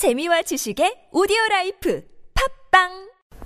재미와 0.00 0.40
지식의 0.40 1.08
오디오 1.12 1.36
라이프 1.50 2.00
팟빵 2.70 2.88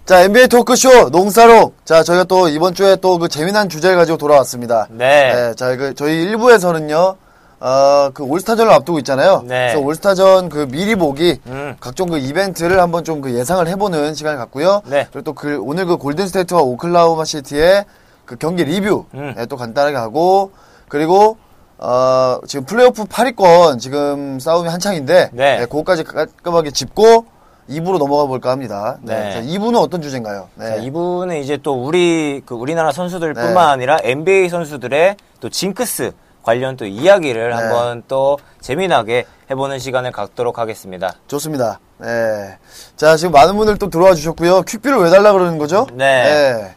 자, 0.06 0.22
NBA 0.22 0.46
토크쇼 0.46 1.10
농싸롱. 1.10 1.72
자, 1.84 2.04
저희가 2.04 2.22
또 2.22 2.46
이번 2.46 2.74
주에 2.74 2.94
또 2.94 3.18
그 3.18 3.26
재미난 3.26 3.68
주제를 3.68 3.96
가지고 3.96 4.18
돌아왔습니다. 4.18 4.86
네. 4.90 5.52
자, 5.56 5.74
그 5.76 5.94
저희 5.96 6.26
1부에서는요. 6.26 7.16
어, 7.58 8.10
그 8.14 8.22
올스타전을 8.22 8.70
앞두고 8.72 9.00
있잖아요. 9.00 9.42
네. 9.48 9.72
그래서 9.72 9.80
올스타전 9.80 10.48
그 10.48 10.68
미리 10.68 10.94
보기 10.94 11.40
음. 11.48 11.74
각종 11.80 12.08
그 12.08 12.18
이벤트를 12.18 12.80
한번 12.80 13.02
좀 13.02 13.20
그 13.20 13.34
예상을 13.34 13.66
해 13.66 13.74
보는 13.74 14.14
시간을 14.14 14.38
갖고요. 14.38 14.82
네. 14.86 15.08
그리고 15.10 15.24
또 15.24 15.32
그 15.34 15.58
오늘 15.60 15.86
그 15.86 15.96
골든 15.96 16.28
스테이트와 16.28 16.60
오클라호마 16.60 17.24
시티의 17.24 17.84
그 18.26 18.36
경기 18.36 18.62
리뷰 18.62 19.06
음. 19.14 19.34
예, 19.36 19.46
또 19.46 19.56
간단하게 19.56 19.96
하고 19.96 20.52
그리고 20.88 21.36
어, 21.78 22.38
지금 22.46 22.64
플레이오프 22.64 23.04
8위권 23.04 23.78
지금 23.78 24.38
싸움이 24.38 24.68
한창인데 24.68 25.30
네. 25.32 25.58
예, 25.60 25.64
그거까지 25.66 26.04
깔끔하게 26.04 26.70
짚고 26.70 27.26
2부로 27.68 27.98
넘어가 27.98 28.26
볼까 28.26 28.50
합니다. 28.50 28.98
네. 29.02 29.18
네. 29.18 29.32
자, 29.32 29.40
2부는 29.40 29.80
어떤 29.80 30.02
주제인가요? 30.02 30.48
네. 30.54 30.68
자, 30.68 30.74
이분은 30.76 31.38
이제 31.38 31.56
또 31.62 31.82
우리 31.82 32.42
그 32.44 32.54
우리나라 32.54 32.92
선수들뿐만 32.92 33.54
네. 33.54 33.60
아니라 33.60 33.98
NBA 34.02 34.48
선수들의 34.50 35.16
또 35.40 35.48
징크스 35.48 36.12
관련 36.42 36.76
또 36.76 36.84
이야기를 36.84 37.48
네. 37.50 37.54
한번 37.54 38.02
또 38.06 38.38
재미나게 38.60 39.24
해보는 39.50 39.78
시간을 39.78 40.12
갖도록 40.12 40.58
하겠습니다. 40.58 41.14
좋습니다. 41.26 41.80
네. 41.98 42.58
자, 42.96 43.16
지금 43.16 43.32
많은 43.32 43.56
분들 43.56 43.78
또 43.78 43.88
들어와 43.88 44.14
주셨고요. 44.14 44.62
퀵비를 44.62 44.98
왜 44.98 45.10
달라 45.10 45.32
그러는 45.32 45.56
거죠? 45.56 45.86
네. 45.94 46.74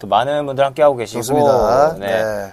또 0.00 0.08
많은 0.08 0.46
분들 0.46 0.64
함께 0.64 0.82
하고 0.82 0.96
계시고 0.96 1.22
좋습니다. 1.22 1.94
네. 1.98 2.06
네. 2.06 2.52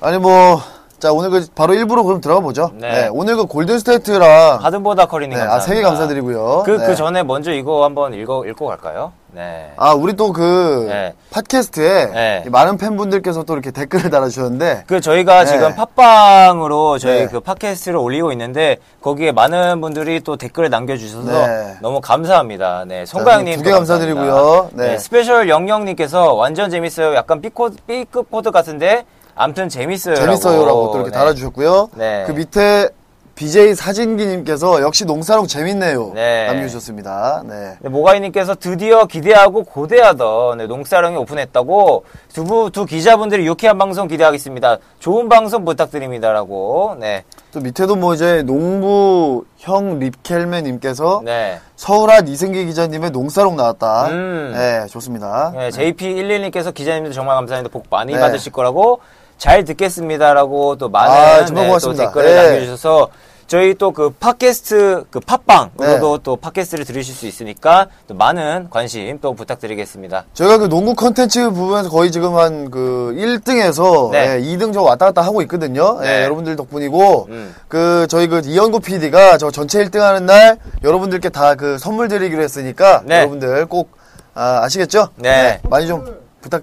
아니 0.00 0.18
뭐, 0.18 0.60
자, 1.00 1.12
오늘 1.12 1.30
그 1.30 1.46
바로 1.54 1.72
1부로 1.74 2.04
그럼 2.04 2.20
들어가 2.20 2.40
보죠. 2.40 2.70
네. 2.74 2.90
네. 2.92 3.08
오늘 3.10 3.36
그 3.36 3.46
골든 3.46 3.78
스테이트랑 3.78 4.58
하든보다 4.62 5.06
커리님 5.06 5.36
네. 5.38 5.42
아, 5.42 5.58
세 5.58 5.74
개 5.74 5.82
감사드리고요. 5.82 6.62
그, 6.66 6.72
네. 6.72 6.86
그 6.86 6.94
전에 6.94 7.22
먼저 7.22 7.52
이거 7.52 7.84
한번 7.84 8.12
읽어, 8.12 8.44
읽고 8.46 8.66
갈까요? 8.66 9.12
네. 9.32 9.72
아, 9.76 9.94
우리 9.94 10.12
또 10.14 10.32
그 10.32 10.86
네. 10.88 11.14
팟캐스트에 11.30 12.06
네. 12.12 12.42
이 12.46 12.50
많은 12.50 12.76
팬분들께서 12.76 13.44
또 13.44 13.54
이렇게 13.54 13.70
댓글을 13.70 14.10
달아주셨는데 14.10 14.84
그 14.86 15.00
저희가 15.00 15.44
네. 15.44 15.50
지금 15.50 15.74
팟빵으로 15.74 16.98
저희 16.98 17.20
네. 17.20 17.26
그 17.28 17.40
팟캐스트를 17.40 17.96
올리고 17.96 18.32
있는데 18.32 18.76
거기에 19.00 19.32
많은 19.32 19.80
분들이 19.80 20.20
또 20.20 20.36
댓글을 20.36 20.68
남겨주셔서 20.68 21.46
네. 21.46 21.76
너무 21.80 22.00
감사합니다. 22.00 22.84
네, 22.86 23.06
송가영님 23.06 23.58
두개 23.58 23.70
감사드리고요. 23.70 24.70
네. 24.74 24.98
스페셜 24.98 25.48
영영님께서 25.48 26.34
완전 26.34 26.68
재밌어요. 26.70 27.14
약간 27.14 27.40
B코 27.40 27.70
B급 27.86 28.30
포드 28.30 28.50
같은데 28.50 29.04
암튼 29.40 29.70
재밌어요. 29.70 30.16
재밌어요라고 30.16 30.90
또 30.90 30.96
이렇게 30.96 31.10
네. 31.10 31.16
달아주셨고요. 31.16 31.88
네. 31.94 32.24
그 32.26 32.32
밑에 32.32 32.90
BJ 33.36 33.74
사진기님께서 33.74 34.82
역시 34.82 35.06
농사롱 35.06 35.46
재밌네요. 35.46 36.12
네. 36.14 36.46
남겨주셨습니다. 36.48 37.42
네. 37.48 37.72
네, 37.80 37.88
모가이님께서 37.88 38.54
드디어 38.56 39.06
기대하고 39.06 39.64
고대하던 39.64 40.58
네, 40.58 40.66
농사령이 40.66 41.16
오픈했다고 41.16 42.04
두, 42.34 42.44
부- 42.44 42.70
두 42.70 42.84
기자분들이 42.84 43.46
유쾌한 43.46 43.78
방송 43.78 44.08
기대하겠습니다. 44.08 44.76
좋은 44.98 45.30
방송 45.30 45.64
부탁드립니다라고. 45.64 46.96
네, 47.00 47.24
또 47.50 47.60
밑에도 47.60 47.96
뭐 47.96 48.12
이제 48.12 48.42
농부 48.42 49.46
형 49.56 49.98
립켈맨님께서 49.98 51.22
네. 51.24 51.60
서울한 51.76 52.28
이승기 52.28 52.66
기자님의 52.66 53.10
농사롱 53.10 53.56
나왔다. 53.56 54.08
음. 54.08 54.52
네, 54.54 54.84
좋습니다. 54.88 55.52
네, 55.56 55.70
JP11님께서 55.70 56.74
기자님들 56.74 57.12
정말 57.12 57.36
감사합니다. 57.36 57.72
복 57.72 57.86
많이 57.88 58.12
네. 58.12 58.20
받으실 58.20 58.52
거라고 58.52 59.00
잘 59.40 59.64
듣겠습니다라고 59.64 60.76
또 60.76 60.90
많은 60.90 61.10
아, 61.10 61.44
네, 61.46 61.46
또. 61.80 61.92
댓글을 61.94 62.28
네. 62.28 62.42
남겨주셔서 62.42 63.08
저희 63.46 63.74
또 63.74 63.90
그 63.90 64.10
팟캐스트 64.10 65.06
그 65.10 65.18
팟빵으로도 65.18 66.16
네. 66.18 66.22
또 66.22 66.36
팟캐스트를 66.36 66.84
들으실 66.84 67.12
수 67.14 67.26
있으니까 67.26 67.88
또 68.06 68.14
많은 68.14 68.68
관심 68.70 69.18
또 69.20 69.32
부탁드리겠습니다. 69.34 70.26
저희가 70.34 70.58
그 70.58 70.68
농구 70.68 70.94
컨텐츠 70.94 71.50
부분에서 71.50 71.88
거의 71.88 72.12
지금 72.12 72.36
한 72.36 72.70
그 72.70 73.12
1등에서 73.16 74.12
네. 74.12 74.40
2등 74.40 74.72
저 74.72 74.82
왔다 74.82 75.06
갔다 75.06 75.22
하고 75.22 75.42
있거든요. 75.42 75.98
네. 76.00 76.20
예, 76.20 76.24
여러분들 76.24 76.54
덕분이고 76.54 77.26
음. 77.30 77.54
그 77.66 78.06
저희 78.08 78.28
그 78.28 78.42
이연구 78.44 78.78
PD가 78.80 79.36
저 79.38 79.50
전체 79.50 79.82
1등 79.84 79.98
하는 79.98 80.26
날 80.26 80.58
여러분들께 80.84 81.30
다 81.30 81.56
그 81.56 81.76
선물 81.78 82.06
드리기로 82.08 82.42
했으니까 82.42 83.02
네. 83.06 83.18
여러분들 83.20 83.66
꼭 83.66 83.90
아, 84.34 84.68
시겠죠 84.68 85.08
네. 85.16 85.60
많이 85.64 85.88
좀 85.88 86.04
부탁 86.40 86.62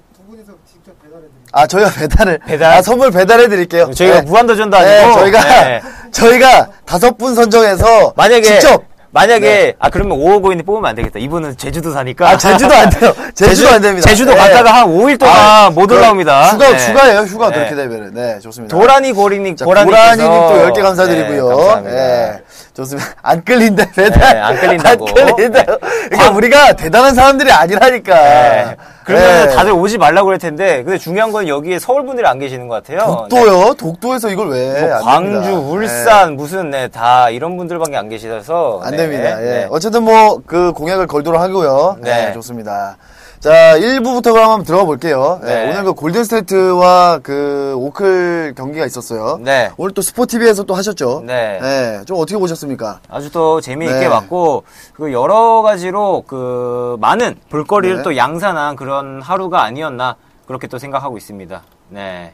아, 1.51 1.67
저희가 1.67 1.91
배달을 1.91 2.39
배달? 2.45 2.73
아, 2.73 2.81
선물 2.81 3.11
배달해 3.11 3.47
드릴게요. 3.47 3.91
저희가 3.93 4.21
네. 4.21 4.21
무한도전도 4.21 4.77
네, 4.77 5.03
아니고 5.03 5.19
저희가 5.19 5.43
네. 5.63 5.81
저희가 6.11 6.67
다섯 6.85 7.17
분 7.17 7.35
선정해서 7.35 8.13
만약에 8.15 8.41
직접 8.41 8.83
만약에 9.11 9.39
네. 9.39 9.73
아 9.79 9.89
그러면 9.89 10.17
5억 10.19 10.41
고인이 10.43 10.61
뽑으면 10.63 10.89
안 10.89 10.95
되겠다. 10.95 11.17
이분은 11.17 11.57
제주도 11.57 11.91
사니까. 11.91 12.29
아, 12.29 12.37
제주도 12.37 12.73
안 12.73 12.89
돼요. 12.89 13.15
제주도 13.33 13.69
안 13.69 13.81
됩니다. 13.81 14.07
제주도 14.07 14.31
네. 14.31 14.37
갔다가 14.37 14.73
한 14.73 14.87
5일 14.87 15.17
동안 15.17 15.35
아, 15.35 15.69
못그 15.69 15.95
올라옵니다. 15.95 16.49
휴가, 16.49 16.69
네. 16.69 16.87
휴가예요, 16.87 17.19
휴가. 17.21 17.49
네. 17.49 17.55
그렇게 17.55 17.75
되면은. 17.75 18.13
네, 18.13 18.39
좋습니다. 18.39 18.77
도라니 18.77 19.13
고리님 19.13 19.55
자, 19.55 19.65
고라니께서 19.65 20.17
고라니님 20.17 20.29
또 20.29 20.73
10개 20.73 20.83
감사드리고요. 20.83 21.49
네, 21.49 21.55
감사합니다. 21.55 21.95
네, 21.95 22.43
좋습니다. 22.77 23.09
안 23.23 23.43
끌린다, 23.43 23.85
배달. 23.95 24.33
네, 24.33 24.39
안 24.39 24.55
끌린다고. 24.59 25.07
안 25.07 25.35
끌린다. 25.35 25.63
그러니까 26.09 26.29
우리가 26.31 26.73
대단한 26.73 27.15
사람들이 27.15 27.51
아니라니까. 27.51 28.13
네. 28.15 28.75
그러면 29.03 29.47
네. 29.47 29.55
다들 29.55 29.71
오지 29.71 29.97
말라고 29.97 30.25
그럴 30.25 30.37
텐데 30.37 30.83
근데 30.83 30.97
중요한 30.97 31.31
건 31.31 31.47
여기에 31.47 31.79
서울 31.79 32.05
분들이 32.05 32.27
안 32.27 32.37
계시는 32.39 32.67
것 32.67 32.75
같아요. 32.83 33.27
독도요? 33.29 33.73
독도에서 33.75 34.29
이걸 34.29 34.49
왜? 34.49 34.81
뭐안 34.81 35.01
광주, 35.01 35.31
됩니다. 35.41 35.59
울산 35.59 36.35
무슨 36.35 36.69
네, 36.69 36.87
다 36.89 37.29
이런 37.29 37.57
분들밖에 37.57 37.95
안 37.97 38.09
계시셔서 38.09 38.81
안 38.83 38.91
네, 38.91 38.97
됩니다. 38.97 39.41
예. 39.41 39.45
네. 39.45 39.67
어쨌든 39.71 40.03
뭐 40.03 40.37
그 40.45 40.71
공약을 40.73 41.07
걸도록 41.07 41.41
하고요. 41.41 41.97
네. 41.99 42.27
네. 42.27 42.33
좋습니다. 42.33 42.97
자, 43.39 43.77
1부부터 43.77 44.33
그럼 44.33 44.49
한번 44.49 44.63
들어가 44.63 44.83
볼게요. 44.85 45.39
네, 45.43 45.65
네. 45.65 45.69
오늘 45.71 45.83
그 45.83 45.93
골든 45.93 46.23
스테이트와 46.23 47.19
그 47.21 47.75
오클 47.77 48.53
경기가 48.57 48.85
있었어요. 48.85 49.39
네. 49.43 49.71
오늘 49.77 49.93
또 49.93 50.01
스포티비에서 50.01 50.63
또 50.63 50.73
하셨죠. 50.73 51.21
네. 51.25 52.01
좀 52.05 52.17
어떻게 52.17 52.37
보셨습니까? 52.37 52.99
아주 53.07 53.31
또 53.31 53.61
재미있게 53.61 53.99
네. 53.99 54.09
봤고 54.09 54.63
그 54.93 55.13
여러 55.13 55.61
가지로 55.61 56.23
그 56.25 56.97
많은 56.99 57.35
볼거리를 57.49 57.97
네. 57.97 58.03
또 58.03 58.17
양산한 58.17 58.75
그런 58.75 59.21
하루가 59.21 59.61
아니었나 59.63 60.15
그렇게 60.47 60.65
또 60.65 60.79
생각하고 60.79 61.17
있습니다. 61.17 61.61
네. 61.89 62.33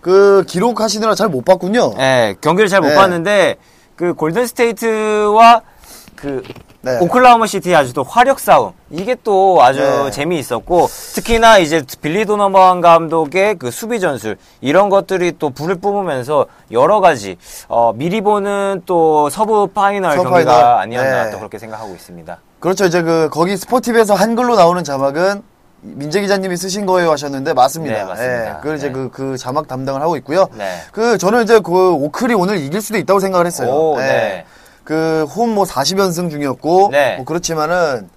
그 0.00 0.44
기록하시느라 0.48 1.14
잘 1.14 1.28
못 1.28 1.44
봤군요. 1.44 1.94
네, 1.96 2.34
경기를 2.40 2.68
잘못 2.68 2.88
네. 2.88 2.94
봤는데 2.96 3.56
그 3.94 4.14
골든 4.14 4.46
스테이트와 4.48 5.62
그 6.16 6.42
네. 6.84 6.98
오클라호마 7.00 7.46
시티의 7.46 7.74
아주 7.74 7.94
또 7.94 8.02
화력 8.02 8.38
싸움 8.38 8.72
이게 8.90 9.16
또 9.24 9.58
아주 9.62 9.80
네. 9.80 10.10
재미있었고 10.10 10.86
특히나 11.14 11.58
이제 11.58 11.82
빌리 12.02 12.26
도너먼 12.26 12.82
감독의 12.82 13.56
그 13.56 13.70
수비 13.70 14.00
전술 14.00 14.36
이런 14.60 14.90
것들이 14.90 15.32
또 15.38 15.48
불을 15.48 15.76
뿜으면서 15.76 16.46
여러 16.70 17.00
가지 17.00 17.38
어, 17.68 17.92
미리 17.94 18.20
보는 18.20 18.82
또 18.84 19.30
서부 19.30 19.66
파이널 19.68 20.16
서부 20.16 20.28
경기가 20.30 20.52
파이널. 20.52 20.78
아니었나 20.80 21.24
네. 21.24 21.30
또 21.30 21.38
그렇게 21.38 21.58
생각하고 21.58 21.94
있습니다. 21.94 22.38
그렇죠. 22.60 22.84
이제 22.84 23.02
그 23.02 23.30
거기 23.32 23.56
스포티비에서 23.56 24.14
한글로 24.14 24.56
나오는 24.56 24.84
자막은 24.84 25.42
민재 25.80 26.20
기자님이 26.20 26.56
쓰신 26.56 26.86
거예요 26.86 27.10
하셨는데 27.12 27.52
맞습니다. 27.54 27.94
네, 27.94 28.04
맞습니다. 28.04 28.48
예, 28.48 28.54
그걸 28.56 28.76
이제 28.76 28.86
네. 28.88 28.92
그, 28.92 29.10
그 29.10 29.36
자막 29.38 29.68
담당을 29.68 30.00
하고 30.02 30.16
있고요. 30.16 30.48
네. 30.56 30.76
그 30.92 31.18
저는 31.18 31.44
이제 31.44 31.60
그 31.60 31.92
오클이 31.92 32.34
오늘 32.34 32.58
이길 32.58 32.80
수도 32.80 32.98
있다고 32.98 33.20
생각을 33.20 33.46
했어요. 33.46 33.70
오, 33.70 33.96
예. 34.00 34.02
네. 34.02 34.44
그 34.84 35.26
홈 35.34 35.54
뭐 35.54 35.64
40연승 35.64 36.30
중이었고 36.30 36.88
네. 36.92 37.16
뭐 37.16 37.24
그렇지만은 37.24 38.08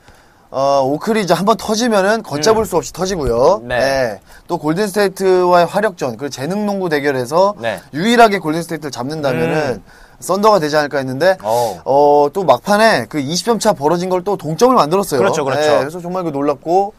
어, 0.50 0.81
오클이 0.85 1.22
이제 1.22 1.33
한번 1.33 1.57
터지면은 1.57 2.23
걷잡을 2.23 2.66
수 2.66 2.78
없이 2.78 2.94
터지고요. 2.94 3.61
네. 3.66 3.75
예. 3.75 4.19
또 4.47 4.57
골든 4.57 4.88
스테이트와의 4.88 5.66
화력전, 5.66 6.16
그 6.17 6.29
재능 6.29 6.66
농구 6.66 6.88
대결에서 6.88 7.55
네. 7.59 7.79
유일하게 7.94 8.39
골든 8.39 8.61
스테이트를 8.63 8.91
잡는다면은 8.91 9.83
썬더가 10.22 10.59
되지 10.59 10.75
않을까 10.78 10.97
했는데 11.00 11.38
어. 11.44 11.81
어, 11.85 12.28
또 12.33 12.44
막판에 12.45 13.05
그 13.09 13.19
20점 13.19 13.59
차 13.59 13.73
벌어진 13.73 14.09
걸 14.09 14.23
또 14.23 14.35
동점을 14.37 14.73
만들었어요. 14.73 15.20
그렇죠, 15.20 15.43
그렇죠. 15.43 15.61
네, 15.61 15.79
그래서 15.79 15.99
정말 15.99 16.23
그 16.23 16.29
놀랍고 16.29 16.93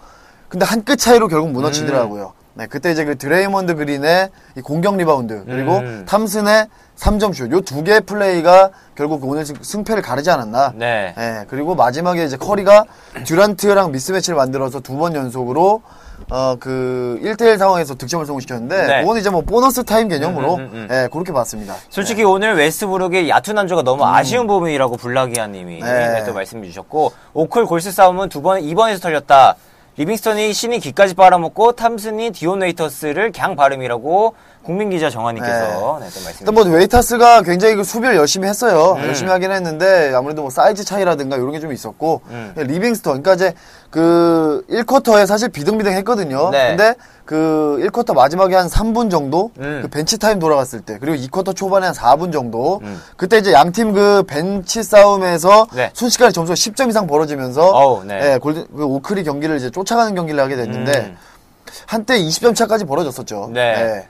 근데 0.49 0.65
한 0.65 0.85
끗 0.85 0.97
차이로 0.97 1.29
결국 1.29 1.51
무너지더라고요. 1.51 2.33
네, 2.59 2.67
그때 2.67 2.91
이제 2.91 3.05
그 3.05 3.17
드레이먼드 3.17 3.77
그린의 3.77 4.31
이 4.57 4.61
공격 4.63 4.97
리바운드 4.97 5.45
그리고 5.47 5.77
음. 5.77 6.05
탐슨의 6.09 6.67
3점 6.97 7.33
슛. 7.33 7.53
요 7.53 7.61
두 7.61 7.85
개의 7.85 8.01
플레이가 8.01 8.71
결국 8.97 9.25
오늘 9.25 9.47
승- 9.47 9.55
승패를 9.63 10.03
가르지 10.03 10.29
않았나. 10.33 10.73
네. 10.75 11.15
예, 11.17 11.45
그리고 11.47 11.77
마지막에 11.77 12.25
이제 12.25 12.37
커리가 12.37 12.83
듀란트랑 13.25 13.93
미스매치를 13.93 14.37
만들어서 14.37 14.81
두 14.81 14.99
번 14.99 15.15
연속으로 15.15 15.83
어, 16.31 16.57
그 16.59 17.21
1대1 17.23 17.59
상황에서 17.59 17.95
득점을 17.95 18.27
성공시켰는데 18.27 18.87
네. 18.89 19.01
그건 19.03 19.19
이제 19.19 19.31
뭐 19.31 19.43
보너스 19.43 19.85
타임 19.85 20.09
개념으로 20.09 20.55
음, 20.57 20.61
음, 20.63 20.71
음, 20.73 20.89
음. 20.91 21.05
예, 21.05 21.09
그렇게 21.13 21.33
봤습니다. 21.33 21.77
솔직히 21.91 22.25
오늘 22.25 22.57
웨스트브룩의 22.57 23.29
얕은 23.31 23.57
한조가 23.57 23.83
너무 23.83 24.05
아쉬운 24.05 24.49
부분이라고 24.49 24.97
불라기아님이 24.97 25.81
음. 25.81 25.87
네. 25.87 26.09
네, 26.15 26.25
또 26.25 26.33
말씀해 26.35 26.67
주셨고 26.67 27.13
오클 27.35 27.67
골스 27.67 27.93
싸움은 27.93 28.29
두 28.31 28.43
번, 28.43 28.61
이번에서 28.65 28.99
털렸다. 28.99 29.55
리빙스턴이 29.99 30.53
신이 30.53 30.79
기까지 30.79 31.15
빨아먹고 31.15 31.73
탐슨이 31.73 32.31
디온 32.31 32.61
웨이터스를 32.61 33.33
갱 33.33 33.57
발음이라고 33.57 34.37
국민 34.63 34.91
기자 34.91 35.09
정환님께서 35.09 35.99
네. 36.01 36.07
또 36.15 36.21
말씀. 36.25 36.37
일단 36.41 36.55
뭐 36.55 36.63
웨이터스가 36.65 37.43
굉장히 37.43 37.75
그 37.75 37.85
수비를 37.85 38.17
열심히 38.17 38.49
했어요. 38.49 38.99
열심히 39.03 39.31
하긴 39.31 39.51
했는데 39.51 40.13
아무래도 40.15 40.43
뭐 40.43 40.51
사이즈 40.51 40.85
차이라든가 40.85 41.37
이런 41.37 41.53
게 41.53 41.59
좀 41.61 41.73
있었고 41.73 42.21
음. 42.29 42.53
리빙스턴 42.57 43.23
그러니까 43.23 43.35
이제 43.35 43.55
그 43.91 44.65
1쿼터에 44.71 45.27
사실 45.27 45.49
비등비등했거든요. 45.49 46.51
네. 46.51 46.69
근데 46.69 46.95
그 47.25 47.79
1쿼터 47.83 48.15
마지막에 48.15 48.55
한 48.57 48.69
3분 48.69 49.11
정도 49.11 49.51
음. 49.59 49.81
그 49.83 49.89
벤치 49.89 50.19
타임 50.19 50.39
돌아갔을 50.39 50.83
때 50.83 50.99
그리고 51.01 51.17
2쿼터 51.17 51.57
초반에 51.57 51.87
한 51.87 51.95
4분 51.95 52.33
정도 52.33 52.81
음. 52.83 53.01
그때 53.17 53.39
이제 53.39 53.53
양 53.53 53.73
팀 53.73 53.93
그 53.95 54.23
벤치 54.27 54.83
싸움에서 54.83 55.67
네. 55.75 55.91
순식간에 55.95 56.31
점수가 56.33 56.55
10점 56.55 56.91
이상 56.91 57.07
벌어지면서 57.07 57.71
어우, 57.71 58.05
네. 58.05 58.35
예, 58.35 58.39
골든 58.39 58.67
그 58.77 58.85
오클이 58.85 59.25
경기를 59.25 59.57
이제 59.57 59.71
쫓아가는 59.71 60.15
경기를 60.15 60.39
하게 60.41 60.57
됐는데 60.57 60.99
음. 60.99 61.17
한때 61.87 62.19
20점 62.19 62.55
차까지 62.55 62.85
벌어졌었죠. 62.85 63.51
네. 63.53 63.61
예. 64.05 64.09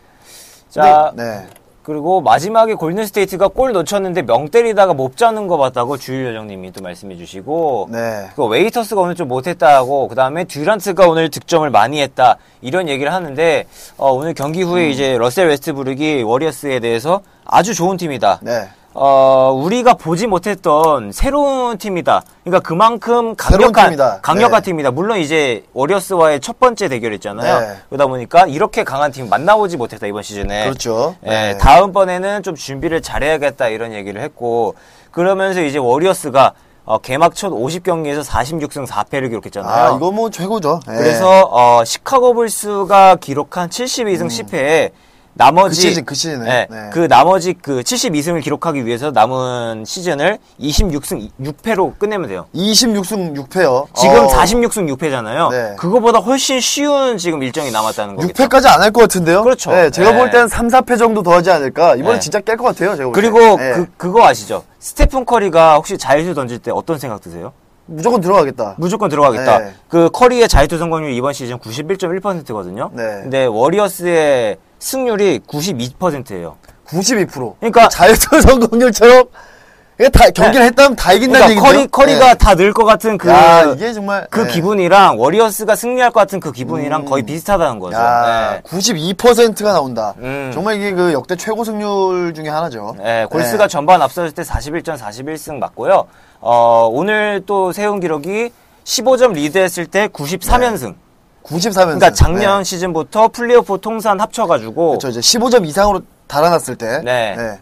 자, 0.70 1.12
네. 1.14 1.46
그리고 1.88 2.20
마지막에 2.20 2.74
골든 2.74 3.06
스테이트가 3.06 3.48
골 3.48 3.72
놓쳤는데 3.72 4.20
멍 4.20 4.50
때리다가 4.50 4.92
못 4.92 5.16
잡는 5.16 5.46
거 5.46 5.56
봤다고 5.56 5.96
주일 5.96 6.26
여정님이 6.26 6.72
또 6.72 6.82
말씀해 6.82 7.16
주시고 7.16 7.88
네. 7.90 8.28
그 8.36 8.44
웨이터스가 8.44 9.00
오늘 9.00 9.14
좀 9.14 9.28
못했다고 9.28 10.08
그 10.08 10.14
다음에 10.14 10.44
듀란트가 10.44 11.08
오늘 11.08 11.30
득점을 11.30 11.70
많이 11.70 12.02
했다 12.02 12.36
이런 12.60 12.90
얘기를 12.90 13.10
하는데 13.10 13.66
어, 13.96 14.12
오늘 14.12 14.34
경기 14.34 14.62
후에 14.62 14.84
음. 14.84 14.90
이제 14.90 15.16
러셀 15.16 15.48
웨스트브룩이 15.48 16.24
워리어스에 16.24 16.80
대해서 16.80 17.22
아주 17.46 17.74
좋은 17.74 17.96
팀이다. 17.96 18.40
네. 18.42 18.68
어, 19.00 19.52
우리가 19.52 19.94
보지 19.94 20.26
못했던 20.26 21.12
새로운 21.12 21.78
팀이다. 21.78 22.22
그러니까 22.42 22.66
그만큼 22.66 23.36
강력한, 23.36 23.86
팀이다. 23.90 24.20
강력한 24.22 24.62
네. 24.62 24.64
팀이다. 24.64 24.90
물론 24.90 25.18
이제 25.18 25.64
워리어스와의 25.72 26.40
첫 26.40 26.58
번째 26.58 26.88
대결이었잖아요. 26.88 27.60
네. 27.60 27.76
그러다 27.88 28.06
보니까 28.08 28.46
이렇게 28.46 28.82
강한 28.82 29.12
팀 29.12 29.28
만나보지 29.28 29.76
못했다, 29.76 30.06
이번 30.08 30.22
시즌에. 30.24 30.64
그렇죠. 30.64 31.14
예, 31.24 31.30
네. 31.30 31.58
다음번에는 31.58 32.42
좀 32.42 32.56
준비를 32.56 33.00
잘해야겠다, 33.00 33.68
이런 33.68 33.92
얘기를 33.92 34.20
했고, 34.20 34.74
그러면서 35.12 35.62
이제 35.62 35.78
워리어스가 35.78 36.54
어, 36.84 36.96
개막 36.98 37.34
첫 37.34 37.50
50경기에서 37.50 38.24
46승 38.24 38.86
4패를 38.86 39.28
기록했잖아요. 39.28 39.70
아, 39.70 39.96
이거 39.96 40.10
뭐 40.10 40.30
최고죠. 40.30 40.80
예. 40.90 40.96
그래서 40.96 41.42
어, 41.50 41.84
시카고 41.84 42.32
불스가 42.32 43.16
기록한 43.16 43.68
72승 43.68 44.28
10패에 44.28 44.90
나머지 45.38 45.76
그 45.76 45.88
시즌, 45.88 46.04
그 46.04 46.14
시즌에. 46.16 46.44
네, 46.44 46.66
네. 46.68 46.90
그 46.92 47.06
나머지 47.06 47.54
그 47.54 47.80
72승을 47.80 48.42
기록하기 48.42 48.84
위해서 48.84 49.12
남은 49.12 49.84
시즌을 49.86 50.38
26승 50.60 51.30
6패로 51.40 51.96
끝내면 51.96 52.28
돼요. 52.28 52.46
26승 52.56 53.36
6패요. 53.36 53.86
지금 53.94 54.24
어, 54.24 54.26
46승 54.26 54.92
6패잖아요. 54.96 55.50
네. 55.52 55.76
그거보다 55.78 56.18
훨씬 56.18 56.58
쉬운 56.60 57.16
지금 57.18 57.40
일정이 57.44 57.70
남았다는 57.70 58.16
거겠죠. 58.16 58.34
6패까지 58.44 58.66
안 58.66 58.82
할 58.82 58.90
것 58.90 59.02
같은데요? 59.02 59.44
그렇죠. 59.44 59.70
네, 59.70 59.90
제가 59.90 60.10
네. 60.10 60.18
볼 60.18 60.30
때는 60.30 60.48
3, 60.48 60.68
4패 60.68 60.98
정도 60.98 61.22
더 61.22 61.32
하지 61.34 61.50
않을까? 61.52 61.94
이번에 61.94 62.14
네. 62.14 62.20
진짜 62.20 62.40
깰 62.40 62.56
것 62.56 62.64
같아요, 62.64 62.96
제가 62.96 63.08
볼 63.10 63.14
때. 63.14 63.20
그리고 63.20 63.56
네. 63.58 63.72
그 63.74 63.86
그거 63.96 64.26
아시죠? 64.26 64.64
스테픈 64.80 65.24
커리가 65.24 65.76
혹시 65.76 65.96
자유투 65.96 66.34
던질 66.34 66.58
때 66.58 66.72
어떤 66.74 66.98
생각 66.98 67.20
드세요? 67.20 67.52
무조건 67.86 68.20
들어가겠다. 68.20 68.74
무조건 68.78 69.08
들어가겠다. 69.08 69.58
네. 69.60 69.72
그 69.88 70.10
커리의 70.12 70.48
자유투 70.48 70.78
성공률 70.78 71.12
이번 71.12 71.32
시즌 71.32 71.58
91.1%거든요. 71.58 72.90
네. 72.92 73.02
근데 73.22 73.44
워리어스의 73.46 74.56
승률이 74.78 75.40
92%예요. 75.46 76.56
92%. 76.86 77.56
그러니까- 77.60 77.88
자유투 77.88 78.40
성공률처럼 78.40 79.24
다 80.12 80.30
경기를 80.30 80.60
네. 80.60 80.66
했다면 80.66 80.94
다 80.94 81.12
이긴다는 81.12 81.40
그러니까 81.48 81.62
커리 81.66 81.78
얘기죠. 81.80 81.90
커리가 81.90 82.34
다 82.34 82.42
넣을 82.42 82.72
것 82.72 82.84
같은 82.84 83.18
그 83.18 83.28
야, 83.28 83.64
이게 83.64 83.92
정말 83.92 84.28
그 84.30 84.42
네. 84.42 84.52
기분이랑 84.52 85.18
워리어스가 85.18 85.74
승리할 85.74 86.12
것 86.12 86.20
같은 86.20 86.38
그 86.38 86.52
기분이랑 86.52 87.04
거의 87.04 87.24
비슷하다는 87.24 87.80
거죠. 87.80 87.96
야, 87.98 88.52
네. 88.52 88.60
92%가 88.62 89.72
나온다. 89.72 90.14
음. 90.18 90.52
정말 90.54 90.76
이게 90.76 90.92
그 90.92 91.12
역대 91.12 91.34
최고 91.34 91.64
승률 91.64 92.32
중에 92.32 92.48
하나죠. 92.48 92.94
네, 92.98 93.26
골스가 93.28 93.64
네. 93.64 93.68
전반 93.68 94.00
앞섰을 94.00 94.30
때 94.32 94.42
41점 94.42 94.96
41승 94.96 95.58
맞고요. 95.58 96.06
어, 96.40 96.88
오늘 96.92 97.42
또 97.44 97.72
세운 97.72 97.98
기록이 97.98 98.52
15점 98.84 99.32
리드했을 99.32 99.86
때 99.86 100.06
93연승. 100.06 100.94
94면. 101.44 101.84
그러니까 101.84 102.12
작년 102.12 102.64
시즌부터 102.64 103.28
플레이오프 103.28 103.78
통산 103.80 104.20
합쳐가지고 104.20 104.88
그렇죠. 104.90 105.08
이제 105.08 105.20
15점 105.20 105.66
이상으로 105.66 106.02
달아났을 106.26 106.76
때. 106.76 107.00
네. 107.04 107.58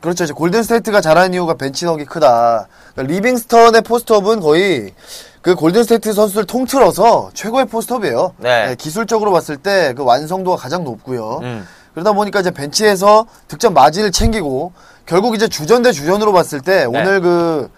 그렇죠. 0.00 0.24
이제 0.24 0.32
골든 0.32 0.62
스테이트가 0.62 1.00
잘하는 1.00 1.32
이유가 1.34 1.54
벤치 1.54 1.79
덕이 1.79 2.04
크다. 2.04 2.66
그러니까 2.94 3.14
리빙스턴의 3.14 3.82
post-up은 3.82 4.40
거의 4.40 4.92
그 5.40 5.54
골든 5.54 5.82
스테이트 5.82 6.12
선수들 6.12 6.44
통틀어서 6.46 7.30
최고의 7.34 7.66
post-up이에요. 7.66 8.34
네. 8.38 8.74
기술적으로 8.78 9.32
봤을 9.32 9.56
때 9.56 9.92
그 9.96 10.04
완성도가 10.04 10.56
가장 10.56 10.84
높고요. 10.84 11.40
음. 11.42 11.66
그러다 11.92 12.12
보니까 12.12 12.40
이제 12.40 12.50
벤치에서 12.50 13.26
득점 13.48 13.72
마진을 13.74 14.10
챙기고 14.10 14.72
결국 15.06 15.34
이제 15.36 15.46
주전 15.48 15.82
대 15.82 15.92
주전으로 15.92 16.32
봤을 16.32 16.60
때 16.60 16.78
네. 16.80 16.84
오늘 16.84 17.20
그 17.20 17.70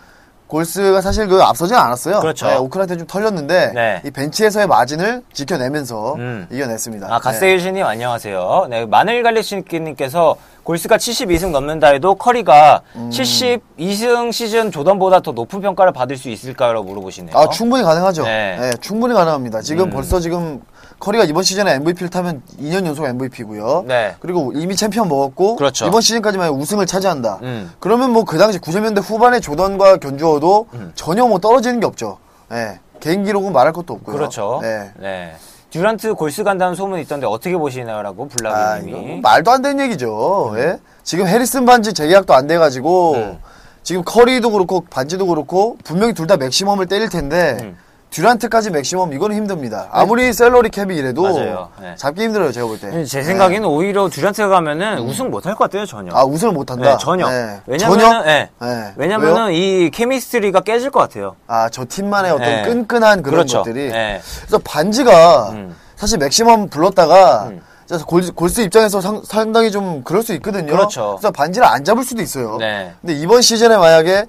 골스가 0.46 1.00
사실 1.00 1.26
그 1.26 1.42
앞서진 1.42 1.76
않았어요. 1.76 2.20
그렇죠. 2.20 2.46
네, 2.46 2.56
오클한테 2.56 2.96
좀 2.98 3.06
털렸는데 3.06 3.72
네. 3.74 4.02
이 4.04 4.10
벤치에서의 4.10 4.66
마진을 4.68 5.22
지켜내면서 5.32 6.14
음. 6.14 6.46
이겨냈습니다. 6.50 7.12
아, 7.12 7.18
가세일신님 7.18 7.84
안녕하세요. 7.84 8.66
네, 8.70 8.86
마늘갈리신님께서 8.86 10.36
골스가 10.62 10.96
72승 10.96 11.50
넘는다 11.50 11.88
해도 11.88 12.14
커리가 12.14 12.82
음. 12.96 13.10
72승 13.10 14.32
시즌 14.32 14.70
조던보다 14.70 15.20
더 15.20 15.32
높은 15.32 15.60
평가를 15.60 15.92
받을 15.92 16.16
수 16.16 16.28
있을까요? 16.28 16.82
물어보시네요. 16.82 17.36
아, 17.36 17.48
충분히 17.48 17.82
가능하죠. 17.82 18.22
네. 18.24 18.56
네. 18.58 18.70
충분히 18.80 19.14
가능합니다. 19.14 19.60
지금 19.62 19.86
음. 19.86 19.90
벌써 19.90 20.20
지금 20.20 20.60
커리가 20.98 21.24
이번 21.24 21.42
시즌에 21.42 21.74
MVP를 21.74 22.08
타면 22.08 22.42
2년 22.60 22.86
연속 22.86 23.04
MVP고요. 23.06 23.84
네. 23.86 24.14
그리고 24.20 24.52
이미 24.54 24.74
챔피언 24.76 25.08
먹었고 25.08 25.56
그렇죠. 25.56 25.86
이번 25.86 26.00
시즌까지만 26.00 26.50
우승을 26.50 26.86
차지한다. 26.86 27.38
음. 27.42 27.70
그러면 27.80 28.10
뭐 28.12 28.24
그 28.24 28.38
당시 28.38 28.58
90년대 28.58 29.02
후반에 29.02 29.40
조던과 29.40 29.98
견주어도 29.98 30.66
음. 30.74 30.92
전혀 30.94 31.26
뭐 31.26 31.38
떨어지는 31.38 31.80
게 31.80 31.86
없죠. 31.86 32.18
네. 32.50 32.80
개인 33.00 33.24
기록은 33.24 33.52
말할 33.52 33.72
것도 33.72 33.94
없고요. 33.94 34.16
그렇죠. 34.16 34.60
네. 34.62 34.90
네. 34.98 35.36
듀란트 35.70 36.14
골스 36.14 36.42
간다는 36.44 36.74
소문이 36.74 37.02
있던데 37.02 37.26
어떻게 37.26 37.56
보시나요라고 37.56 38.24
아, 38.24 38.28
블라기님이. 38.36 38.90
이거 38.98 39.00
뭐 39.06 39.20
말도 39.22 39.50
안 39.50 39.62
되는 39.62 39.84
얘기죠. 39.84 40.54
예? 40.56 40.78
지금 41.02 41.26
해리슨 41.26 41.66
반즈 41.66 41.92
재계약도 41.92 42.32
안 42.34 42.46
돼가지고 42.46 43.12
음. 43.14 43.38
지금 43.82 44.02
커리도 44.04 44.50
그렇고 44.50 44.84
반즈도 44.88 45.26
그렇고 45.26 45.76
분명히 45.84 46.14
둘 46.14 46.26
다 46.26 46.36
맥시멈을 46.36 46.86
때릴 46.86 47.08
텐데 47.10 47.58
음. 47.60 47.76
듀란트까지 48.10 48.70
맥시멈 48.70 49.12
이거는 49.12 49.36
힘듭니다. 49.36 49.88
아무리 49.90 50.32
salary 50.32 50.70
cap이 50.70 50.96
이래도 50.96 51.22
맞아요. 51.22 51.68
네. 51.80 51.94
잡기 51.96 52.22
힘들어요 52.22 52.50
제가 52.52 52.66
볼 52.66 52.80
때. 52.80 53.04
제 53.04 53.22
생각에는 53.22 53.68
오히려 53.68 54.08
듀란트가 54.08 54.48
가면은 54.48 55.00
우승 55.00 55.30
못 55.30 55.44
할 55.46 55.54
것 55.54 55.64
같아요, 55.64 55.84
전혀. 55.84 56.12
아 56.14 56.24
우승을 56.24 56.54
못한다. 56.54 56.90
네, 56.92 56.96
전혀. 56.98 57.28
네. 57.28 57.60
왜냐면은, 57.66 58.04
전혀? 58.04 58.22
네. 58.24 58.48
네. 58.60 58.92
왜냐면은 58.96 59.52
이 59.52 59.90
chemistry가 59.90 60.60
깨질 60.60 60.90
것 60.90 61.00
같아요. 61.00 61.36
아 61.46 61.56
저 61.56 61.84
팀만의 61.88 62.30
어떤 62.32 62.46
네. 62.46 62.62
끈끈한 62.62 63.22
그런 63.22 63.36
그렇죠. 63.38 63.58
것들이. 63.58 63.90
네. 63.90 64.20
그래서 64.40 64.58
반즈가 64.64 65.50
음. 65.50 65.76
사실 65.96 66.18
맥시멈 66.18 66.68
불렀다가 66.68 67.48
음. 67.48 67.60
그래서 67.86 68.04
골, 68.06 68.22
골스 68.34 68.62
입장에서 68.62 69.00
상, 69.00 69.22
상당히 69.24 69.70
좀 69.70 70.02
그럴 70.04 70.22
수 70.22 70.32
있거든요. 70.34 70.72
그렇죠. 70.72 71.16
그래서 71.20 71.30
반즈를 71.30 71.66
안 71.68 71.84
잡을 71.84 72.02
수도 72.02 72.22
있어요. 72.22 72.56
네. 72.58 72.92
근데 73.00 73.14
이번 73.14 73.42
시즌에 73.42 73.76
만약에 73.76 74.24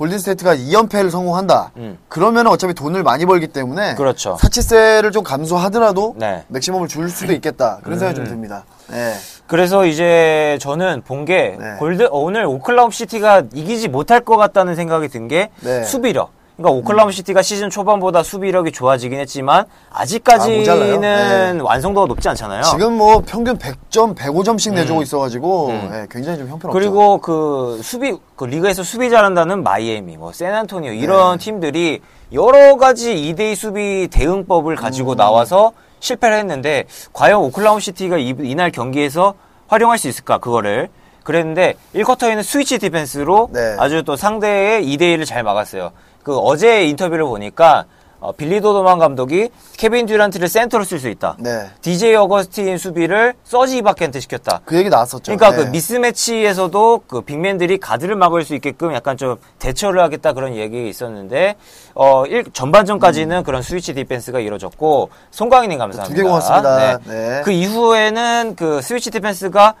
골든스테이트가 0.00 0.56
2연패를 0.56 1.10
성공한다. 1.10 1.72
음. 1.76 1.98
그러면 2.08 2.46
어차피 2.46 2.72
돈을 2.72 3.02
많이 3.02 3.26
벌기 3.26 3.46
때문에 3.48 3.96
그렇죠. 3.96 4.38
사치세를 4.40 5.12
좀 5.12 5.22
감수하더라도 5.22 6.14
네. 6.16 6.36
음. 6.36 6.42
맥시멈을 6.48 6.88
줄 6.88 7.10
수도 7.10 7.34
있겠다. 7.34 7.80
그런 7.82 7.98
생각이 7.98 8.16
좀 8.16 8.26
듭니다. 8.26 8.64
네. 8.88 9.12
그래서 9.46 9.84
이제 9.84 10.56
저는 10.62 11.02
본게 11.02 11.56
네. 11.60 11.76
골드 11.78 12.08
오늘 12.12 12.46
오클라호마 12.46 12.90
시티가 12.90 13.44
이기지 13.52 13.88
못할 13.88 14.20
것 14.20 14.38
같다는 14.38 14.74
생각이 14.74 15.08
든게 15.08 15.50
네. 15.60 15.82
수비력. 15.82 16.30
그러니까 16.60 16.70
오클라호마 16.78 17.10
시티가 17.10 17.40
시즌 17.40 17.70
초반보다 17.70 18.22
수비력이 18.22 18.70
좋아지긴 18.72 19.18
했지만 19.18 19.64
아직까지는 19.90 21.04
아? 21.04 21.52
네. 21.54 21.58
완성도가 21.58 22.06
높지 22.06 22.28
않잖아요. 22.28 22.62
지금 22.64 22.98
뭐 22.98 23.22
평균 23.26 23.56
100점, 23.56 24.14
105점씩 24.14 24.74
내주고 24.74 25.00
있어가지고 25.00 25.68
음. 25.68 25.88
네, 25.90 26.06
굉장히 26.10 26.38
좀 26.38 26.48
형편없죠. 26.48 26.78
그리고 26.78 27.18
그 27.18 27.80
수비 27.82 28.14
그 28.36 28.44
리그에서 28.44 28.82
수비 28.82 29.08
잘한다는 29.08 29.62
마이애미, 29.62 30.18
뭐 30.18 30.32
샌안토니오 30.32 30.92
이런 30.92 31.38
네. 31.38 31.44
팀들이 31.44 32.00
여러 32.32 32.76
가지 32.76 33.14
2대2 33.14 33.56
수비 33.56 34.08
대응법을 34.08 34.74
음. 34.74 34.76
가지고 34.76 35.14
나와서 35.14 35.72
실패를 36.00 36.36
했는데 36.38 36.84
과연 37.14 37.40
오클라호마 37.40 37.80
시티가 37.80 38.18
이, 38.18 38.34
이날 38.38 38.70
경기에서 38.70 39.34
활용할 39.68 39.96
수 39.96 40.08
있을까 40.08 40.36
그거를 40.38 40.88
그랬는데 41.24 41.74
1쿼터에는 41.94 42.42
switch 42.42 42.78
defense로 42.78 43.50
네. 43.52 43.76
아주 43.78 44.02
또 44.02 44.16
상대의 44.16 44.84
2대2를 44.84 45.24
잘 45.24 45.42
막았어요. 45.42 45.92
그 46.22 46.36
어제 46.38 46.84
인터뷰를 46.86 47.24
보니까 47.24 47.86
어, 48.20 48.32
빌리 48.32 48.60
도노반 48.60 48.98
감독이 48.98 49.48
케빈 49.78 50.04
듀란트를 50.04 50.46
센터로 50.46 50.84
쓸 50.84 50.98
수 50.98 51.08
있다. 51.08 51.36
네. 51.38 51.70
DJ 51.80 52.14
어거스틴 52.16 52.76
수비를 52.76 53.32
서지 53.44 53.78
이바카한테 53.78 54.20
시켰다. 54.20 54.60
그 54.66 54.76
얘기 54.76 54.90
나왔었죠. 54.90 55.34
그러니까 55.34 55.50
네. 55.50 55.56
그 55.56 55.70
mismatch에서도 55.70 57.02
그 57.06 57.22
big 57.22 57.37
man들이 57.37 57.78
가드를 57.78 58.16
막을 58.16 58.44
수 58.44 58.54
있게끔 58.54 58.92
약간 58.92 59.16
좀 59.16 59.36
대처를 59.58 60.02
하겠다 60.02 60.34
그런 60.34 60.54
얘기 60.54 60.86
있었는데 60.90 61.56
어 61.94 62.26
일, 62.26 62.44
전반전까지는 62.52 63.42
그런 63.42 63.62
switch 63.62 63.94
defense가 63.94 64.40
이루어졌고 64.40 65.08
송광희님 65.30 65.78
감사합니다. 65.78 66.12
음. 66.12 66.14
두개 66.14 66.28
고맙습니다. 66.28 66.98
네. 67.06 67.40
그 67.42 67.52
이후에는 67.52 68.54
그 68.54 68.82
switch 68.82 69.10
defense가 69.10 69.74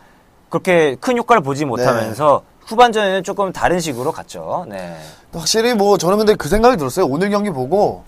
그렇게 0.48 0.96
큰 0.98 1.18
효과를 1.18 1.42
보지 1.42 1.66
못하면서 1.66 2.42
네. 2.42 2.49
후반전에는 2.74 3.24
조금 3.24 3.52
다른 3.52 3.80
식으로 3.80 4.12
갔죠. 4.12 4.64
네. 4.68 4.96
확실히 5.32 5.74
뭐 5.74 5.98
저는 5.98 6.18
근데 6.18 6.34
그 6.34 6.48
생각이 6.48 6.76
들었어요. 6.76 7.04
오늘 7.06 7.30
경기 7.30 7.50
보고 7.50 8.04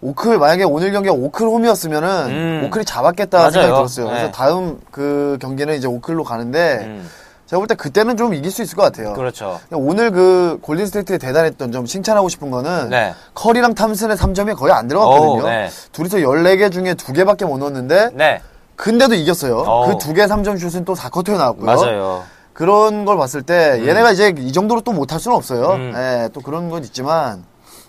오클 0.00 0.38
만약에 0.38 0.64
오늘 0.64 0.90
경기가 0.92 1.14
오클 1.14 1.46
홈이었으면은 1.46 2.08
음. 2.30 2.62
오클이 2.66 2.84
잡았겠다 2.84 3.38
맞아요. 3.38 3.50
생각이 3.52 3.72
들었어요. 3.74 4.06
네. 4.06 4.12
그래서 4.12 4.30
다음 4.32 4.80
그 4.90 5.38
경기는 5.40 5.74
이제 5.76 5.86
오클로 5.86 6.24
가는데 6.24 6.78
음, 6.82 7.08
제가 7.46 7.58
볼 7.60 7.68
때 7.68 7.74
그때는 7.76 8.16
좀 8.16 8.34
이길 8.34 8.50
수 8.50 8.62
있을 8.62 8.76
것 8.76 8.82
같아요. 8.82 9.12
그렇죠. 9.12 9.60
오늘 9.70 10.10
그 10.10 10.58
골든 10.62 10.86
스테이트에 10.86 11.18
대단했던 11.18 11.70
점 11.70 11.84
칭찬하고 11.84 12.28
싶은 12.28 12.50
거는 12.50 12.88
네. 12.90 13.14
커리랑 13.34 13.74
탐슨의 13.74 14.16
3점이 14.16 14.56
거의 14.56 14.72
안 14.72 14.88
들어갔거든요. 14.88 15.42
오, 15.44 15.46
네. 15.48 15.68
둘이서 15.92 16.18
14개 16.18 16.72
중에 16.72 16.94
2개밖에 16.94 17.44
못 17.46 17.58
넣었는데 17.58 18.10
네. 18.14 18.40
근데도 18.74 19.14
이겼어요. 19.14 19.58
오. 19.58 19.86
그두 19.88 20.14
개 20.14 20.24
3점 20.26 20.58
슛은 20.58 20.84
또 20.84 20.94
4쿼터에 20.94 21.36
나왔고요. 21.36 21.66
맞아요. 21.66 22.22
그런 22.64 23.06
걸 23.06 23.16
봤을 23.16 23.40
때 23.40 23.80
얘네가 23.86 24.12
이제 24.12 24.34
이 24.36 24.52
정도로 24.52 24.82
또 24.82 24.92
못할 24.92 25.18
수는 25.18 25.34
없어요. 25.34 25.76
음. 25.76 25.94
예, 25.96 26.28
또 26.34 26.42
그런 26.42 26.68
건 26.68 26.84
있지만 26.84 27.42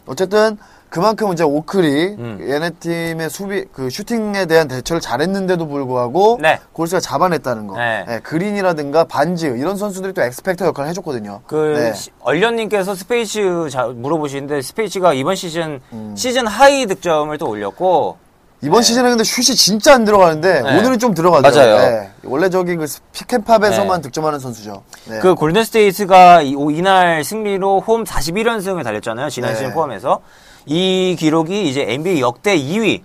어쨌든 0.06 0.58
그만큼 0.90 1.34
이제 1.34 1.44
오클이 1.44 2.16
음. 2.18 2.38
얘네 2.50 2.70
팀의 2.80 3.30
수비 3.30 3.66
그 3.74 3.90
슈팅에 3.90 4.46
대한 4.46 4.70
대처를 4.70 5.02
잘했는데도 5.02 5.68
불구하고 5.68 6.38
네. 6.42 6.58
골스가 6.72 7.02
잡아냈다는 7.02 7.68
거. 7.68 7.76
네. 7.76 8.06
예, 8.08 8.20
그린이라든가 8.20 9.04
반즈 9.04 9.58
이런 9.58 9.76
선수들이 9.76 10.14
또 10.14 10.22
X-factor 10.22 10.68
역할을 10.68 10.90
해줬거든요. 10.92 11.42
그 11.48 11.76
네. 11.78 11.94
시- 11.94 12.12
얼련님께서 12.22 12.96
스페이츠 12.96 13.68
자- 13.70 13.88
물어보시는데 13.88 14.62
스페이츠가 14.62 15.12
이번 15.12 15.36
시즌 15.36 15.82
음. 15.92 16.14
season 16.16 16.48
high 16.48 16.86
득점을 16.86 17.38
또 17.38 17.50
올렸고 17.50 18.16
이번 18.64 18.84
시즌에 18.84 19.10
근데 19.10 19.24
슛이 19.24 19.56
진짜 19.56 19.96
안 19.96 20.06
들어가는데 20.06 20.62
네. 20.62 20.78
오늘은 20.78 21.00
좀 21.00 21.14
들어가죠. 21.16 21.58
맞아요. 21.60 21.76
예. 21.78 22.10
원래 22.24 22.50
저기 22.50 22.76
그 22.76 22.86
pick 23.12 23.33
and 23.33 23.49
pop에서만 23.49 24.02
네. 24.02 24.08
득점하는 24.08 24.40
선수죠. 24.40 24.84
네. 25.06 25.20
그 25.20 25.34
골든 25.34 25.64
스테이트가 25.64 26.44
이, 26.44 26.54
오- 26.56 26.70
이날 26.70 27.24
승리로 27.24 27.80
홈 27.82 28.04
41연승을 28.04 28.84
달렸잖아요. 28.84 29.30
지난 29.30 29.52
네. 29.54 29.56
시즌 29.58 29.74
포함해서 29.74 30.20
이 30.68 31.16
기록이 31.18 31.68
이제 31.68 31.86
NBA 31.88 32.22
역대 32.22 32.56
2위 32.56 33.02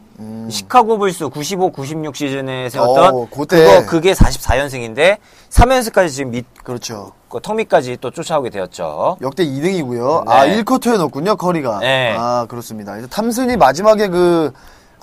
시카고 0.51 0.99
불스 0.99 1.29
95, 1.29 1.73
96 1.73 2.15
시즌에 2.17 2.69
세웠던 2.69 3.15
어, 3.15 3.27
그때. 3.31 3.57
그거 3.65 3.87
그게 3.87 4.13
44연승인데 4.13 5.17
3연승까지 5.51 6.11
지금 6.11 6.31
밑 6.33 6.47
그렇죠. 6.63 7.13
그 7.31 7.41
턱밑까지 7.41 7.97
또 8.01 8.11
쫓아오게 8.11 8.51
되었죠. 8.51 9.17
역대 9.23 9.45
2등이고요. 9.45 10.25
네. 10.27 10.33
아, 10.33 10.47
1쿼터에 10.47 10.97
넣었군요, 10.99 11.37
커리가. 11.37 11.79
네. 11.81 12.15
아, 12.17 12.47
그렇습니다. 12.49 12.93
그래서 12.93 13.09
탐슨이 13.09 13.57
마지막에 13.57 14.09
그, 14.09 14.53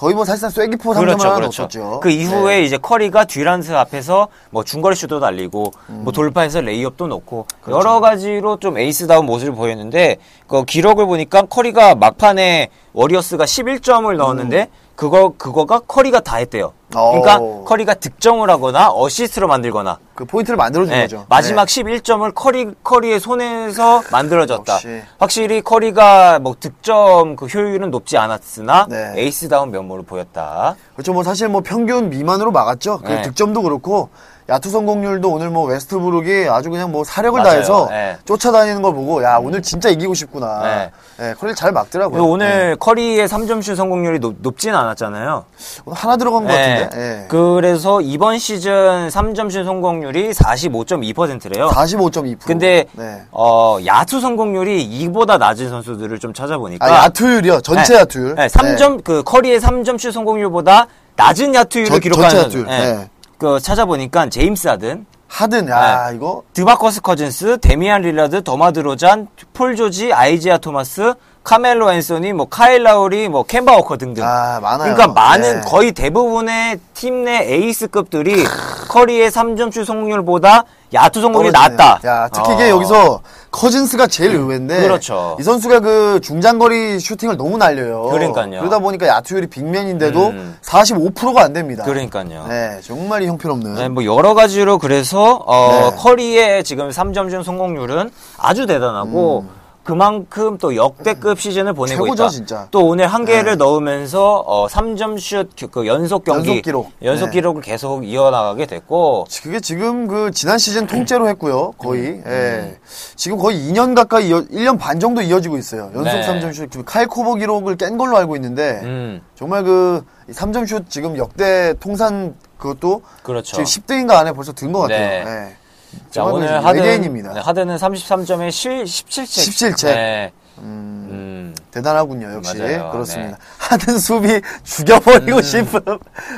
거의 0.03 0.15
뭐 0.15 0.25
사실상 0.25 0.49
쐐기포 0.49 0.91
3점 0.91 0.99
그렇죠, 0.99 1.33
그렇죠. 1.33 1.39
넣었었죠. 1.39 1.99
그 2.01 2.09
이후에 2.09 2.57
네. 2.57 2.63
이제 2.63 2.75
커리가 2.75 3.23
듀란트 3.23 3.73
앞에서 3.73 4.27
뭐 4.49 4.65
중거리 4.65 4.97
슛도 4.97 5.19
날리고 5.19 5.71
음. 5.91 6.01
뭐 6.03 6.11
돌파해서 6.11 6.59
레이업도 6.59 7.07
넣고 7.07 7.45
그렇죠. 7.61 7.79
여러 7.79 8.01
가지로 8.01 8.57
좀 8.57 8.77
에이스다운 8.77 9.25
모습을 9.25 9.53
보였는데 9.53 10.17
그 10.47 10.65
기록을 10.65 11.05
보니까 11.05 11.43
커리가 11.43 11.95
막판에 11.95 12.67
워리어스가 12.91 13.45
11점을 13.45 14.13
넣었는데 14.17 14.67
그거 14.95 15.33
그거가 15.37 15.79
커리가 15.79 16.19
다 16.19 16.37
했대요. 16.37 16.73
그러니까 16.91 17.37
음. 17.37 17.41
오. 17.41 17.63
커리가 17.63 17.95
득점을 17.95 18.47
하거나 18.47 18.91
어시스트로 18.93 19.47
만들거나 19.47 19.97
그 20.13 20.25
포인트를 20.25 20.57
만들어 20.57 20.85
준 20.85 20.93
네, 20.93 21.01
거죠. 21.01 21.25
마지막 21.27 21.65
네. 21.67 21.81
11점을 21.83 22.31
커리 22.35 22.67
커리의 22.83 23.19
손에서 23.19 24.03
만들어졌다. 24.11 24.73
역시. 24.73 25.01
확실히 25.17 25.61
커리가 25.61 26.37
뭐 26.39 26.55
득점 26.59 27.35
그 27.35 27.47
효율은 27.47 27.89
높지 27.89 28.17
않았으나 28.17 28.85
네. 28.89 29.13
에이스다운 29.15 29.71
면모를 29.71 30.05
보였다. 30.05 30.75
그렇죠. 30.93 31.13
뭐 31.13 31.23
사실 31.23 31.47
뭐 31.47 31.61
평균 31.61 32.09
미만으로 32.11 32.51
막았죠. 32.51 32.99
그 32.99 33.11
네. 33.11 33.21
득점도 33.23 33.63
그렇고 33.63 34.09
야투 34.49 34.69
성공률도 34.69 35.29
오늘 35.29 35.49
뭐 35.49 35.65
웨스트브룩이 35.67 36.49
아주 36.49 36.69
그냥 36.69 36.91
뭐 36.91 37.03
사력을 37.03 37.39
맞아요. 37.39 37.53
다해서 37.53 37.87
네. 37.89 38.17
쫓아다니는 38.25 38.81
걸 38.81 38.93
보고 38.93 39.23
야 39.23 39.37
오늘 39.41 39.61
진짜 39.61 39.87
이기고 39.89 40.13
싶구나. 40.13 40.61
네. 40.63 40.91
네. 41.17 41.33
커리를 41.35 41.55
잘 41.55 41.71
막더라고요. 41.71 42.25
오늘 42.25 42.71
네. 42.71 42.75
커리의 42.77 43.27
3점슛 43.27 43.75
성공률이 43.75 44.19
높, 44.19 44.35
높지는 44.39 44.75
않았잖아요. 44.75 45.45
오늘 45.85 45.97
하나 45.97 46.17
들어간 46.17 46.43
것 46.45 46.49
네. 46.53 46.83
같은데. 46.83 46.97
네. 46.97 47.25
그래서 47.29 48.01
이번 48.01 48.37
시즌 48.37 49.07
3점슛 49.09 49.63
성공률이 49.63 50.31
45.2%래요. 50.31 51.69
45.2%. 51.69 52.39
근데 52.45 52.85
네. 52.93 53.21
어, 53.31 53.77
야투 53.85 54.19
성공률이 54.19 54.83
이보다 54.83 55.37
낮은 55.37 55.69
선수들을 55.69 56.19
좀 56.19 56.33
찾아보니까 56.33 56.85
아, 56.85 57.05
야투율이요. 57.05 57.61
전체 57.61 57.93
네. 57.93 57.99
야투율. 57.99 58.35
네, 58.35 58.47
3점 58.47 59.03
그 59.03 59.23
커리의 59.23 59.59
3점슛 59.61 60.11
성공률보다 60.11 60.87
낮은 61.15 61.53
야투율을 61.55 61.89
전- 61.91 61.99
기록하는. 62.01 62.37
야투율. 62.43 62.65
네. 62.65 63.09
네. 63.43 63.49
그 63.49 63.59
찾아보니까 63.59 64.29
제임스 64.29 64.67
하든, 64.69 65.05
하든 65.27 65.67
야 65.67 66.09
네. 66.09 66.15
이거 66.15 66.43
드마커스 66.53 67.01
커즌스, 67.01 67.57
데미안 67.59 68.01
릴라드, 68.01 68.41
더마 68.41 68.72
드로잔, 68.72 69.27
폴 69.53 69.75
조지, 69.75 70.13
아이재아 70.13 70.59
토마스, 70.59 71.13
카멜로 71.43 71.91
앤소니, 71.91 72.31
뭐 72.33 72.47
카일 72.49 72.83
라우리, 72.83 73.27
뭐 73.27 73.43
캠바 73.43 73.73
워커 73.75 73.97
등등. 73.97 74.23
아, 74.23 74.59
많아요. 74.61 74.93
그러니까 74.95 75.07
많은 75.13 75.55
네. 75.61 75.61
거의 75.69 75.91
대부분의 75.91 76.79
팀 76.93 77.23
내 77.23 77.45
에이스급들이 77.53 78.43
커리의 78.89 79.29
3점슛 79.31 79.85
성공률보다 79.85 80.63
야투 80.93 81.21
성공률이. 81.21 81.51
낮다. 81.53 81.99
야, 82.05 82.27
특히 82.33 82.53
이게 82.53 82.63
어. 82.65 82.69
여기서 82.75 83.21
커즌스가 83.51 84.07
제일 84.07 84.35
의외인데. 84.35 84.81
그렇죠. 84.81 85.37
이 85.39 85.43
선수가 85.43 85.79
그 85.79 86.19
중장거리 86.21 86.99
슈팅을 86.99 87.37
너무 87.37 87.57
날려요. 87.57 88.03
그러니까요. 88.09 88.59
그러다 88.59 88.79
보니까 88.79 89.07
야투율이 89.07 89.47
빅맨인데도 89.47 90.27
음. 90.27 90.57
45%가 90.63 91.41
안 91.43 91.53
됩니다. 91.53 91.83
그러니까요. 91.83 92.45
네, 92.49 92.79
정말 92.83 93.21
이 93.23 93.27
형편없는. 93.27 93.75
네, 93.75 93.87
뭐 93.89 94.03
여러 94.05 94.33
가지로 94.33 94.77
그래서 94.79 95.43
어, 95.45 95.89
네. 95.91 95.97
커리의 95.97 96.63
지금 96.63 96.89
3점슛 96.89 97.43
성공률은 97.43 98.11
아주 98.37 98.65
대단하고 98.65 99.45
그만큼 99.83 100.57
또 100.57 100.75
역대급 100.75 101.39
시즌을 101.41 101.73
보내고 101.73 102.03
음. 102.03 102.05
최고죠, 102.05 102.23
있다. 102.23 102.29
진짜. 102.29 102.67
또 102.71 102.85
오늘 102.85 103.07
한 103.07 103.25
개를 103.25 103.43
네. 103.43 103.55
넣으면서 103.57 104.37
어, 104.39 104.67
3점 104.67 105.19
슛 105.19 105.49
그 105.71 105.85
연속 105.87 106.23
경기 106.23 106.49
연속 106.49 106.61
기록. 106.63 106.91
연속 107.03 107.25
네. 107.27 107.31
기록을 107.33 107.61
계속 107.61 108.05
이어나가게 108.05 108.65
됐고 108.65 109.27
그게 109.43 109.59
지금 109.59 110.07
그 110.07 110.31
지난 110.31 110.57
시즌 110.57 110.87
통째로 110.87 111.27
했고요. 111.29 111.73
거의. 111.77 112.01
음. 112.07 112.23
예. 112.25 112.77
지금 113.15 113.37
거의 113.37 113.57
2년 113.69 113.93
가까이, 113.95 114.29
이어, 114.29 114.41
1년 114.45 114.79
반 114.79 114.99
정도 114.99 115.21
이어지고 115.21 115.57
있어요. 115.57 115.91
연속 115.93 116.03
네. 116.03 116.21
3점슛. 116.27 116.71
그칼 116.71 117.07
코보 117.07 117.35
기록을 117.35 117.75
깬 117.75 117.97
걸로 117.97 118.17
알고 118.17 118.35
있는데. 118.37 118.79
음, 118.83 119.21
정말 119.35 119.63
그 119.63 120.03
3점 120.31 120.65
슛 120.67 120.89
지금 120.89 121.17
역대 121.17 121.73
통산 121.81 122.35
그것도 122.57 123.01
그렇죠. 123.23 123.61
지금 123.63 123.65
10등인가 123.65 124.11
안에 124.11 124.31
벌써 124.31 124.53
든 124.53 124.71
것 124.71 124.79
같아요. 124.81 125.25
네. 125.25 125.49
예. 125.49 125.62
자, 126.11 126.23
오늘 126.23 126.47
그 126.47 126.53
하든 126.53 126.81
외계인입니다. 126.81 127.33
네, 127.33 127.39
하든은 127.39 127.75
33점에 127.77 128.49
17책. 128.49 129.75
17책. 129.75 129.85
네. 129.87 130.31
음. 130.59 131.55
대단하군요, 131.71 132.31
역시. 132.35 132.57
맞아요. 132.57 132.91
그렇습니다. 132.91 133.31
네. 133.31 133.37
하든 133.57 133.97
수비 133.97 134.41
죽여버리고 134.63 135.41
싶은, 135.41 135.81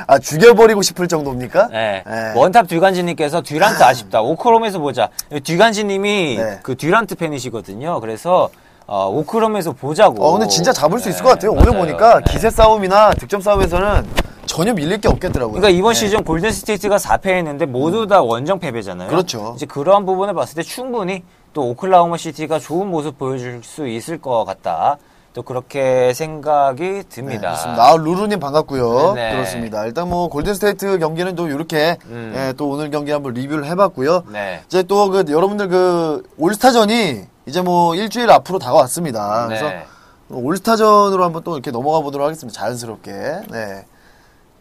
아, 0.07 0.17
죽여버리고 0.17 0.81
싶을 0.81 1.07
정도입니까? 1.07 1.67
네. 1.67 2.03
네. 2.05 2.33
원탑 2.35 2.67
듀간지님께서 2.67 3.41
듀란트 3.41 3.83
아쉽다. 3.83 4.21
오클 4.21 4.46
홈에서 4.46 4.79
보자. 4.79 5.09
듀간지님이 5.43 6.37
네. 6.37 6.59
그 6.63 6.77
듀란트 6.77 7.15
팬이시거든요. 7.15 7.99
그래서 7.99 8.49
어, 8.87 9.09
오클 9.09 9.35
홈에서 9.35 9.71
보자고. 9.73 10.23
어, 10.23 10.31
근데 10.33 10.47
진짜 10.47 10.71
잡을 10.71 10.99
수 10.99 11.05
네, 11.05 11.09
있을 11.11 11.23
것 11.23 11.29
같아요. 11.29 11.51
오늘 11.51 11.71
맞아요. 11.71 11.79
보니까 11.79 12.19
네. 12.21 12.31
기세 12.31 12.49
싸움이나 12.49 13.11
득점 13.13 13.41
싸움에서는 13.41 14.05
전혀 14.45 14.73
밀릴 14.73 15.01
게 15.01 15.07
없겠더라고요. 15.07 15.59
그러니까 15.59 15.69
이번 15.77 15.93
네. 15.93 15.99
시즌 15.99 16.23
골든 16.23 16.51
스테이트가 16.51 16.97
4패했는데 16.97 17.65
모두 17.65 18.05
다 18.05 18.21
원정 18.21 18.59
패배잖아요. 18.59 19.09
그렇죠. 19.09 19.53
이제 19.55 19.65
그러한 19.65 20.05
부분을 20.05 20.33
봤을 20.35 20.55
때 20.55 20.61
충분히 20.61 21.23
또 21.53 21.69
오클라호마 21.69 22.17
시티가 22.17 22.59
좋은 22.59 22.87
모습 22.91 23.17
보여줄 23.17 23.61
수 23.63 23.87
있을 23.87 24.21
것 24.21 24.45
같다. 24.45 24.97
또 25.35 25.43
그렇게 25.43 26.13
생각이 26.13 26.81
네, 26.81 27.03
듭니다. 27.09 27.41
그렇습니다. 27.41 27.83
아, 27.91 27.97
루루님 27.97 28.39
반갑고요. 28.39 29.13
네. 29.15 29.33
그렇습니다. 29.33 29.85
일단 29.85 30.07
뭐 30.09 30.29
골든스테이트 30.29 30.97
경기는 30.97 31.35
또 31.35 31.49
이렇게 31.49 31.97
음. 32.05 32.33
예, 32.33 32.53
또 32.53 32.69
오늘 32.69 32.89
경기 32.89 33.11
한번 33.11 33.33
리뷰를 33.33 33.65
해봤고요. 33.65 34.23
네. 34.31 34.61
이제 34.65 34.81
또 34.83 35.09
그 35.09 35.25
여러분들 35.29 35.67
그 35.67 36.23
올스타전이 36.37 37.25
이제 37.47 37.61
뭐 37.61 37.95
일주일 37.95 38.31
앞으로 38.31 38.59
다가왔습니다. 38.59 39.47
그래서 39.47 39.65
네. 39.67 39.85
올스타전으로 40.29 41.25
한번 41.25 41.43
또 41.43 41.51
이렇게 41.55 41.69
넘어가 41.69 41.99
보도록 41.99 42.25
하겠습니다. 42.25 42.57
자연스럽게. 42.57 43.11
네. 43.51 43.85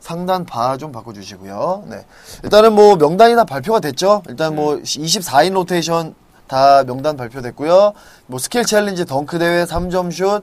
상단 0.01 0.45
바 0.45 0.77
좀 0.77 0.91
바꿔주시고요. 0.91 1.85
네. 1.87 2.05
일단은 2.43 2.73
뭐 2.73 2.97
명단이 2.97 3.37
다 3.37 3.45
발표가 3.45 3.79
됐죠. 3.79 4.23
일단 4.29 4.57
뭐 4.57 4.75
24인 4.79 5.53
로테이션 5.55 6.17
다 6.49 6.83
명단 6.85 7.17
발표됐고요. 7.17 7.93
뭐 8.27 8.39
skill 8.41 8.65
challenge 8.67 9.07
덩크 9.07 9.39
대회 9.39 9.65
3점 9.65 10.13
슛, 10.13 10.43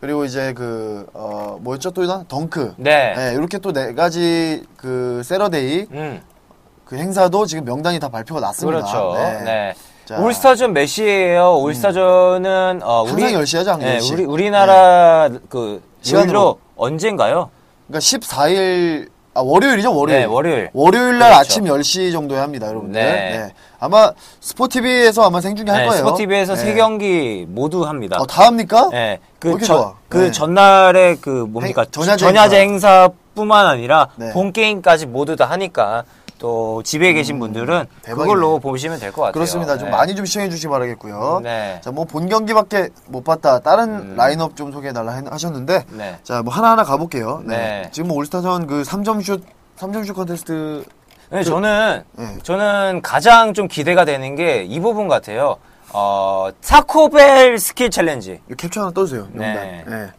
그리고 0.00 0.24
이제 0.24 0.52
그, 0.52 1.06
어, 1.12 1.58
뭐였죠? 1.60 1.90
또 1.90 2.02
있나? 2.02 2.24
덩크. 2.28 2.74
네. 2.76 3.14
네, 3.16 3.32
이렇게 3.34 3.58
또 3.58 3.72
네 3.72 3.94
가지 3.94 4.62
그 4.76 5.22
Saturday 5.24 5.86
음, 5.90 6.22
그 6.84 6.96
행사도 6.96 7.46
지금 7.46 7.64
명단이 7.64 7.98
다 7.98 8.08
발표가 8.08 8.40
났습니다. 8.40 8.78
그렇죠. 8.80 9.14
네. 9.44 9.74
자. 10.04 10.18
올스타전 10.20 10.72
몇 10.72 10.86
시에요? 10.86 11.58
올스타전은 11.58 12.80
어, 12.82 13.02
우리 13.02 13.22
항상 13.24 13.42
10시 13.42 13.58
하죠, 13.58 13.70
항상 13.72 13.90
네, 13.90 13.98
10시. 13.98 14.12
우리 14.14 14.24
우리나라 14.24 15.28
그 15.48 15.82
시간으로. 16.00 16.28
시간으로 16.30 16.58
언젠가요? 16.76 17.50
그러니까 17.88 17.98
14일 18.00 19.08
아 19.34 19.40
월요일이죠 19.40 19.94
월요일. 19.94 20.20
네, 20.20 20.24
월요일. 20.26 20.70
월요일 20.72 21.18
날 21.18 21.30
그렇죠. 21.32 21.40
아침 21.40 21.64
10시 21.64 22.12
정도에 22.12 22.38
합니다, 22.38 22.68
여러분들. 22.68 23.00
네. 23.02 23.52
네. 23.80 23.84
아마 23.86 24.12
스포티비에서 24.40 25.24
아마 25.26 25.40
생중계 25.40 25.70
할 25.70 25.82
네, 25.82 25.88
거예요. 25.88 26.04
스포티비에서 26.04 26.54
네. 26.54 26.60
세 26.60 26.74
경기 26.74 27.46
모두 27.48 27.84
합니다. 27.86 28.18
어, 28.20 28.26
다 28.26 28.46
합니까? 28.46 28.88
네, 28.90 29.20
왜 29.44 29.52
그, 29.52 29.58
좋아? 29.64 29.94
그 30.08 30.16
네. 30.18 30.30
전날에 30.32 31.16
그 31.20 31.46
뭡니까 31.48 31.82
행- 31.82 31.90
전야제 31.90 32.24
전야제 32.24 32.60
행사 32.60 33.08
뿐만 33.34 33.66
아니라 33.66 34.08
네. 34.16 34.32
본 34.32 34.52
게임까지 34.52 35.06
모두 35.06 35.36
다 35.36 35.44
하니까 35.46 36.04
또 36.40 36.82
집에 36.84 37.12
계신 37.12 37.38
분들은 37.40 37.74
음, 37.80 37.86
대박이네. 38.02 38.24
그걸로 38.26 38.58
보시면 38.60 38.98
될 39.00 39.10
것 39.10 39.22
같아요. 39.22 39.32
그렇습니다. 39.32 39.76
좀 39.76 39.90
네. 39.90 39.96
많이 39.96 40.14
좀 40.14 40.24
시청해 40.24 40.48
주시기 40.50 40.68
바라겠고요. 40.68 41.40
네. 41.42 41.80
자, 41.82 41.90
뭐 41.90 42.04
본 42.04 42.28
경기밖에 42.28 42.90
못 43.06 43.24
봤다. 43.24 43.58
다른 43.60 44.14
라인업 44.16 44.54
좀 44.56 44.70
소개해 44.72 44.92
달라 44.92 45.20
하셨는데 45.30 45.84
네. 45.90 46.18
자, 46.22 46.42
뭐 46.42 46.52
하나하나 46.52 46.84
가 46.84 46.96
볼게요. 46.96 47.42
네. 47.44 47.56
네. 47.56 47.88
지금 47.92 48.08
뭐 48.08 48.16
올스타전 48.18 48.66
그 48.68 48.82
3점 48.82 49.22
슛 49.24 49.42
3점 49.78 50.04
슛 50.06 50.12
컨테스트 50.14 50.84
네, 51.30 51.42
저는 51.42 52.04
네. 52.12 52.38
저는 52.42 53.02
가장 53.02 53.52
좀 53.54 53.68
기대가 53.68 54.04
되는 54.04 54.34
게 54.34 54.64
이 54.68 54.80
부분 54.80 55.08
같아요. 55.08 55.56
어, 55.92 56.48
타코벨 56.64 57.58
skill 57.58 57.90
challenge. 57.90 58.40
이거 58.46 58.54
캡처 58.56 58.80
하나 58.80 58.90
떠주세요. 58.92 59.28
명단. 59.32 59.54
네. 59.54 59.84
네. 59.86 60.10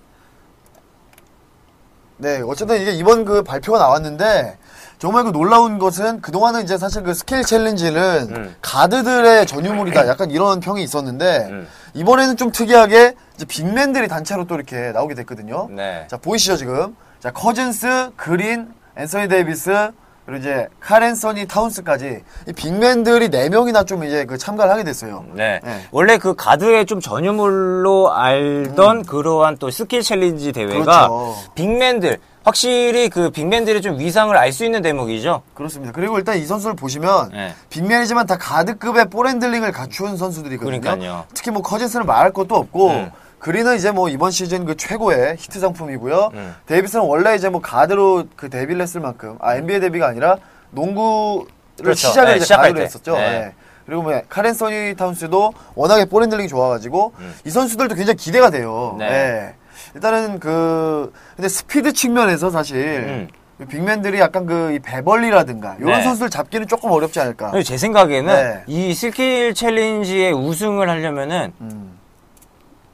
네, 2.18 2.42
어쨌든 2.46 2.82
이게 2.82 2.92
이번 2.92 3.24
그 3.26 3.44
발표가 3.44 3.80
나왔는데 3.80 4.58
정말 4.98 5.24
그 5.24 5.32
놀라운 5.32 5.80
것은 5.80 6.22
그동안은 6.22 6.64
이제 6.64 6.78
사실 6.78 7.04
그 7.04 7.14
skill 7.14 7.44
challenge는 7.44 8.28
음. 8.36 8.56
가드들의 8.62 9.46
전유물이다. 9.48 10.08
약간 10.08 10.30
이런 10.30 10.60
평이 10.60 10.84
있었는데 10.84 11.48
음. 11.50 11.68
이번에는 11.94 12.36
좀 12.36 12.52
특이하게 12.52 13.16
이제 13.36 13.46
big 13.46 13.63
man들이 13.63 14.10
단체로 14.10 14.46
또 14.46 14.56
이렇게 14.56 14.92
나오게 14.92 15.16
됐거든요. 15.16 15.70
네. 15.72 16.06
자, 16.10 16.18
보이시죠, 16.18 16.58
지금? 16.58 16.96
자, 17.22 17.32
커즌스, 17.32 18.12
그린, 18.18 18.74
앤서니 18.98 19.30
데이비스, 19.30 19.92
그리고 20.30 20.42
이제 20.42 20.68
칼앤서니 20.80 21.48
타운스까지 21.48 22.22
이 22.48 22.54
big 22.54 22.75
man들이 22.75 23.30
4명이나 23.30 23.88
좀 23.88 24.04
이제 24.04 24.26
그 24.26 24.38
참가를 24.38 24.72
하게 24.72 24.84
됐어요. 24.84 25.26
네. 25.34 25.60
네. 25.64 25.88
원래 25.90 26.20
그 26.20 26.36
가드의 26.36 26.86
좀 26.86 27.00
전유물로 27.00 28.14
알던 28.14 29.06
그러한 29.06 29.58
또 29.58 29.72
skill 29.72 30.04
challenge 30.04 30.52
대회가 30.52 30.78
음. 30.78 30.84
그렇죠. 30.84 31.36
big 31.56 31.75
man들 31.75 32.20
확실히 32.44 33.10
그 33.10 33.32
big 33.32 33.44
man들의 33.44 33.82
좀 33.82 33.98
위상을 33.98 34.36
알 34.38 34.54
수 34.54 34.66
있는 34.66 34.84
대목이죠. 34.84 35.42
그렇습니다. 35.56 35.92
그리고 35.94 36.20
일단 36.20 36.38
이 36.38 36.46
선수를 36.46 36.76
보시면 36.76 37.30
네. 37.32 37.54
big 37.70 37.84
man이지만 37.84 38.28
다 38.28 38.38
가드급의 38.38 39.10
ball 39.10 39.26
handling을 39.26 39.72
갖춘 39.72 40.16
선수들이거든요. 40.16 40.80
그러니까요. 40.82 41.26
특히 41.34 41.50
뭐 41.50 41.64
커즌스는 41.64 42.06
말할 42.06 42.34
것도 42.34 42.56
없고 42.56 42.90
음. 42.92 43.12
그린은 43.40 43.76
이제 43.78 43.92
뭐 43.92 44.10
이번 44.10 44.32
시즌 44.32 44.66
그 44.66 44.76
최고의 44.76 45.38
히트 45.38 45.60
상품이고요. 45.60 46.32
음. 46.34 46.56
데이비스는 46.66 47.06
원래 47.06 47.36
이제 47.36 47.50
뭐 47.50 47.62
가드로 47.62 48.26
그 48.36 48.50
데뷔를 48.50 48.82
했을 48.82 49.02
만큼 49.02 49.38
아 49.40 49.56
NBA 49.56 49.80
데뷔가 49.80 50.08
아니라 50.08 50.38
농구를 50.72 51.46
그렇죠. 51.82 52.08
시작을 52.10 52.32
네, 52.32 52.36
이제 52.38 52.46
시작할 52.46 52.64
가드로 52.70 52.80
때. 52.80 52.84
했었죠. 52.86 53.16
네. 53.16 53.30
네. 53.30 53.54
그리고 53.86 54.04
뭐 54.04 54.22
칼앤서니 54.30 54.96
타운스도 54.96 55.54
워낙에 55.74 56.06
ball 56.06 56.19
handling이 56.19 56.48
좋아가지고 56.48 57.14
음. 57.18 57.34
이 57.46 57.50
선수들도 57.50 57.96
굉장히 57.96 58.18
기대가 58.18 58.50
돼요. 58.50 58.96
네. 59.00 59.10
네. 59.10 59.56
일단은 59.96 60.40
그 60.40 61.12
근데 61.36 61.48
스피드 61.48 61.94
측면에서 61.94 62.52
사실 62.52 62.78
음. 62.78 63.28
이 63.62 63.66
big 63.66 63.81
man들이 63.81 64.20
약간 64.20 64.46
그이 64.46 64.80
베벌리라든가 64.80 65.78
이런 65.80 65.98
네. 65.98 66.04
선수들 66.04 66.30
잡기는 66.30 66.68
조금 66.68 66.92
어렵지 66.92 67.20
않을까. 67.20 67.62
제 67.64 67.78
생각에는 67.78 68.26
네. 68.34 68.64
이 68.68 68.94
skill 68.94 69.54
challenge의 69.54 70.34
우승을 70.34 70.90
하려면은 70.90 71.54
음. 71.62 71.99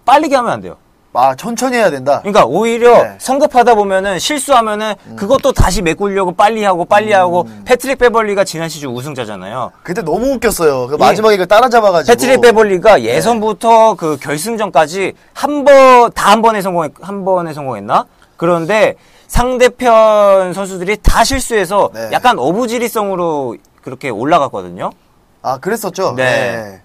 빠르게 0.05 0.35
하면 0.35 0.51
안 0.51 0.61
돼요. 0.61 0.77
아 1.17 1.33
천천히 1.33 1.77
해야 1.77 1.89
된다. 1.89 2.19
그러니까 2.19 2.43
오히려 2.45 3.01
네. 3.03 3.15
성급하다 3.19 3.75
보면은 3.75 4.19
실수하면은 4.19 4.95
그것도 5.15 5.53
다시 5.53 5.81
메꾸려고 5.81 6.33
빨리 6.33 6.61
하고 6.65 6.83
빨리 6.83 7.13
하고 7.13 7.47
패트릭 7.63 7.99
베벌리가 7.99 8.43
지난 8.43 8.67
시즌 8.67 8.89
우승자잖아요. 8.89 9.71
그때 9.81 10.01
너무 10.01 10.33
웃겼어요. 10.33 10.87
그 10.87 10.93
예. 10.95 10.97
마지막에 10.97 11.37
그 11.37 11.47
따라잡아가지고. 11.47 12.11
패트릭 12.13 12.41
베벌리가 12.41 13.01
예선부터 13.03 13.95
그 13.95 14.17
결승전까지 14.21 15.13
한 15.33 15.63
번 15.63 16.11
다 16.11 16.31
한 16.31 16.41
번에 16.41 16.61
성공했 16.61 16.91
한 17.01 17.23
번에 17.23 17.53
성공했나? 17.53 18.05
그런데 18.35 18.95
상대편 19.27 20.53
선수들이 20.53 20.97
다 21.01 21.23
실수해서 21.23 21.91
네. 21.93 22.09
약간 22.11 22.37
어부지리성으로 22.37 23.55
그렇게 23.83 24.09
올라갔거든요. 24.09 24.91
아 25.41 25.59
그랬었죠. 25.59 26.15
네. 26.17 26.81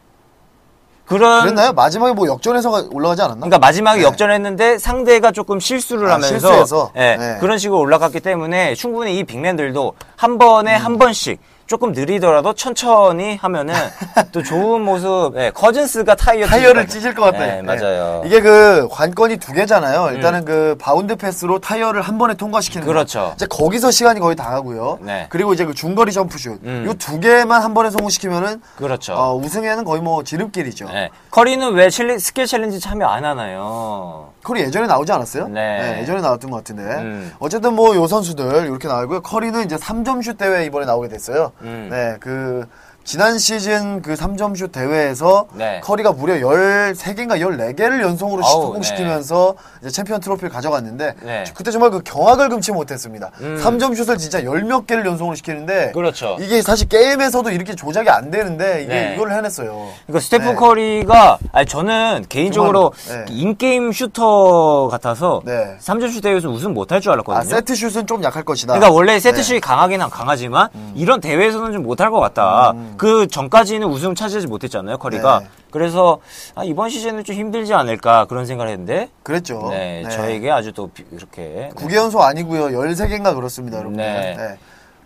그런 1.11 1.43
그랬나요? 1.43 1.73
마지막에 1.73 2.13
뭐 2.13 2.29
역전해서 2.29 2.89
올라가지 2.93 3.23
않았나? 3.23 3.41
그러니까 3.41 3.59
마지막에 3.59 3.99
네. 3.99 4.05
역전했는데 4.05 4.79
상대가 4.79 5.33
조금 5.33 5.59
실수를 5.59 6.09
아, 6.09 6.15
하면서 6.15 6.29
실수해서? 6.29 6.93
예, 6.95 7.17
네. 7.17 7.37
그런 7.41 7.59
식으로 7.59 7.81
올라갔기 7.81 8.21
때문에 8.21 8.77
충분히 8.77 9.19
이 9.19 9.25
빅맨들도 9.25 9.95
한 10.15 10.39
번에 10.39 10.77
음. 10.77 10.85
한 10.85 10.99
번씩 10.99 11.41
조금 11.71 11.93
느리더라도 11.93 12.53
천천히 12.53 13.37
하면은 13.37 13.73
또 14.33 14.43
좋은 14.43 14.81
모습. 14.81 15.37
예, 15.37 15.53
커즌스가 15.55 16.17
타이어 16.17 16.45
타이어를 16.45 16.89
찢을 16.89 17.15
것 17.15 17.23
같아. 17.23 17.39
네, 17.47 17.63
맞아요. 17.63 18.23
음. 18.23 18.27
이게 18.27 18.41
그 18.41 18.89
관건이 18.91 19.37
두 19.37 19.53
개잖아요. 19.53 20.17
일단은 20.17 20.45
그 20.45 20.75
바운드 20.81 21.15
패스로 21.15 21.61
타이어를 21.61 22.03
한 22.03 22.19
번에 22.19 22.35
통과시키는 22.35 22.85
거. 22.85 22.93
그렇죠. 22.93 23.31
이제 23.37 23.47
거기서 23.47 23.93
시간이 23.93 24.19
거의 24.19 24.35
다 24.35 24.51
가고요. 24.51 24.99
네. 25.01 25.27
그리고 25.31 25.53
이제 25.55 25.65
그 25.65 25.73
중거리 25.73 26.11
점프슛. 26.11 26.59
음. 26.65 26.89
이두 26.91 27.21
개만 27.21 27.63
한 27.63 27.73
번에 27.73 27.89
성공시키면은 27.91 28.61
그렇죠. 28.75 29.13
어, 29.15 29.37
우승에는 29.37 29.85
거의 29.85 30.03
뭐 30.03 30.25
지름길이죠. 30.25 30.89
예. 30.93 31.11
커리는 31.31 31.73
왜 31.75 31.89
chall- 31.89 32.19
skill 32.19 32.49
challenge 32.49 32.81
참여 32.81 33.07
안 33.07 33.25
하나요? 33.25 34.31
커리 34.43 34.63
예전에 34.63 34.89
나오지 34.89 35.13
않았어요? 35.13 35.47
네. 35.47 35.99
예전에 36.01 36.21
나왔던 36.21 36.51
것 36.51 36.57
같은데. 36.57 36.83
음. 36.83 37.33
어쨌든 37.39 37.75
뭐 37.75 37.95
요 37.95 38.09
선수들 38.09 38.65
이렇게 38.67 38.89
나오고요. 38.89 39.21
커리는 39.23 39.65
이제 39.65 39.77
3점슛 39.77 40.37
대회 40.37 40.65
이번에 40.65 40.85
나오게 40.87 41.07
됐어요. 41.09 41.53
음. 41.63 41.89
네, 41.91 42.17
그 42.21 42.67
지난 43.03 43.39
시즌 43.39 44.03
그 44.03 44.15
3점슛 44.15 44.71
대회에서 44.73 45.47
네. 45.55 45.81
커리가 45.83 46.13
무려 46.13 46.35
13개인가 46.35 47.41
14개를 47.41 48.03
연속으로 48.03 48.45
아우, 48.45 48.63
성공시키면서 48.63 49.55
이제 49.81 49.91
챔피언 49.91 50.21
트로피를 50.21 50.49
가져갔는데 50.51 51.15
네. 51.23 51.45
그때 51.55 51.71
정말 51.73 51.91
그 51.91 52.03
경악을 52.05 52.49
금치 52.51 52.71
못했습니다. 52.73 53.31
음. 53.41 53.59
3점슛을 53.61 54.19
진짜 54.19 54.45
열 54.45 54.61
몇 54.71 54.87
개를 54.87 55.05
연속으로 55.07 55.35
시키는데 55.35 55.91
그렇죠. 55.93 56.37
이게 56.39 56.63
사실 56.63 56.87
게임에서도 56.89 57.51
이렇게 57.51 57.75
조작이 57.75 58.09
안 58.11 58.31
되는데 58.31 58.83
이게 58.85 58.93
네. 58.95 59.15
이걸 59.17 59.33
해냈어요. 59.33 59.89
그러니까 60.07 60.21
스테픈 60.25 60.49
네. 60.51 60.55
커리가 60.55 61.39
아니 61.51 61.67
저는 61.67 62.27
개인적으로 62.29 62.93
네. 63.09 63.25
in-game 63.31 63.91
shooter 63.91 64.89
같아서 64.89 65.41
네. 65.45 65.77
3점 65.81 66.13
슛 66.13 66.21
대회에서 66.21 66.49
우승 66.51 66.75
못할 66.75 67.01
줄 67.01 67.11
알았거든요. 67.13 67.41
아, 67.41 67.43
세트슛은 67.43 68.07
좀 68.07 68.23
약할 68.23 68.45
것이다. 68.45 68.75
그러니까 68.75 68.95
원래 68.95 69.19
세트 69.19 69.39
네. 69.39 69.43
슛이 69.43 69.61
강하긴 69.61 70.01
한 70.03 70.11
강하지만 70.11 70.69
음. 70.75 70.93
이런 70.95 71.21
대회에서는 71.21 71.73
좀 71.73 71.83
못할 71.83 72.11
것 72.13 72.21
같다. 72.21 72.73
그 72.97 73.27
전까지는 73.29 73.87
우승 73.89 74.15
차지하지 74.15 74.47
못했잖아요, 74.47 74.99
커리가. 74.99 75.41
네. 75.41 75.47
그래서 75.71 76.19
아, 76.55 76.65
이번 76.65 76.91
시즌은 76.91 77.25
좀 77.25 77.37
힘들지 77.37 77.75
않을까 77.75 78.27
그런 78.27 78.47
생각을 78.47 78.71
했는데 78.73 79.09
그랬죠. 79.23 79.69
네, 79.71 80.03
네. 80.05 80.11
저에게 80.11 80.51
아주 80.51 80.73
또 80.73 80.89
비- 80.89 81.05
이렇게 81.13 81.43
네. 81.43 81.71
9개 81.77 81.95
연속 81.95 82.21
아니고요. 82.23 82.67
13개인가 82.79 83.35
그렇습니다, 83.35 83.79
여러분. 83.79 83.97
네. 83.97 84.35
네. 84.37 84.59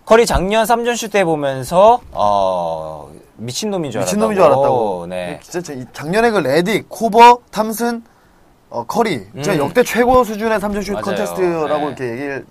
커리 0.04 0.26
작년 0.26 0.64
3점 0.66 0.96
슛때 0.96 1.24
보면서 1.24 2.00
어 2.12 3.10
미친놈인 3.36 3.90
줄 3.90 4.00
알았다고. 4.00 4.16
미친놈인 4.16 4.34
줄 4.36 4.44
알았다고. 4.44 5.06
네. 5.08 5.40
진짜 5.42 5.60
저- 5.62 5.72
이 5.72 5.84
작년에 5.92 6.30
그 6.30 6.38
레딕, 6.38 6.84
코버, 6.88 7.38
톰슨, 7.50 8.02
어, 8.70 8.84
커리. 8.84 9.24
진짜 9.34 9.52
음. 9.54 9.58
역대 9.58 9.82
최고 9.82 10.22
수준의 10.24 10.58
3점슛 10.58 10.92
맞아요. 10.92 11.04
컨테스트라고 11.04 11.78
네. 11.78 11.86
이렇게 11.86 12.10
얘기를 12.10 12.46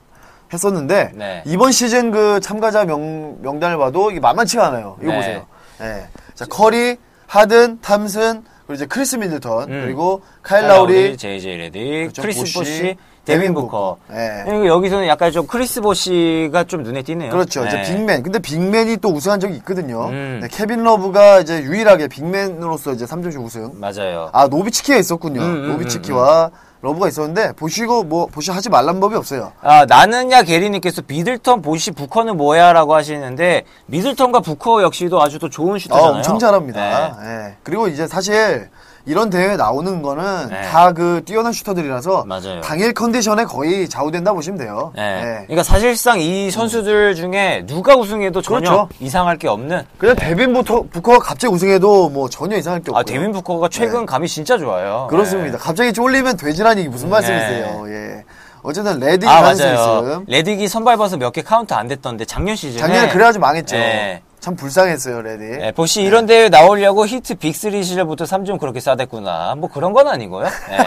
했었는데 0.54 1.12
네. 1.16 1.44
이번 1.46 1.72
시즌 1.72 2.12
그 2.12 2.39
참가자 2.39 2.86
명, 2.86 3.38
명단을 3.42 3.78
봐도 3.78 4.12
이게 4.12 4.20
만만치가 4.20 4.68
않아요. 4.68 4.98
이거 5.02 5.12
네. 5.12 5.18
보세요. 5.18 5.46
네. 5.80 6.08
자, 6.36 6.46
커리, 6.46 6.98
하든, 7.28 7.80
톰슨, 7.82 8.44
그리고 8.66 8.74
이제 8.76 8.86
크리스 8.86 9.16
미들턴, 9.16 9.63
음. 9.72 9.82
그리고 9.84 10.22
카일 10.42 10.68
라우리, 10.68 11.18
제이제이 11.18 11.58
레딕, 11.70 12.02
그렇죠. 12.04 12.22
크리스 12.22 12.39
보시, 12.39 12.54
보시, 12.54 12.98
데빈 13.26 13.54
부커. 13.54 13.98
네. 14.10 14.44
그리고 14.46 14.68
여기서는 14.68 15.08
약간 15.08 15.32
좀 15.32 15.48
크리스 15.48 15.82
보시가 15.82 16.66
좀 16.66 16.84
눈에 16.84 17.02
띄네요. 17.04 17.32
그렇죠. 17.32 17.66
이제 17.66 17.78
네. 17.78 17.84
big 17.84 18.01
man. 18.01 18.24
근데 18.24 18.39
big 18.39 18.64
man이 18.64 18.98
또 18.98 19.10
우승한 19.10 19.39
적이 19.39 19.56
있거든요. 19.58 20.08
음. 20.10 20.39
네, 20.42 20.48
케빈 20.52 20.84
러브가 20.84 21.39
이제 21.39 21.62
유일하게 21.63 22.10
big 22.10 22.29
man으로서 22.29 22.94
이제 22.94 23.06
3점슛 23.06 23.44
우승. 23.44 23.72
맞아요. 23.80 24.30
아 24.34 24.48
노비츠키가 24.48 24.98
있었군요. 24.98 25.42
음, 25.42 25.46
음, 25.46 25.72
노비츠키와 25.72 26.52
러브가 26.84 27.08
있었는데 27.08 27.54
보시고 27.54 28.04
뭐 28.04 28.26
보시 28.26 28.52
하지 28.52 28.69
말란 28.69 29.00
법이 29.00 29.15
없어요. 29.15 29.54
아, 29.62 29.86
나는야 29.86 30.43
게리님께서 30.43 31.04
미들턴, 31.08 31.62
보시, 31.62 31.91
부커는 31.91 32.36
뭐야라고 32.36 32.93
하시는데 32.93 33.63
미들턴과 33.86 34.41
부커 34.41 34.84
역시도 34.84 35.22
아주 35.22 35.39
또 35.39 35.50
좋은 35.50 35.76
아, 35.76 35.80
슈터잖아요. 35.80 36.12
엄청 36.12 36.38
잘합니다. 36.38 37.17
네. 37.22 37.26
예. 37.26 37.56
그리고 37.63 37.88
이제 37.88 38.06
사실 38.06 38.69
이런 39.06 39.30
대회에 39.30 39.58
나오는 39.58 40.02
거는 40.02 40.50
네. 40.50 40.62
다 40.62 40.86
그 40.86 41.24
뛰어난 41.26 41.52
슈터들이라서 41.52 42.24
맞아요. 42.26 42.62
당일 42.62 42.94
컨디션에 42.94 43.44
거의 43.44 43.89
좌우된다 43.89 44.32
보시면 44.32 44.58
돼요. 44.58 44.94
네. 44.96 45.22
네. 45.22 45.34
그러니까 45.44 45.63
사실상 45.63 46.22
이 46.22 46.50
선수들 46.50 47.13
중에 47.16 47.66
누가 47.68 47.96
우승해도 47.96 48.42
전혀 48.42 48.70
그렇죠. 48.70 48.89
이상할 49.02 49.38
게 49.38 49.50
없는. 49.50 49.84
그냥 49.98 50.16
데빈 50.16 50.54
부터 50.54 50.84
부커가 50.89 51.20
갑자기 51.20 51.54
우승해도 51.54 52.10
뭐 52.10 52.30
전혀 52.30 52.56
이상할 52.56 52.80
게 52.82 52.92
없고. 52.92 52.98
아, 53.00 53.04
데빈 53.04 53.34
부커가 53.34 53.68
최근 53.70 54.06
감이 54.06 54.28
진짜 54.28 54.58
좋아요. 54.58 55.08
그렇습니다. 55.10 55.58
갑자기 55.58 55.92
쫄리면 55.92 56.38
돼지라니 56.38 56.88
무슨 56.88 57.10
말씀이세요? 57.10 57.84
예. 57.89 58.24
어쨌든 58.62 59.00
레딕 59.00 59.28
아, 59.28 59.42
가능성이. 59.42 59.74
있음. 59.74 60.26
레딕이 60.28 60.70
선발버섯 60.70 61.20
몇개 61.20 61.42
카운트 61.42 61.74
안 61.74 61.89
됐던데 61.89 62.24
작년 62.24 62.56
시즌에 62.56 62.80
작년에 62.80 63.10
그래가지고 63.10 63.42
망했죠. 63.42 63.76
네. 63.76 64.22
참 64.44 64.58
불쌍했어요, 64.58 65.22
레딕. 65.22 65.58
네, 65.58 65.72
보쉬 65.72 66.02
이런 66.02 66.26
대회 66.26 66.50
나오려고 66.50 67.08
히트 67.08 67.36
빅3 67.36 67.82
시절부터 67.82 68.26
3점 68.26 68.60
그렇게 68.60 68.82
싸댔구나. 68.82 69.56
뭐 69.58 69.70
그런 69.70 69.94
건 69.94 70.10
아니고요. 70.10 70.50
네. 70.70 70.78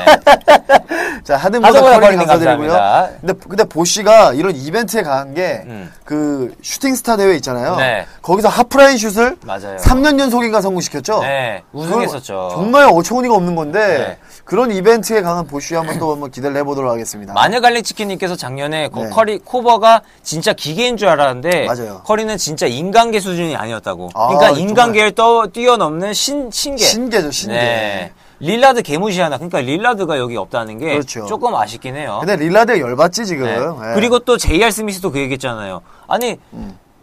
자, 1.25 1.39
커링 1.39 1.63
커링 1.63 2.19
감사드리고요. 2.19 2.69
감사합니다. 2.69 3.09
근데, 3.23 3.33
근데 3.49 3.65
보쉬가 3.65 4.35
이런 4.35 4.55
이벤트에 4.55 5.03
강한 5.03 5.33
게, 5.33 5.63
음. 5.65 5.91
그, 6.05 6.55
슈팅스타 6.61 7.17
대회 7.17 7.35
있잖아요. 7.37 7.77
네. 7.77 8.07
거기서 8.21 8.49
하프라인 8.49 8.99
슛을 8.99 9.39
맞아요. 9.43 9.79
3년 9.79 10.21
연속인가 10.21 10.61
성공시켰죠? 10.61 11.23
네, 11.23 11.63
우승했었죠. 11.73 12.51
정말 12.53 12.91
어처구니가 12.93 13.35
없는 13.35 13.57
건데, 13.57 13.79
네. 13.81 14.19
그런 14.47 14.71
이벤트에 14.71 15.23
강한 15.23 15.45
보쉬 15.45 15.75
한번 15.75 15.99
또 15.99 16.13
한번 16.13 16.31
기대를 16.31 16.57
해보도록 16.59 16.89
하겠습니다. 16.89 17.35
마녀 17.35 17.61
갈릭치킨님께서 17.61 18.37
작년에 18.37 18.91
그 18.91 19.01
네. 19.01 19.11
커리 19.11 19.39
코버가 19.39 20.03
진짜 20.23 20.53
기계인 20.53 20.97
줄 20.97 21.09
알았는데 21.09 21.67
맞아요. 21.67 22.03
커리는 22.05 22.37
진짜 22.39 22.67
인간계 22.67 23.19
수준 23.19 23.46
이 23.51 23.55
아니었다고. 23.57 24.11
아, 24.15 24.29
그러니까. 24.29 24.59
인간계를 24.59 25.13
떠 25.13 25.47
뛰어넘는 25.47 26.13
신 26.15 26.51
신계. 26.51 26.85
신계죠, 26.85 27.31
신계. 27.31 27.55
네. 27.55 28.13
릴라드 28.39 28.83
개무시하나. 28.83 29.37
그러니까 29.37 29.61
릴라드가 29.61 30.19
여기 30.19 30.37
없다는 30.37 30.79
게 30.79 30.93
그렇죠. 30.93 31.27
조금 31.27 31.55
아쉽긴 31.55 31.97
해요. 31.97 32.19
근데 32.21 32.37
릴라드가 32.37 32.79
열받지, 32.79 33.25
지금. 33.25 33.47
네. 33.47 33.55
예. 33.91 33.95
그리고 33.95 34.19
또 34.19 34.37
J.R. 34.37 34.71
스미스도 34.71 35.11
그 35.11 35.19
얘기했잖아요. 35.21 35.81
아니 36.07 36.39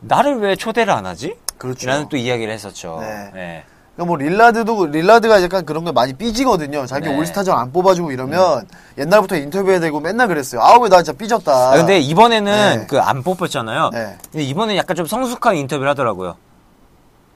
나를 0.01 0.39
왜 0.39 0.55
초대를 0.55 0.93
안 0.93 1.05
하지? 1.05 1.27
음. 1.27 1.53
그렇죠. 1.57 1.87
라는 1.87 2.09
또 2.09 2.17
이야기를 2.17 2.53
했었죠. 2.53 2.99
네. 3.33 3.63
네. 3.95 4.03
그러니까 4.03 4.05
뭐 4.05 4.17
릴라드도 4.17 4.87
릴라드가 4.87 5.43
약간 5.43 5.65
그런 5.65 5.83
거 5.83 5.91
많이 5.91 6.13
삐지거든요. 6.13 6.85
자기 6.87 7.09
네. 7.09 7.17
올스타전 7.17 7.57
안 7.57 7.71
뽑아주고 7.71 8.11
이러면 8.11 8.67
옛날부터 8.97 9.35
인터뷰해야 9.35 9.79
되고 9.79 9.99
맨날 9.99 10.27
그랬어요. 10.27 10.61
아우 10.61 10.81
왜나 10.81 10.97
진짜 11.03 11.13
삐졌다. 11.17 11.51
아, 11.51 11.75
근데 11.77 11.99
이번에는 11.99 12.79
네. 12.79 12.87
그안 12.87 13.21
뽑혔잖아요. 13.23 13.91
네. 13.93 14.17
근데 14.31 14.43
이번에 14.43 14.77
약간 14.77 14.95
좀 14.95 15.05
성숙한 15.05 15.55
인터뷰를 15.57 15.89
하더라고요. 15.91 16.35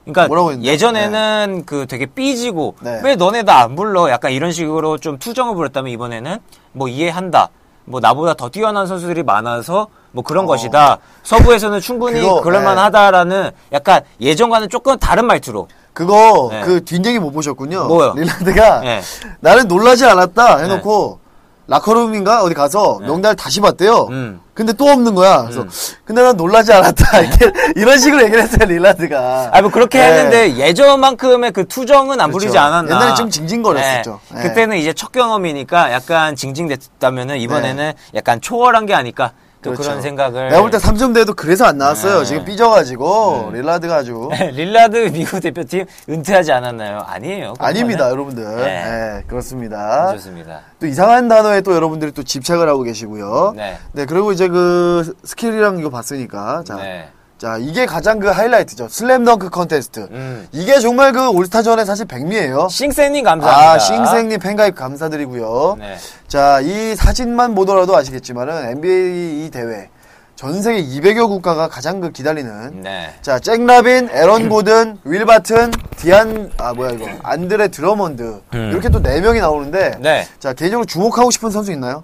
그러니까 0.04 0.26
뭐라고? 0.26 0.62
예전에는 0.62 1.64
그 1.66 1.86
되게 1.86 2.06
삐지고 2.06 2.76
네. 2.80 3.00
왜 3.04 3.14
너네 3.14 3.42
나 3.42 3.58
안 3.62 3.76
불러? 3.76 4.08
약간 4.10 4.32
이런 4.32 4.50
식으로 4.52 4.98
좀 4.98 5.18
투정을 5.18 5.54
부렸다면 5.54 5.92
이번에는 5.92 6.38
뭐 6.72 6.88
이해한다. 6.88 7.50
뭐 7.84 8.00
나보다 8.00 8.34
더 8.34 8.48
뛰어난 8.48 8.86
선수들이 8.86 9.22
많아서 9.22 9.88
뭐 10.12 10.24
그런 10.24 10.46
것이다. 10.46 10.98
서부에서는 11.22 11.80
충분히 11.80 12.20
어. 12.20 12.28
그거, 12.36 12.40
그럴 12.42 12.62
만하다라는 12.64 13.50
약간 13.72 14.02
예전과는 14.20 14.68
조금 14.70 14.98
다른 14.98 15.26
말투로. 15.26 15.68
그거 15.98 16.48
네. 16.52 16.60
그 16.60 16.84
뒷얘기 16.84 17.18
못 17.18 17.32
보셨군요. 17.32 17.88
뭐요? 17.88 18.14
릴라드가 18.14 18.80
네. 18.86 19.02
나는 19.40 19.66
놀라지 19.66 20.04
않았다 20.06 20.58
해놓고 20.58 21.18
라커룸인가 21.66 22.44
어디 22.44 22.54
가서 22.54 23.00
명단을 23.00 23.34
다시 23.34 23.60
봤대요. 23.60 24.06
음. 24.10 24.40
근데 24.54 24.72
또 24.74 24.84
없는 24.86 25.16
거야. 25.16 25.42
그래서 25.42 25.66
근데 26.04 26.22
난 26.22 26.36
놀라지 26.36 26.72
않았다. 26.72 27.18
이렇게 27.18 27.52
이런 27.74 27.98
식으로 27.98 28.22
얘기를 28.22 28.44
했어요 28.44 28.64
릴라드가. 28.66 29.50
아, 29.52 29.60
뭐 29.60 29.72
그렇게 29.72 29.98
네. 29.98 30.04
했는데 30.04 30.56
예전만큼의 30.56 31.50
그 31.50 31.66
투정은 31.66 32.20
안 32.20 32.30
그렇죠. 32.30 32.32
부리지 32.44 32.56
않았나. 32.56 32.94
옛날에 32.94 33.14
좀 33.16 33.28
징징거렸었죠. 33.28 34.20
네. 34.30 34.36
네. 34.36 34.48
그때는 34.48 34.76
이제 34.76 34.92
첫 34.92 35.10
경험이니까 35.10 35.92
약간 35.92 36.36
징징댔다면은 36.36 37.38
이번에는 37.38 37.92
약간 38.14 38.40
초월한 38.40 38.86
게 38.86 38.94
아닐까. 38.94 39.32
또그 39.62 39.76
그렇죠. 39.76 39.90
런 39.92 40.02
생각을. 40.02 40.48
내가 40.50 40.60
볼 40.60 40.70
때 40.70 40.78
3점 40.78 41.14
대도 41.14 41.34
그래서 41.34 41.64
안 41.64 41.78
나왔어요. 41.78 42.20
네. 42.20 42.24
지금 42.24 42.44
삐져가지고 42.44 43.50
릴라드가 43.54 43.96
아주 43.96 44.28
릴라드 44.52 45.10
미국 45.12 45.40
대표팀 45.40 45.84
은퇴하지 46.08 46.52
않았나요? 46.52 47.00
아니에요. 47.06 47.54
아닙니다, 47.58 48.08
여러분들. 48.10 48.44
네. 48.44 48.64
네, 48.64 49.24
그렇습니다. 49.26 50.12
좋습니다. 50.14 50.60
또 50.80 50.86
이상한 50.86 51.28
단어에 51.28 51.60
또 51.62 51.74
여러분들이 51.74 52.12
또 52.12 52.22
집착을 52.22 52.68
하고 52.68 52.82
계시고요. 52.82 53.54
네. 53.56 53.78
네, 53.92 54.06
그리고 54.06 54.32
이제 54.32 54.48
그 54.48 55.14
스킬이랑 55.24 55.78
이거 55.78 55.90
봤으니까. 55.90 56.62
자, 56.64 56.76
네. 56.76 57.08
자, 57.38 57.56
이게 57.60 57.86
가장 57.86 58.18
그 58.18 58.26
하이라이트죠. 58.28 58.88
슬램덩크 58.88 59.50
컨테스트. 59.50 60.08
음. 60.10 60.48
이게 60.50 60.80
정말 60.80 61.12
그 61.12 61.28
올스타전에 61.30 61.84
사실 61.84 62.04
백미예요. 62.06 62.66
싱생님 62.68 63.24
감사합니다. 63.24 63.72
아, 63.72 63.78
싱생님 63.78 64.40
팬가입 64.40 64.74
감사드리고요. 64.74 65.76
네. 65.78 65.96
자, 66.26 66.60
이 66.60 66.96
사진만 66.96 67.54
보더라도 67.54 67.96
아시겠지만은 67.96 68.70
NBA 68.70 69.46
이 69.46 69.50
대회 69.50 69.88
전 70.34 70.60
세계 70.62 70.82
200여 70.84 71.28
국가가 71.28 71.68
가장 71.68 72.00
그 72.00 72.10
기다리는 72.10 72.82
네. 72.82 73.12
자, 73.22 73.38
잭 73.38 73.64
라빈, 73.64 74.08
에런 74.12 74.48
고든, 74.48 74.98
윌 75.04 75.24
바튼, 75.24 75.70
디안 75.96 76.50
아 76.58 76.72
뭐야 76.74 76.90
이거 76.90 77.06
안드레 77.22 77.68
드러먼드 77.68 78.40
음. 78.54 78.70
이렇게 78.72 78.88
또 78.88 79.00
네 79.00 79.20
명이 79.20 79.40
나오는데 79.40 79.96
네. 80.00 80.26
자 80.40 80.52
개인적으로 80.52 80.86
주목하고 80.86 81.30
싶은 81.32 81.50
선수 81.50 81.70
있나요? 81.72 82.02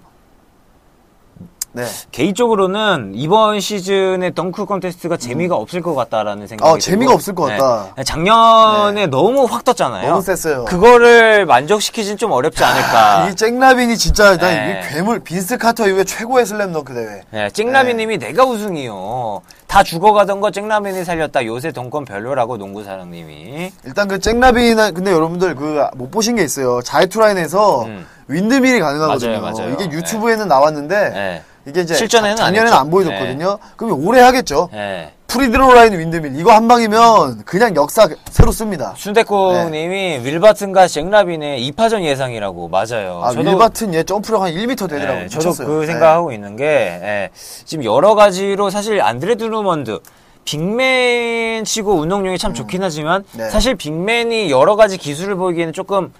네. 1.75 1.83
개인적으로는 2.11 3.11
이번 3.15 3.59
시즌의 3.59 4.33
덩크 4.33 4.65
컨테스트가 4.65 5.17
재미가 5.17 5.55
없을 5.55 5.81
것 5.81 5.93
같다라는 5.93 6.47
생각이 6.47 6.69
아, 6.71 6.77
재미가 6.79 7.09
들고, 7.09 7.13
없을 7.13 7.35
것 7.35 7.43
같다. 7.43 7.93
네. 7.97 8.03
작년에 8.03 9.07
너무 9.07 9.43
확 9.43 9.65
떴잖아요. 9.65 10.09
너무 10.09 10.21
셌어요. 10.21 10.65
그거를 10.65 11.45
만족시키진 11.45 12.15
좀 12.17 12.31
어렵지 12.31 12.63
않을까. 12.63 13.29
이 13.29 13.35
잭라빈이 13.35 13.97
진짜 13.97 14.37
난 14.37 14.55
네. 14.55 14.81
이 14.89 14.93
괴물 14.93 15.19
빈스 15.19 15.57
카터 15.57 15.87
이후에 15.87 16.05
최고의 16.05 16.45
슬램덩크 16.45 16.93
대회. 16.93 17.21
네, 17.31 17.49
잭라빈이 17.49 18.17
내가 18.19 18.45
우승이요. 18.45 19.41
다 19.67 19.83
죽어가던 19.83 20.39
거 20.41 20.51
잭라빈이 20.51 21.03
살렸다. 21.03 21.45
요새 21.45 21.71
덩콘 21.71 22.05
별로라고 22.05 22.57
농구 22.57 22.83
사랑님이. 22.83 23.71
일단 23.83 24.07
그 24.07 24.19
잭라빈 24.19 24.77
근데 24.93 25.11
여러분들 25.11 25.55
그 25.55 25.89
못 25.95 26.11
보신 26.11 26.35
게 26.35 26.43
있어요. 26.43 26.81
자유투 26.81 27.25
라인에서 27.25 27.83
음. 27.85 28.05
windmill이 28.27 28.79
가능하거든요. 28.79 29.41
맞아요, 29.41 29.53
맞아요. 29.57 29.73
이게 29.73 29.85
유튜브에는 29.91 30.47
나왔는데 30.47 31.09
네. 31.09 31.43
이게 31.65 31.81
이제 31.81 31.95
실전에는 31.95 32.31
안 32.33 32.37
작년에는 32.37 32.67
했죠. 32.67 32.79
안 32.79 32.89
보여줬거든요. 32.89 33.57
그럼 33.75 34.07
올해 34.07 34.21
하겠죠. 34.21 34.69
네. 34.71 35.13
free 35.27 35.47
throw 35.47 35.73
line 35.73 35.97
windmill 35.97 36.39
이거 36.39 36.53
한 36.53 36.67
방이면 36.67 37.43
그냥 37.45 37.75
역사 37.75 38.07
새로 38.29 38.51
씁니다. 38.51 38.93
순대콩님이 38.95 40.19
윌바튼과 40.23 40.87
잭라빈의 40.87 41.71
2파전 41.71 42.03
예상이라고 42.03 42.69
맞아요. 42.69 43.21
아, 43.23 43.31
윌바튼 43.31 43.93
얘 43.93 44.03
점프력 44.03 44.41
한 44.43 44.53
1m 44.53 44.87
되더라고요. 44.89 45.23
네, 45.23 45.27
저도 45.27 45.49
미쳤어요. 45.49 45.67
그 45.67 45.81
네. 45.81 45.87
생각하고 45.87 46.31
있는 46.31 46.55
게 46.55 46.65
예, 46.65 47.29
지금 47.65 47.83
여러 47.83 48.15
가지로 48.15 48.69
사실 48.69 49.01
안드레 49.01 49.35
드루먼드 49.35 49.99
빅맨 50.45 51.65
치고 51.65 51.95
운동량이 51.95 52.37
참 52.37 52.53
좋긴 52.53 52.83
하지만 52.83 53.23
네. 53.33 53.49
사실 53.49 53.75
빅맨이 53.75 54.51
여러 54.51 54.75
가지 54.75 54.97
기술을 54.97 55.35
보이기에는 55.35 55.73
조금 55.73 56.13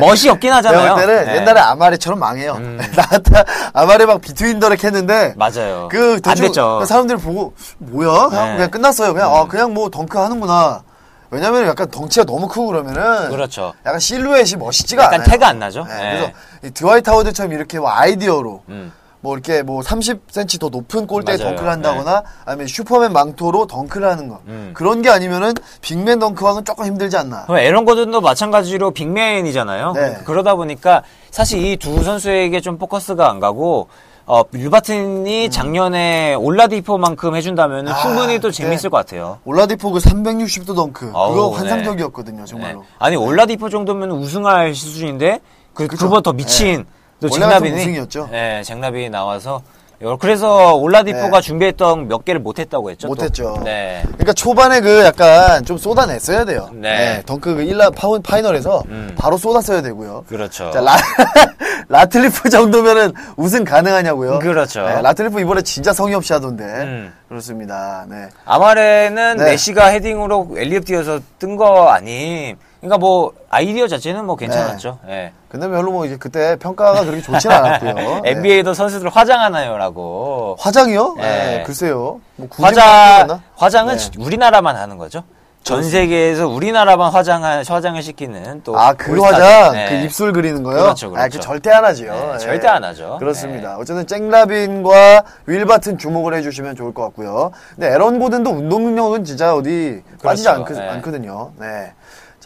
멋이 0.00 0.28
없긴 0.28 0.52
하잖아요. 0.52 0.82
내가 0.82 0.94
볼 0.94 1.06
때는 1.06 1.24
네. 1.24 1.32
음. 1.32 1.36
옛날에 1.36 1.60
아마레처럼 1.60 2.18
망해요. 2.18 2.58
나한테 2.58 3.44
아마레 3.72 4.06
막 4.06 4.20
비트윈 4.20 4.60
더렉 4.60 4.82
했는데 4.84 5.34
맞아요. 5.36 5.88
그안 5.90 6.20
대충. 6.36 6.84
사람들이 6.84 7.18
보고 7.18 7.54
뭐야? 7.78 8.28
그냥, 8.28 8.46
네. 8.46 8.54
그냥 8.56 8.70
끝났어요. 8.70 9.12
그냥 9.12 9.34
아 9.34 9.46
그냥 9.46 9.74
뭐 9.74 9.90
덩크 9.90 10.16
하는구나. 10.18 10.82
왜냐면 11.30 11.66
약간 11.66 11.90
덩치가 11.90 12.24
너무 12.24 12.46
크고 12.46 12.68
그러면은 12.68 13.30
그렇죠. 13.30 13.74
약간 13.84 13.98
실루엣이 13.98 14.56
멋있지가 14.58 15.02
약간 15.04 15.14
않아요. 15.20 15.28
태가 15.28 15.48
안 15.48 15.58
나죠? 15.58 15.84
네, 15.84 15.94
네. 15.94 16.10
그래서 16.10 16.32
이 16.62 16.70
드와이트 16.70 17.10
하워드처럼 17.10 17.52
이렇게 17.52 17.80
뭐 17.80 17.90
아이디어로 17.90 18.62
음. 18.68 18.92
뭐 19.26 19.34
이렇게 19.34 19.62
뭐 19.62 19.80
30cm 19.80 20.60
더 20.60 20.68
높은 20.68 21.04
골대에 21.08 21.36
맞아요. 21.36 21.48
덩크를 21.50 21.72
한다거나 21.72 22.22
아니면 22.44 22.68
슈퍼맨 22.68 23.12
망토로 23.12 23.66
덩크를 23.66 24.08
하는 24.08 24.28
거 24.28 24.38
음. 24.46 24.70
그런 24.72 25.02
게 25.02 25.10
아니면은 25.10 25.52
big 25.80 26.00
man 26.00 26.20
덩크왕은 26.20 26.64
조금 26.64 26.84
힘들지 26.84 27.16
않나. 27.16 27.46
그럼 27.46 27.58
에런 27.58 27.84
고든도 27.84 28.20
마찬가지로 28.20 28.92
big 28.92 29.12
man이잖아요. 29.12 29.92
네. 29.94 30.18
그러다 30.24 30.54
보니까 30.54 31.02
사실 31.32 31.64
이 31.66 31.76
두 31.76 32.04
선수에게 32.04 32.60
좀 32.60 32.78
포커스가 32.78 33.28
안 33.28 33.40
가고 33.40 33.88
어, 34.26 34.42
윌바튼이 34.52 35.50
작년에 35.50 36.34
올라디포만큼 36.34 37.34
해준다면 37.34 37.88
음. 37.88 37.92
아, 37.92 37.96
충분히 37.96 38.38
또 38.38 38.52
재밌을 38.52 38.90
것 38.90 38.98
같아요. 38.98 39.38
올라디포 39.44 39.90
그 39.90 39.98
360도 39.98 40.76
덩크 40.76 41.06
그거 41.06 41.18
어우, 41.18 41.54
환상적이었거든요 41.56 42.44
정말로. 42.44 42.80
네. 42.80 42.86
아니 43.00 43.16
올라디포 43.16 43.70
정도면 43.70 44.12
우승할 44.12 44.72
수준인데 44.76 45.40
그. 45.74 45.88
그보다 45.88 46.20
더 46.20 46.32
미친 46.32 46.86
또 47.20 47.28
잭라빈이 47.28 47.76
우승이었죠. 47.80 48.28
네, 48.30 48.62
잭라빈이 48.62 49.10
나와서 49.10 49.62
여- 50.02 50.18
그래서 50.18 50.74
올라디포가 50.74 51.30
네. 51.30 51.40
준비했던 51.40 52.08
몇 52.08 52.22
개를 52.26 52.40
못했다고 52.40 52.90
했죠. 52.90 53.06
또. 53.08 53.14
못했죠. 53.14 53.62
네. 53.64 54.02
그러니까 54.04 54.34
초반에 54.34 54.80
그 54.82 55.02
약간 55.04 55.64
좀 55.64 55.78
쏟아냈어야 55.78 56.44
돼요. 56.44 56.68
네. 56.74 57.22
덩크 57.24 57.54
그 57.54 57.62
1라 57.64 57.94
파운 57.96 58.20
파이널에서 58.20 58.82
음. 58.88 59.14
바로 59.18 59.38
쏟았어야 59.38 59.80
되고요. 59.80 60.24
그렇죠. 60.28 60.70
자, 60.70 60.82
라, 60.82 60.96
라틀리프 61.88 62.50
정도면은 62.50 63.12
우승 63.36 63.64
가능하냐고요? 63.64 64.38
그렇죠. 64.40 64.86
네, 64.86 65.00
라틀리프 65.00 65.40
이번에 65.40 65.62
진짜 65.62 65.94
성의 65.94 66.14
없이 66.14 66.32
하던데. 66.34 66.64
음. 66.64 67.14
그렇습니다. 67.28 68.04
네. 68.08 68.28
아마레는 68.44 69.36
네. 69.38 69.44
메시가 69.44 69.86
헤딩으로 69.86 70.56
엘리업 70.58 70.84
뛰어서 70.84 71.20
뜬 71.38 71.56
거 71.56 71.88
아님. 71.88 72.56
그러니까 72.86 72.98
뭐 72.98 73.32
아이디어 73.50 73.88
자체는 73.88 74.24
뭐 74.24 74.36
괜찮았죠. 74.36 75.00
예. 75.08 75.32
근데 75.48 75.68
별로 75.68 75.90
뭐 75.90 76.06
이게 76.06 76.16
그때 76.16 76.56
평가가 76.56 77.04
그렇게 77.04 77.20
좋진 77.20 77.50
않았고요. 77.50 77.94
네. 78.22 78.30
NBA도 78.30 78.74
선수들 78.74 79.08
화장하나요라고. 79.08 80.56
화장이요? 80.60 81.14
네. 81.18 81.22
네, 81.22 81.62
글쎄요. 81.64 82.20
뭐 82.36 82.48
화장 82.52 82.86
화장 82.86 83.40
화장은 83.56 83.96
네. 83.96 84.10
우리나라만 84.18 84.76
하는 84.76 84.98
거죠. 84.98 85.24
전 85.64 85.82
세계에서 85.82 86.46
우리나라만 86.46 87.10
화장을 87.10 87.64
화장을 87.68 88.00
시키는 88.00 88.62
또 88.62 88.78
아, 88.78 88.92
그 88.92 89.10
올스타들. 89.10 89.44
화장, 89.44 89.72
네. 89.72 89.88
그 89.88 89.94
입술 90.04 90.32
그리는 90.32 90.62
거요? 90.62 90.80
그렇죠, 90.80 91.08
아, 91.08 91.10
그렇죠. 91.10 91.38
그 91.40 91.44
절대 91.44 91.72
안 91.72 91.84
하죠. 91.84 92.04
네, 92.04 92.30
예. 92.34 92.38
절대 92.38 92.68
안 92.68 92.84
하죠. 92.84 93.16
그렇습니다. 93.18 93.76
어쨌든 93.76 94.06
잭라빈과 94.06 95.24
윌 95.46 95.66
바튼 95.66 95.98
주목을 95.98 96.34
해주시면 96.34 96.76
좋을 96.76 96.94
것 96.94 97.02
같고요. 97.02 97.50
근데 97.74 97.88
에런 97.92 98.20
고든도 98.20 98.48
운동 98.50 98.84
능력은 98.84 99.24
진짜 99.24 99.56
어디 99.56 100.04
빠지지 100.22 100.48
않, 100.48 100.64
네. 100.64 100.88
않거든요. 100.88 101.50
네. 101.58 101.92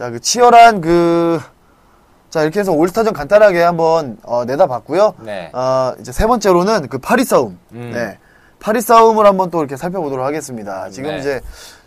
자, 0.01 0.09
그 0.09 0.19
치열한 0.19 0.81
그, 0.81 1.39
자, 2.31 2.41
이렇게 2.41 2.59
해서 2.61 2.73
올스타전 2.73 3.13
간단하게 3.13 3.61
한번, 3.61 4.17
어, 4.23 4.47
내다봤고요. 4.47 5.13
네. 5.19 5.51
어, 5.53 5.93
이제 6.01 6.11
세 6.11 6.27
번째로는 6.27 6.89
그 6.89 6.97
8위 6.97 7.23
싸움. 7.23 7.59
음. 7.73 7.91
네. 7.93 8.17
8위 8.61 8.81
싸움을 8.81 9.27
한번 9.27 9.51
또 9.51 9.59
이렇게 9.59 9.77
살펴보도록 9.77 10.25
하겠습니다. 10.25 10.89
지금 10.89 11.11
네. 11.11 11.19
이제, 11.19 11.41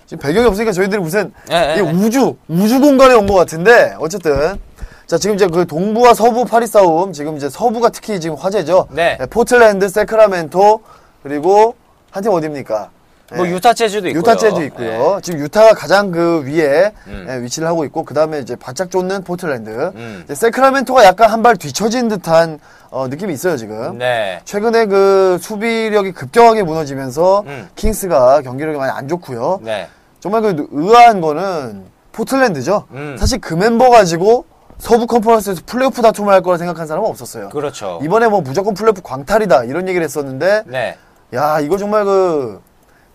지금 0.05 0.21
배경이 0.21 0.45
없으니까 0.45 0.73
저희들이 0.73 1.01
무슨 1.01 1.33
네, 1.49 1.73
이 1.73 1.81
네, 1.81 1.81
네. 1.81 1.91
우주 1.91 2.35
우주 2.47 2.79
공간에 2.79 3.15
온 3.15 3.25
것 3.25 3.33
같은데 3.33 3.95
어쨌든 3.97 4.59
자 5.07 5.17
지금 5.17 5.35
이제 5.35 5.47
그 5.47 5.65
동부와 5.65 6.13
서부 6.13 6.45
8위 6.45 6.67
싸움 6.67 7.13
지금 7.13 7.35
이제 7.37 7.49
서부가 7.49 7.89
특히 7.89 8.19
지금 8.19 8.35
화제죠. 8.35 8.89
네. 8.91 9.17
포틀랜드, 9.29 9.89
새크라멘토 9.89 10.81
그리고 11.23 11.73
한 12.11 12.21
팀 12.21 12.31
어디입니까? 12.33 12.89
뭐 13.31 13.45
네. 13.45 13.51
유타 13.51 13.73
재즈도 13.73 14.07
있고요. 14.09 14.19
유타 14.19 14.35
재즈 14.35 14.59
있고요. 14.65 15.15
네. 15.15 15.21
지금 15.21 15.39
유타가 15.39 15.73
가장 15.73 16.11
그 16.11 16.43
위에 16.45 16.91
음. 17.07 17.25
예, 17.29 17.41
위치를 17.41 17.67
하고 17.67 17.85
있고 17.85 18.03
그 18.03 18.13
다음에 18.13 18.39
이제 18.39 18.55
바짝 18.55 18.91
쫓는 18.91 19.23
포틀랜드. 19.23 19.69
음. 19.95 20.25
새크라멘토가 20.27 21.03
약간 21.05 21.29
한 21.31 21.41
발 21.43 21.55
뒤처진 21.57 22.07
듯한 22.09 22.59
어, 22.89 23.07
느낌이 23.07 23.33
있어요 23.33 23.57
지금. 23.57 23.97
네. 23.97 24.39
최근에 24.45 24.85
그 24.85 25.37
수비력이 25.41 26.11
급격하게 26.11 26.63
무너지면서 26.63 27.43
음. 27.47 27.69
킹스가 27.75 28.41
경기력이 28.43 28.77
많이 28.77 28.91
안 28.91 29.07
좋고요. 29.07 29.59
네. 29.63 29.87
정말 30.19 30.41
그 30.41 30.67
의아한 30.71 31.19
거는 31.21 31.85
포틀랜드죠. 32.11 32.85
음. 32.91 33.15
사실 33.19 33.39
그 33.41 33.53
멤버 33.55 33.89
가지고 33.89 34.45
서부 34.77 35.07
컨퍼런스에서 35.07 35.61
플레이오프 35.65 36.01
다툼을 36.01 36.33
할 36.33 36.41
거라 36.41 36.57
생각한 36.57 36.87
사람은 36.87 37.09
없었어요. 37.09 37.49
그렇죠. 37.49 37.99
이번에 38.03 38.27
뭐 38.27 38.41
무조건 38.41 38.73
플레이오프 38.73 39.01
광탈이다 39.01 39.63
이런 39.63 39.87
얘기를 39.87 40.03
했었는데 40.03 40.63
네. 40.67 40.97
야 41.33 41.59
이거 41.61 41.77
정말 41.77 42.05
그 42.05 42.61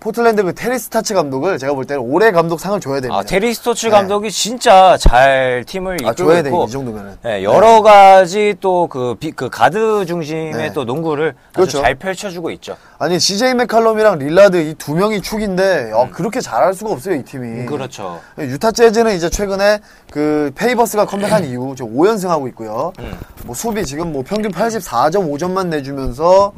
포틀랜드 0.00 0.44
그 0.44 0.54
테리 0.54 0.78
스타치 0.78 1.12
감독을 1.12 1.58
제가 1.58 1.74
볼 1.74 1.84
때는 1.84 2.00
올해 2.02 2.30
감독 2.30 2.60
상을 2.60 2.78
줘야 2.80 3.00
됩니다. 3.00 3.18
아, 3.18 3.22
테리 3.24 3.52
스토츠 3.52 3.86
네. 3.86 3.90
감독이 3.90 4.30
진짜 4.30 4.96
잘 4.96 5.64
팀을 5.66 5.98
아, 6.04 6.12
이끌고 6.12 6.34
있고 6.48 6.64
이 6.68 6.70
정도면은. 6.70 7.16
네, 7.24 7.42
여러 7.42 7.82
가지 7.82 8.54
또 8.60 9.16
그 9.34 9.42
그 9.42 9.50
가드 9.50 10.06
중심의 10.06 10.52
네. 10.52 10.72
또 10.72 10.84
농구를 10.84 11.34
그렇죠. 11.52 11.78
아주 11.78 11.82
잘 11.82 11.94
펼쳐주고 11.96 12.52
있죠. 12.52 12.76
아니 13.00 13.18
CJ 13.18 13.54
맥칼럼이랑 13.54 14.18
릴라드 14.18 14.56
이 14.58 14.74
두 14.78 14.94
명이 14.94 15.20
축인데 15.20 15.90
야, 15.90 16.08
그렇게 16.12 16.40
잘할 16.40 16.74
수가 16.74 16.92
없어요 16.92 17.16
이 17.16 17.24
팀이. 17.24 17.66
그렇죠. 17.66 18.20
유타 18.38 18.70
재즈는 18.70 19.16
이제 19.16 19.28
최근에 19.28 19.80
그 20.12 20.52
페이버스가 20.54 21.06
컴백한 21.06 21.44
이후 21.44 21.74
지금 21.76 21.96
5연승하고 21.96 22.46
있고요. 22.50 22.92
음. 23.00 23.18
뭐 23.44 23.54
수비 23.56 23.84
지금 23.84 24.12
뭐 24.12 24.22
평균 24.24 24.52
84.5점만 24.52 25.66
내주면서 25.66 26.52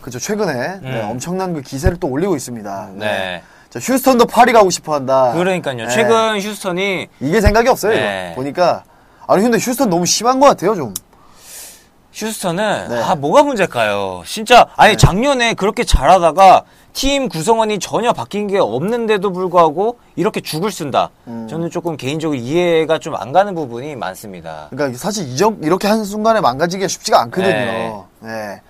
그죠 0.00 0.18
최근에 0.18 0.52
네, 0.82 1.02
음. 1.02 1.08
엄청난 1.10 1.52
그 1.54 1.62
기세를 1.62 1.98
또 1.98 2.08
올리고 2.08 2.36
있습니다. 2.36 2.90
네. 2.94 3.42
자, 3.70 3.78
휴스턴도 3.80 4.26
파리 4.26 4.52
가고 4.52 4.70
싶어 4.70 4.94
한다. 4.94 5.32
그러니까요. 5.34 5.76
네. 5.76 5.88
최근 5.88 6.40
휴스턴이 6.40 7.08
이게 7.20 7.40
생각이 7.40 7.68
없어요. 7.68 7.92
네. 7.94 8.28
이거. 8.32 8.36
보니까 8.42 8.84
아니 9.26 9.42
근데 9.42 9.58
휴스턴 9.58 9.90
너무 9.90 10.06
심한 10.06 10.38
것 10.40 10.46
같아요 10.46 10.74
좀. 10.74 10.94
휴스턴은 12.12 12.86
네. 12.88 13.02
아 13.02 13.14
뭐가 13.14 13.42
문제일까요? 13.42 14.22
진짜 14.24 14.66
아니 14.76 14.96
작년에 14.96 15.52
그렇게 15.54 15.84
잘하다가 15.84 16.62
팀 16.94 17.28
구성원이 17.28 17.78
전혀 17.78 18.14
바뀐 18.14 18.46
게 18.46 18.58
없는데도 18.58 19.30
불구하고 19.32 19.98
이렇게 20.14 20.40
죽을 20.40 20.70
쓴다. 20.72 21.10
음. 21.26 21.46
저는 21.50 21.68
조금 21.70 21.98
개인적으로 21.98 22.38
이해가 22.38 22.98
좀 23.00 23.14
안 23.16 23.32
가는 23.32 23.54
부분이 23.54 23.96
많습니다. 23.96 24.68
그러니까 24.70 24.96
사실 24.98 25.28
이정 25.28 25.58
이렇게 25.62 25.88
한 25.88 26.04
순간에 26.04 26.40
망가지기가 26.40 26.88
쉽지가 26.88 27.20
않거든요. 27.22 28.06
네. 28.20 28.60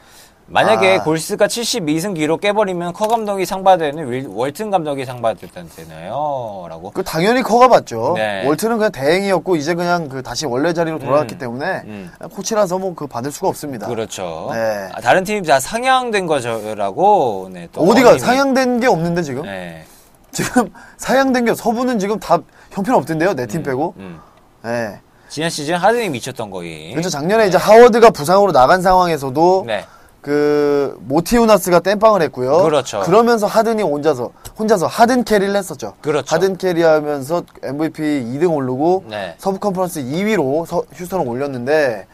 네. 0.48 0.52
만약에 0.52 0.96
아. 0.98 1.02
골스가 1.02 1.48
72승 1.48 2.14
기록 2.14 2.40
깨버리면 2.40 2.92
커 2.92 3.08
감독이 3.08 3.44
상 3.44 3.64
받아야 3.64 3.90
되는 3.90 4.08
윌- 4.10 4.28
월튼 4.28 4.70
감독이 4.70 5.04
상 5.04 5.20
받을 5.20 5.48
때잖아요. 5.48 6.66
라고. 6.68 6.92
그 6.94 7.02
당연히 7.02 7.42
커가 7.42 7.66
봤죠. 7.68 8.14
네. 8.16 8.46
월트는 8.46 8.76
그냥 8.78 8.92
대행이었고 8.92 9.56
이제 9.56 9.74
그냥 9.74 10.08
그 10.08 10.22
다시 10.22 10.46
원래 10.46 10.72
자리로 10.72 11.00
돌아왔기 11.00 11.34
음. 11.34 11.38
때문에 11.38 11.82
음. 11.86 12.10
코치라서 12.32 12.78
뭐 12.78 12.94
그 12.94 13.06
받을 13.08 13.32
수가 13.32 13.48
없습니다. 13.48 13.88
그렇죠. 13.88 14.50
네. 14.52 14.88
아, 14.94 15.00
다른 15.00 15.24
팀이 15.24 15.42
다 15.42 15.58
상향된 15.58 16.26
거죠라고. 16.26 17.50
네, 17.52 17.68
또 17.72 17.80
어디가 17.82 18.14
어머님이- 18.14 18.18
상향된 18.20 18.80
게 18.80 18.86
없는데 18.86 19.22
지금? 19.22 19.42
네. 19.42 19.84
지금 20.30 20.70
상향된 20.96 21.44
게 21.46 21.54
서부는 21.54 21.98
지금 21.98 22.20
다 22.20 22.38
형편없던데요 22.70 23.34
내팀 23.34 23.64
빼고. 23.64 23.94
음. 23.96 24.20
네. 24.62 25.00
지난 25.28 25.50
시즌 25.50 25.74
하든이 25.74 26.08
미쳤던 26.10 26.50
거이. 26.50 26.92
그렇죠. 26.92 27.08
작년에 27.10 27.48
이제 27.48 27.58
하워드가 27.58 28.10
부상으로 28.10 28.52
나간 28.52 28.80
상황에서도 28.80 29.64
네. 29.66 29.84
그 30.30 30.98
모티우나스가 31.02 31.78
땜빵을 31.78 32.20
했고요. 32.22 32.64
그렇죠. 32.64 32.98
그러면서 33.02 33.46
하든이 33.46 33.80
혼자서 33.84 34.32
혼자서 34.58 34.88
하든 34.88 35.22
carry를 35.22 35.54
했었죠. 35.54 35.92
그렇죠. 36.00 36.34
하든 36.34 36.56
carry하면서 36.56 37.44
MVP 37.62 38.02
2등 38.34 38.52
오르고 38.52 39.04
네. 39.06 39.36
서부 39.38 39.60
컨퍼런스 39.60 40.02
2위로 40.02 40.66
휴스턴을 40.92 41.28
올렸는데 41.28 42.06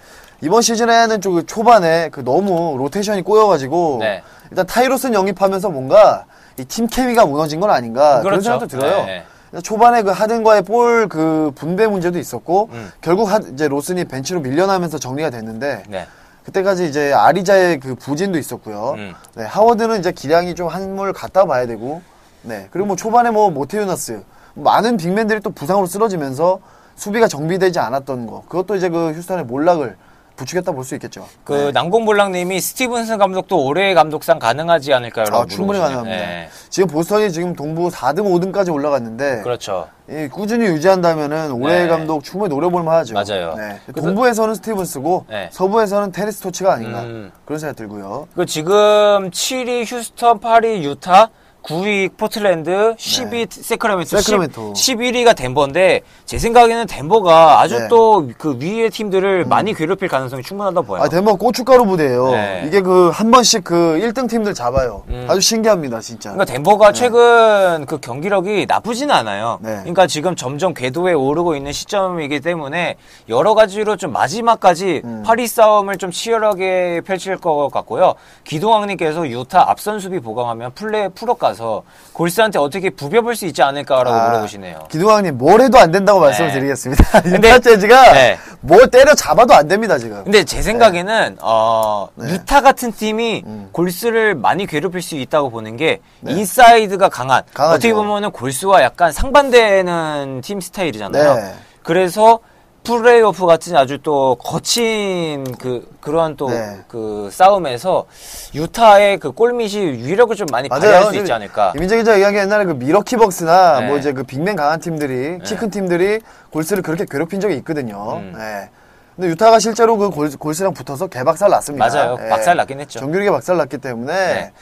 이번 0.43 0.61
시즌에는 0.61 1.23
좀 1.23 1.35
그 1.35 1.47
초반에 1.47 2.11
그 2.13 2.23
너무 2.23 2.77
로테이션이 2.77 3.23
꼬여가지고 3.23 3.99
네. 4.01 4.23
일단 4.51 4.67
타이 4.67 4.83
로슨 4.83 5.15
영입하면서 5.15 5.71
뭔가 5.71 6.27
이 6.59 6.65
팀 6.67 6.89
케미가 6.89 7.25
무너진 7.25 7.61
건 7.61 7.71
아닌가 7.71 8.21
그런 8.21 8.41
그렇죠. 8.41 8.43
생각도 8.43 8.67
들어요. 8.67 9.07
네. 9.07 9.23
그래서 9.51 9.63
초반에 9.63 10.03
그 10.03 10.11
하든과의 10.11 10.63
볼 10.63 11.09
그 11.09 11.51
분배 11.55 11.87
문제도 11.87 12.19
있었고 12.19 12.69
음. 12.73 12.93
결국 13.01 13.33
하, 13.33 13.39
이제 13.39 13.69
로슨이 13.69 14.05
벤치로 14.05 14.41
밀려나면서 14.41 14.99
정리가 14.99 15.31
됐는데 15.31 15.85
네. 15.89 16.07
그때까지 16.45 16.87
이제 16.89 17.13
아리자의 17.13 17.81
그 17.81 17.95
부진도 17.95 18.39
있었고요. 18.39 18.95
음. 18.97 19.15
네, 19.35 19.45
하워드는 19.45 20.01
이제 20.01 20.13
기량이 20.13 20.55
좀 20.55 20.69
한물 20.69 21.13
갖다 21.13 21.45
봐야 21.45 21.67
되고, 21.67 22.03
네 22.43 22.69
그리고 22.71 22.89
뭐 22.89 22.97
초반에 22.97 23.31
뭐 23.31 23.51
모테유나스 23.51 24.23
많은 24.55 24.97
빅맨들이 24.97 25.41
또 25.41 25.51
부상으로 25.51 25.87
쓰러지면서 25.87 26.59
수비가 26.97 27.29
정비되지 27.29 27.79
않았던 27.79 28.27
거 28.27 28.43
그것도 28.49 28.75
이제 28.77 28.89
그 28.89 29.13
휴스턴의 29.13 29.45
몰락을 29.45 29.97
부추겼다 30.37 30.73
볼 30.73 30.85
수 30.85 30.95
있겠죠. 30.95 31.27
그 31.45 31.53
네. 31.53 31.73
남공볼랑님이 31.73 32.61
스티븐슨 32.61 33.19
감독도 33.19 33.65
올해의 33.65 33.95
감독상 33.95 34.39
가능하지 34.39 34.93
않을까요? 34.93 35.27
아, 35.33 35.47
충분히 35.47 35.79
가능합니다. 35.79 36.17
네. 36.17 36.49
지금 36.71 36.89
보스턴이 36.89 37.31
지금 37.31 37.55
동부 37.55 37.89
4등, 37.89 38.25
5등까지 38.25 38.73
올라갔는데 38.73 39.43
그렇죠. 39.43 39.89
이 40.11 40.29
꾸준히 40.29 40.67
유지한다면은 40.67 41.53
올해의 41.53 41.83
네. 41.85 41.89
감독 41.89 42.25
충분히 42.25 42.53
노려볼 42.55 42.83
만하죠. 42.83 43.15
맞아요. 43.15 43.55
네. 43.57 43.79
동부에서는 43.95 44.55
스티븐스고 44.57 45.27
네. 45.29 45.49
서부에서는 45.53 46.13
테리 46.13 46.41
스토츠가 46.41 46.73
아닌가 46.73 47.03
음. 47.03 47.31
그런 47.45 47.59
생각 47.61 47.77
들고요. 47.77 48.27
그 48.35 48.45
지금 48.47 49.31
7위 49.31 49.85
휴스턴, 49.87 50.41
8위 50.41 50.83
유타, 50.83 51.29
9위 51.63 52.17
포틀랜드, 52.17 52.95
10위 52.97 53.47
새크라멘토, 53.51 54.17
네. 54.17 54.23
새크라멘토. 54.23 54.75
10, 54.75 54.97
11위가 54.99 55.37
덴버인데 55.37 56.01
제 56.27 56.39
생각에는 56.39 56.87
덴버가 56.87 57.61
아주 57.61 57.79
네. 57.79 57.89
또 57.89 58.27
그 58.39 58.57
위의 58.59 58.91
팀들을 58.91 59.45
많이 59.47 59.75
괴롭힐 59.75 60.09
가능성이 60.09 60.43
충분하다 60.43 60.81
보여요. 60.83 61.05
아, 61.05 61.09
덴버 61.09 61.35
고춧가루 61.37 61.85
부대예요. 61.87 62.31
네. 62.33 62.65
이게 62.67 62.81
그 62.81 63.11
한 63.13 63.31
번씩 63.31 63.63
그 63.65 63.99
1등 64.03 64.29
팀들 64.29 64.55
잡아요. 64.55 65.03
음. 65.09 65.27
아주 65.29 65.41
신기합니다, 65.41 66.01
진짜. 66.01 66.31
그러니까 66.33 66.53
덴버가 66.53 66.93
최근 66.93 67.85
그 67.87 67.99
경기력이 68.01 68.67
나쁘지는 68.69 69.15
않아요. 69.15 69.59
네. 69.61 69.77
그러니까 69.81 70.07
지금 70.07 70.35
점점 70.35 70.73
궤도에 70.75 71.13
오르고 71.13 71.55
있는 71.57 71.73
시점이기 71.73 72.41
때문에 72.41 72.97
여러 73.29 73.55
가지로 73.55 73.97
좀 73.97 74.13
마지막까지 74.13 75.03
음. 75.05 75.23
8위 75.25 75.47
싸움을 75.47 75.99
좀 75.99 76.11
치열하게 76.11 77.03
펼칠 77.05 77.37
것 77.37 77.69
같고요. 77.71 78.15
기동왕님께서 78.45 79.29
유타 79.29 79.69
앞선 79.71 80.01
수비 80.01 80.21
보강하면 80.21 80.73
플레이오프 80.75 81.57
가서 81.57 81.83
골스한테 82.13 82.59
어떻게 82.59 82.91
부벼볼 82.91 83.37
수 83.37 83.47
있지 83.47 83.63
않을까라고 83.63 84.11
아, 84.11 84.29
물어보시네요. 84.29 84.87
기동왕님 84.91 85.39
뭘 85.39 85.61
해도 85.61 85.79
안 85.79 85.91
된다고 85.91 86.21
말씀을 86.21 86.49
네. 86.53 86.55
드리겠습니다. 86.55 87.21
근데- 87.23 87.61
재즈가 87.61 88.13
네. 88.13 88.39
뭘 88.61 88.89
때려 88.89 89.15
잡아도 89.15 89.55
안 89.55 89.69
됩니다, 89.69 89.99
지금. 89.99 90.25
근데 90.25 90.45
제 90.45 90.63
생각에는 90.63 91.39
어, 91.41 92.09
네. 92.17 92.31
유타 92.33 92.61
같은 92.61 92.93
팀이 92.93 93.43
음. 93.47 93.69
골스를 93.73 94.35
많이 94.35 94.67
괴롭힐 94.67 95.01
수 95.03 95.15
있다고 95.17 95.51
보는 95.51 95.77
게 95.77 96.01
인사이드가 96.27 97.09
강한 97.09 97.43
강하죠. 97.55 97.75
어떻게 97.77 97.95
보면은 97.95 98.31
골스와 98.31 98.83
약간 98.83 99.13
상반되는 99.13 100.41
팀 100.43 100.61
스타일이잖아요. 100.61 101.35
네. 101.35 101.55
그래서 101.83 102.41
플레이오프 102.85 103.47
같은 103.47 103.77
아주 103.77 103.99
또 104.03 104.35
거친 104.37 105.45
그 105.59 105.89
그러한 106.01 106.37
또그 106.37 107.29
네. 107.31 107.31
싸움에서 107.31 108.07
유타의 108.55 109.19
그 109.19 109.31
골밑이 109.31 110.05
위력을 110.05 110.35
좀 110.35 110.47
많이 110.51 110.69
발휘할 110.69 111.05
수 111.05 111.17
있지 111.17 111.33
않을까. 111.33 111.73
이민재 111.77 111.97
기자 111.99 112.15
얘기한 112.15 112.35
게 112.35 112.41
옛날에 112.41 112.65
그 112.65 112.73
밀워키 112.73 113.17
벅스나 113.17 113.81
네. 113.81 113.87
뭐 113.87 113.99
이제 113.99 114.13
그 114.13 114.25
빅맨 114.25 114.57
강한 114.57 114.81
팀들이 114.81 115.39
키 115.45 115.55
큰 115.55 115.71
팀들이 115.71 116.21
골스를 116.51 116.83
그렇게 116.83 117.05
괴롭힌 117.09 117.41
적이 117.41 117.57
있거든요. 117.59 118.17
음. 118.17 118.35
네. 118.37 118.69
근데 119.15 119.29
유타가 119.29 119.59
실제로 119.59 119.97
그 119.99 120.11
골, 120.11 120.31
골스랑 120.31 120.73
붙어서 120.73 121.07
개박살 121.07 121.51
났습니다. 121.51 121.87
맞아요. 121.87 122.17
네. 122.17 122.29
박살 122.31 122.57
났긴 122.57 122.81
했죠. 122.81 122.99
정규리그에 122.99 123.31
박살 123.31 123.59
났기 123.59 123.79
때문에 123.79 124.13
네. 124.13 124.53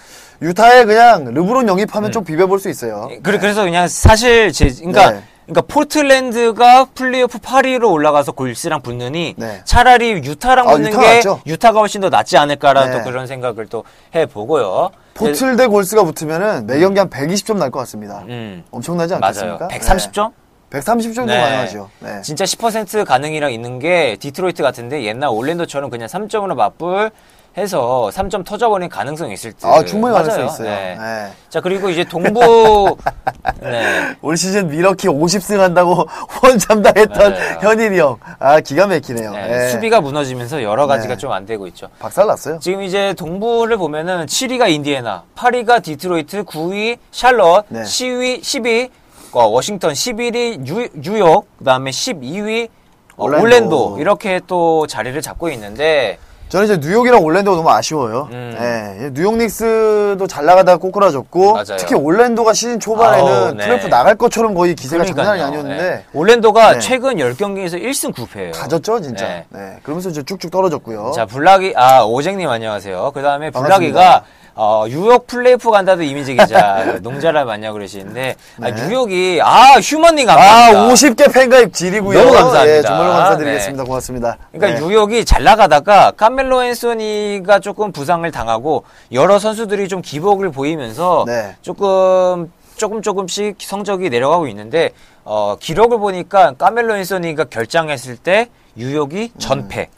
유타에 0.43 0.85
그냥 0.85 1.25
르브론 1.33 1.69
영입하면 1.69 2.11
좀 2.13 2.25
비벼볼 2.25 2.59
수 2.59 2.69
있어요. 2.69 3.09
그래, 3.23 3.39
그래서 3.39 3.63
그냥 3.63 3.87
사실 3.89 4.53
제, 4.53 4.69
그러니까, 4.69 5.11
네. 5.13 5.23
그러니까 5.47 5.63
포틀랜드가 5.63 6.87
플레이오프 6.95 7.39
8위로 7.39 7.91
올라가서 7.91 8.33
골스랑 8.33 8.83
붙느니 8.83 9.35
네. 9.37 9.61
차라리 9.65 10.11
유타랑 10.13 10.69
아, 10.69 10.73
붙는 10.73 10.91
유타가 10.91 11.07
게 11.09 11.15
낫죠. 11.17 11.41
유타가 11.47 11.81
훨씬 11.81 12.01
더 12.01 12.09
낫지 12.09 12.37
않을까라는 12.39 12.91
네. 12.93 12.99
또 12.99 13.05
그런 13.05 13.27
생각을 13.27 13.67
또 13.67 13.85
해보고요. 14.15 14.91
포틀 15.15 15.57
대 15.57 15.67
골스가 15.67 16.05
붙으면은 16.05 16.67
매 16.67 16.79
경기 16.79 16.99
한 17.01 17.11
120점 17.11 17.57
날 17.57 17.71
것 17.71 17.81
같습니다. 17.81 18.23
음, 18.29 18.65
엄청나지 18.71 19.15
맞아요. 19.15 19.59
않겠습니까? 19.59 19.69
130점? 19.69 20.33
네. 20.71 20.79
130점 20.79 21.17
도 21.17 21.27
가능하죠. 21.27 21.91
네. 21.99 22.21
진짜 22.23 22.45
10% 22.45 23.05
가능이랑 23.05 23.53
있는 23.53 23.81
게 23.81 24.17
디트로이트 24.21 24.63
같은데 24.63 25.03
옛날 25.05 25.31
올랜도처럼 25.31 25.91
그냥 25.91 26.07
3점으로 26.09 26.55
맞불 26.55 27.11
해서 27.57 28.11
3점 28.13 28.45
터져버리는 28.45 28.89
가능성이 28.89 29.35
있을 29.35 29.53
듯. 29.53 29.67
아, 29.67 29.85
충분히 29.85 30.15
가능성 30.15 30.39
맞아요. 30.39 30.53
있어요. 30.53 30.69
네. 30.71 30.97
네. 30.99 31.33
자, 31.49 31.61
그리고 31.61 31.91
이제 31.91 32.05
동부, 32.05 32.97
네. 33.61 34.17
올 34.23 34.37
시즌 34.37 34.69
밀워키 34.69 35.09
50승 35.09 35.59
한다고 35.59 36.07
원잠당했던 36.43 37.33
맞아요. 37.33 37.59
현일이 37.61 37.99
형. 37.99 38.17
아, 38.39 38.61
기가 38.61 38.87
막히네요. 38.87 39.33
네, 39.33 39.47
네. 39.49 39.69
수비가 39.71 40.01
무너지면서 40.01 40.63
여러 40.63 40.87
가지가 40.87 41.15
네. 41.15 41.19
좀안 41.19 41.45
되고 41.45 41.67
있죠. 41.69 41.89
박살 41.99 42.27
났어요. 42.29 42.59
지금 42.61 42.83
이제 42.83 43.15
동부를 43.15 43.77
보면은 43.79 44.27
7위가 44.27 44.71
인디애나, 44.71 45.25
8위가 45.35 45.83
디트로이트, 45.83 46.45
9위 46.45 46.99
샬럿, 47.11 47.65
네. 47.69 47.83
10위, 47.83 48.41
10위 48.41 48.91
어, 49.33 49.47
워싱턴, 49.47 49.93
11위 49.93 50.59
뉴, 50.61 50.89
뉴욕, 50.95 51.47
그다음에 51.59 51.91
12위 51.91 52.69
어, 53.17 53.25
올랜도. 53.25 53.43
올랜도. 53.43 53.97
이렇게 54.01 54.41
또 54.47 54.87
자리를 54.87 55.21
잡고 55.21 55.51
있는데 55.51 56.19
저는 56.51 56.65
이제 56.65 56.77
뉴욕이랑 56.79 57.23
올랜도가 57.23 57.57
너무 57.57 57.71
아쉬워요. 57.71 58.29
음. 58.33 58.57
네, 58.59 59.11
뉴욕 59.15 59.37
닉스도 59.37 60.27
잘 60.27 60.45
나가다가 60.45 60.79
꼬꾸라졌고 60.79 61.53
맞아요. 61.53 61.77
특히 61.79 61.95
올랜도가 61.95 62.53
시즌 62.53 62.81
초반에는 62.81 63.33
아우, 63.33 63.53
네. 63.55 63.65
플레이오프 63.65 63.87
나갈 63.87 64.17
것처럼 64.17 64.53
거의 64.55 64.75
기세가 64.75 65.05
장난이 65.05 65.29
그러니까요. 65.29 65.47
아니었는데 65.47 65.83
네. 65.91 66.05
올랜도가 66.13 66.73
네. 66.73 66.79
최근 66.81 67.15
10경기에서 67.19 67.81
1승 67.81 68.13
9패예요. 68.13 68.53
가졌죠 68.53 69.01
진짜. 69.01 69.29
네. 69.29 69.45
네. 69.51 69.77
그러면서 69.85 70.09
이제 70.09 70.25
쭉쭉 70.25 70.51
떨어졌고요. 70.51 71.13
자, 71.15 71.25
블락이, 71.25 71.75
아, 71.77 72.03
오쟁님 72.03 72.49
안녕하세요. 72.49 73.13
그 73.15 73.23
다음에 73.23 73.51
반갑습니다. 73.53 73.93
블락이가, 74.01 74.25
어, 74.55 74.85
뉴욕 74.89 75.27
플레이오프 75.27 75.71
간다던 75.71 76.03
이민재 76.03 76.35
기자, 76.35 76.99
농잘알 77.03 77.45
맞냐고 77.45 77.75
그러시는데, 77.75 78.37
아, 78.61 78.71
네. 78.71 78.83
뉴욕이, 78.83 79.41
아, 79.43 79.79
휴먼님 79.81 80.29
아, 80.29 80.35
감사합니다. 80.37 80.89
50개 80.89 81.33
팬가입 81.33 81.73
질이고요. 81.73 82.19
너무 82.19 82.33
감사합니다. 82.33 82.77
예, 82.77 82.83
정말로 82.83 83.13
감사드리겠습니다. 83.13 83.85
고맙습니다. 83.85 84.39
그러니까 84.53 84.81
네. 84.81 84.87
뉴욕이 84.87 85.25
잘 85.25 85.45
나가다가 85.45 86.13
카멜로 86.13 86.63
앤소니가 86.65 87.61
조금 87.61 87.93
부상을 87.93 88.31
당하고 88.31 88.85
여러 89.13 89.39
선수들이 89.39 89.89
좀 89.89 90.03
기복을 90.03 90.51
보이면서 90.51 91.25
네. 91.27 91.57
조금 91.63 92.53
조금 92.77 93.03
조금씩 93.03 93.57
성적이 93.61 94.09
내려가고 94.09 94.49
있는데 94.49 94.91
어, 95.25 95.57
기록을 95.61 95.99
보니까 95.99 96.53
카멜로 96.53 96.97
앤소니가 96.97 97.45
결장했을 97.45 98.17
때 98.17 98.49
뉴욕이 98.75 99.33
전패. 99.39 99.89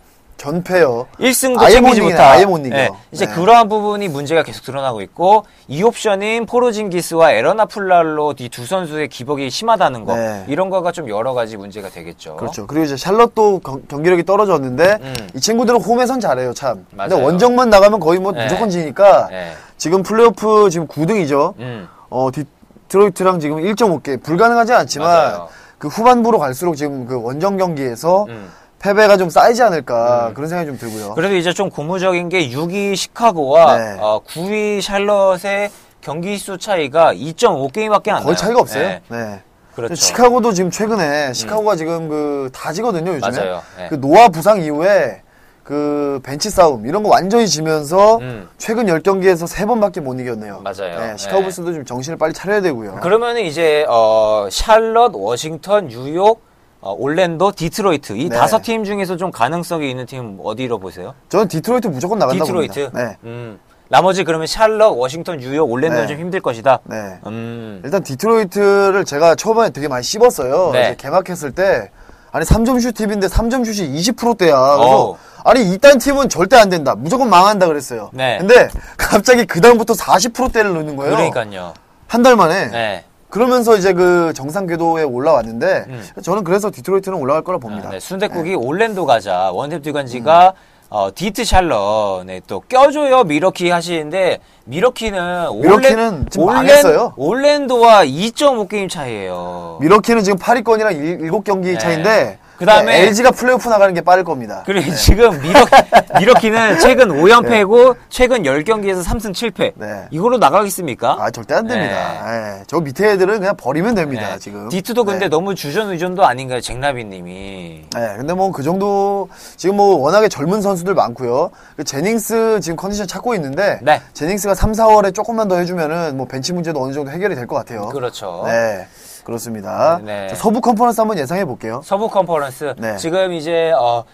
견패요. 0.42 1.06
1승도 1.20 1.54
음. 1.54 1.58
아예 1.60 1.80
못 1.80 1.92
챙기지 1.94 2.00
이기네, 2.00 2.12
못하. 2.14 2.30
아예 2.32 2.44
못 2.44 2.66
이겨. 2.66 2.96
이제 3.12 3.26
네. 3.26 3.32
그러한 3.32 3.68
부분이 3.68 4.08
문제가 4.08 4.42
계속 4.42 4.64
드러나고 4.64 5.00
있고 5.02 5.44
이 5.68 5.82
옵션인 5.82 6.46
포로징기스와 6.46 7.32
에러나 7.32 7.64
풀랄로 7.66 8.34
이 8.38 8.48
두 8.52 8.66
선수의 8.66 9.08
기복이 9.08 9.48
심하다는 9.50 10.04
거 10.04 10.16
네. 10.16 10.44
이런 10.48 10.68
거가 10.68 10.90
좀 10.92 11.08
여러 11.08 11.32
가지 11.32 11.56
문제가 11.56 11.88
되겠죠. 11.88 12.36
그렇죠. 12.36 12.66
그리고 12.66 12.84
이제 12.84 12.96
샬럿도 12.96 13.60
경, 13.60 13.82
경기력이 13.88 14.24
떨어졌는데 14.24 14.98
음. 15.00 15.14
이 15.34 15.40
친구들은 15.40 15.80
홈에선 15.80 16.20
잘해요, 16.20 16.52
참. 16.52 16.84
근데 16.90 17.14
맞아요. 17.14 17.24
원정만 17.24 17.70
나가면 17.70 18.00
거의 18.00 18.18
뭐 18.18 18.32
네. 18.32 18.42
무조건 18.44 18.68
지니까 18.68 19.28
네. 19.30 19.52
지금 19.78 20.02
플레이오프 20.02 20.68
지금 20.70 20.86
9등이죠. 20.88 21.54
음. 21.60 21.88
어, 22.10 22.28
디트로이트랑 22.32 23.40
지금 23.40 23.56
1.5개 23.58 24.22
불가능하지 24.22 24.72
않지만 24.72 25.08
맞아요. 25.08 25.48
그 25.78 25.88
후반부로 25.88 26.38
갈수록 26.38 26.74
지금 26.76 27.06
그 27.06 27.20
원정 27.22 27.56
경기에서 27.56 28.26
음. 28.28 28.50
패배가 28.82 29.16
좀 29.16 29.30
쌓이지 29.30 29.62
않을까 29.62 30.32
그런 30.34 30.48
생각이 30.48 30.66
좀 30.66 30.76
들고요. 30.76 31.14
그래도 31.14 31.36
이제 31.36 31.52
좀 31.52 31.70
고무적인 31.70 32.28
게 32.28 32.50
6위 32.50 32.96
시카고와 32.96 33.78
네. 33.78 33.96
어, 34.00 34.20
9위 34.26 34.80
샬럿의 34.80 35.70
경기 36.00 36.36
수 36.36 36.58
차이가 36.58 37.14
2.5게임밖에 37.14 38.08
안 38.08 38.16
나요. 38.16 38.24
거의 38.24 38.36
차이가 38.36 38.60
없어요. 38.60 38.82
네, 38.82 39.00
네. 39.08 39.40
그렇죠. 39.76 39.94
시카고도 39.94 40.52
지금 40.52 40.70
최근에 40.70 41.32
시카고가 41.32 41.76
지금 41.76 42.08
그 42.08 42.50
다지거든요 42.52 43.14
요즘에. 43.14 43.38
맞아요. 43.38 43.62
네. 43.78 43.86
그 43.88 44.00
노아 44.00 44.28
부상 44.28 44.60
이후에 44.60 45.22
그 45.62 46.20
벤치 46.24 46.50
싸움 46.50 46.84
이런 46.84 47.04
거 47.04 47.08
완전히 47.08 47.46
지면서 47.46 48.16
음. 48.18 48.48
최근 48.58 48.86
10경기에서 48.86 49.46
3번밖에 49.48 50.00
못 50.00 50.18
이겼네요. 50.18 50.60
맞아요. 50.62 50.98
네, 50.98 51.16
시카고 51.16 51.38
네. 51.38 51.44
불스도 51.44 51.72
좀 51.72 51.84
정신을 51.84 52.18
빨리 52.18 52.32
차려야 52.32 52.60
되고요. 52.60 52.98
그러면 53.00 53.38
이제 53.38 53.86
어, 53.88 54.48
샬럿, 54.50 55.12
워싱턴, 55.14 55.86
뉴욕, 55.86 56.42
어, 56.82 56.92
올랜도, 56.98 57.52
디트로이트 57.52 58.14
이 58.14 58.28
네. 58.28 58.36
다섯 58.36 58.60
팀 58.60 58.82
중에서 58.84 59.16
좀 59.16 59.30
가능성이 59.30 59.88
있는 59.88 60.04
팀 60.04 60.36
어디로 60.42 60.78
보세요? 60.80 61.14
저는 61.28 61.46
디트로이트 61.46 61.86
무조건 61.86 62.18
나간다고 62.18 62.44
디트로이트. 62.44 62.90
봅니다. 62.90 63.08
네. 63.10 63.16
음. 63.24 63.58
나머지 63.88 64.24
그러면 64.24 64.48
샬럿, 64.48 64.96
워싱턴, 64.96 65.38
뉴욕, 65.38 65.70
올랜도는 65.70 66.06
네. 66.06 66.12
좀 66.12 66.18
힘들 66.18 66.40
것이다. 66.40 66.80
네. 66.84 66.96
음. 67.26 67.80
일단 67.84 68.02
디트로이트를 68.02 69.04
제가 69.04 69.36
초반에 69.36 69.70
되게 69.70 69.86
많이 69.86 70.02
씹었어요. 70.02 70.70
네. 70.72 70.80
이제 70.86 70.96
개막했을 70.96 71.52
때 71.52 71.90
아니 72.32 72.44
3점 72.44 72.80
슛 72.80 72.94
팀인데 72.94 73.28
3점 73.28 73.64
슛이 73.64 73.88
20%대야. 74.00 74.56
그래서 74.58 74.80
어우. 75.08 75.16
아니 75.44 75.72
이딴 75.74 75.98
팀은 75.98 76.30
절대 76.30 76.56
안 76.56 76.68
된다. 76.68 76.94
무조건 76.96 77.28
망한다 77.30 77.66
그랬어요. 77.66 78.10
네. 78.12 78.38
근데 78.38 78.68
갑자기 78.96 79.44
그 79.44 79.60
다음부터 79.60 79.92
40%대를 79.94 80.72
넣는 80.74 80.96
거예요. 80.96 81.14
그러니까요. 81.14 81.74
한 82.08 82.22
달 82.22 82.34
만에. 82.36 82.68
네. 82.70 83.04
그러면서 83.32 83.78
이제 83.78 83.94
그 83.94 84.34
정상 84.34 84.66
궤도에 84.66 85.04
올라왔는데 85.04 85.84
음. 85.88 86.02
저는 86.22 86.44
그래서 86.44 86.70
디트로이트는 86.70 87.16
올라갈 87.16 87.42
거라 87.42 87.56
봅니다. 87.56 87.88
네, 87.88 87.98
순대국이 87.98 88.54
올랜도 88.54 89.06
가자. 89.06 89.50
원탭 89.54 89.82
두간지가 89.82 90.52
어, 90.90 91.08
디트 91.14 91.42
샬럿에 91.42 92.42
또 92.46 92.60
껴줘요 92.60 93.24
밀워키 93.24 93.70
하시는데 93.70 94.40
밀워키는 94.66 95.60
밀워키는 95.62 96.26
망했어요. 96.36 97.14
올랜도와 97.16 98.04
2.5 98.04 98.68
게임 98.68 98.90
차이예요. 98.90 99.78
밀워키는 99.80 100.24
지금 100.24 100.38
8위권이랑 100.38 101.30
7 101.30 101.30
경기 101.42 101.72
네. 101.72 101.78
차인데 101.78 102.38
그다음에- 102.66 102.88
LG가 103.08 103.30
플레이오프 103.32 103.68
나가는 103.68 103.92
게 103.94 104.00
빠를 104.00 104.24
겁니다. 104.24 104.62
그리고 104.66 104.94
지금 104.94 105.40
밀워, 105.40 105.60
밀워키는 106.18 106.78
최근 106.78 107.08
5연패고 107.08 107.96
최근 108.08 108.42
10경기에서 108.42 109.02
3승 109.04 109.32
7패. 109.32 109.72
네. 109.76 110.06
이걸로 110.10 110.38
나가겠습니까? 110.38 111.16
아 111.18 111.30
절대 111.30 111.54
안 111.54 111.66
됩니다. 111.66 112.58
예, 112.58 112.62
저 112.66 112.80
밑에 112.80 113.12
애들은 113.12 113.40
그냥 113.40 113.56
버리면 113.56 113.94
됩니다. 113.94 114.30
네. 114.32 114.38
지금. 114.38 114.68
디트도 114.68 115.04
근데 115.04 115.26
네. 115.26 115.28
너무 115.28 115.54
주전 115.54 115.90
의존도 115.90 116.24
아닌가요, 116.24 116.60
잭나비님이. 116.60 117.84
네, 117.94 118.14
근데 118.16 118.32
뭐 118.34 118.52
그 118.52 118.62
정도 118.62 119.28
지금 119.56 119.76
뭐 119.76 119.96
워낙에 119.96 120.28
젊은 120.28 120.60
선수들 120.62 120.94
많고요. 120.94 121.50
그 121.76 121.84
제닝스 121.84 122.60
지금 122.60 122.76
컨디션 122.76 123.06
찾고 123.06 123.34
있는데 123.36 123.78
네. 123.82 124.00
제닝스가 124.12 124.54
3, 124.54 124.72
4월에 124.72 125.14
조금만 125.14 125.48
더 125.48 125.56
해주면은 125.56 126.16
뭐 126.16 126.26
벤치 126.26 126.52
문제도 126.52 126.82
어느 126.82 126.92
정도 126.92 127.10
해결이 127.10 127.34
될 127.34 127.46
것 127.46 127.56
같아요. 127.56 127.88
그렇죠. 127.88 128.42
네, 128.46 128.86
그렇습니다. 129.24 130.00
네. 130.04 130.28
자, 130.28 130.34
서부 130.34 130.60
컨퍼런스 130.60 131.00
한번 131.00 131.18
예상해 131.18 131.44
볼게요. 131.44 131.80
서부 131.84 132.08
컨퍼런스 132.08 132.74
네. 132.78 132.96
지금 132.96 133.32
이제 133.32 133.72
어, 133.78 134.04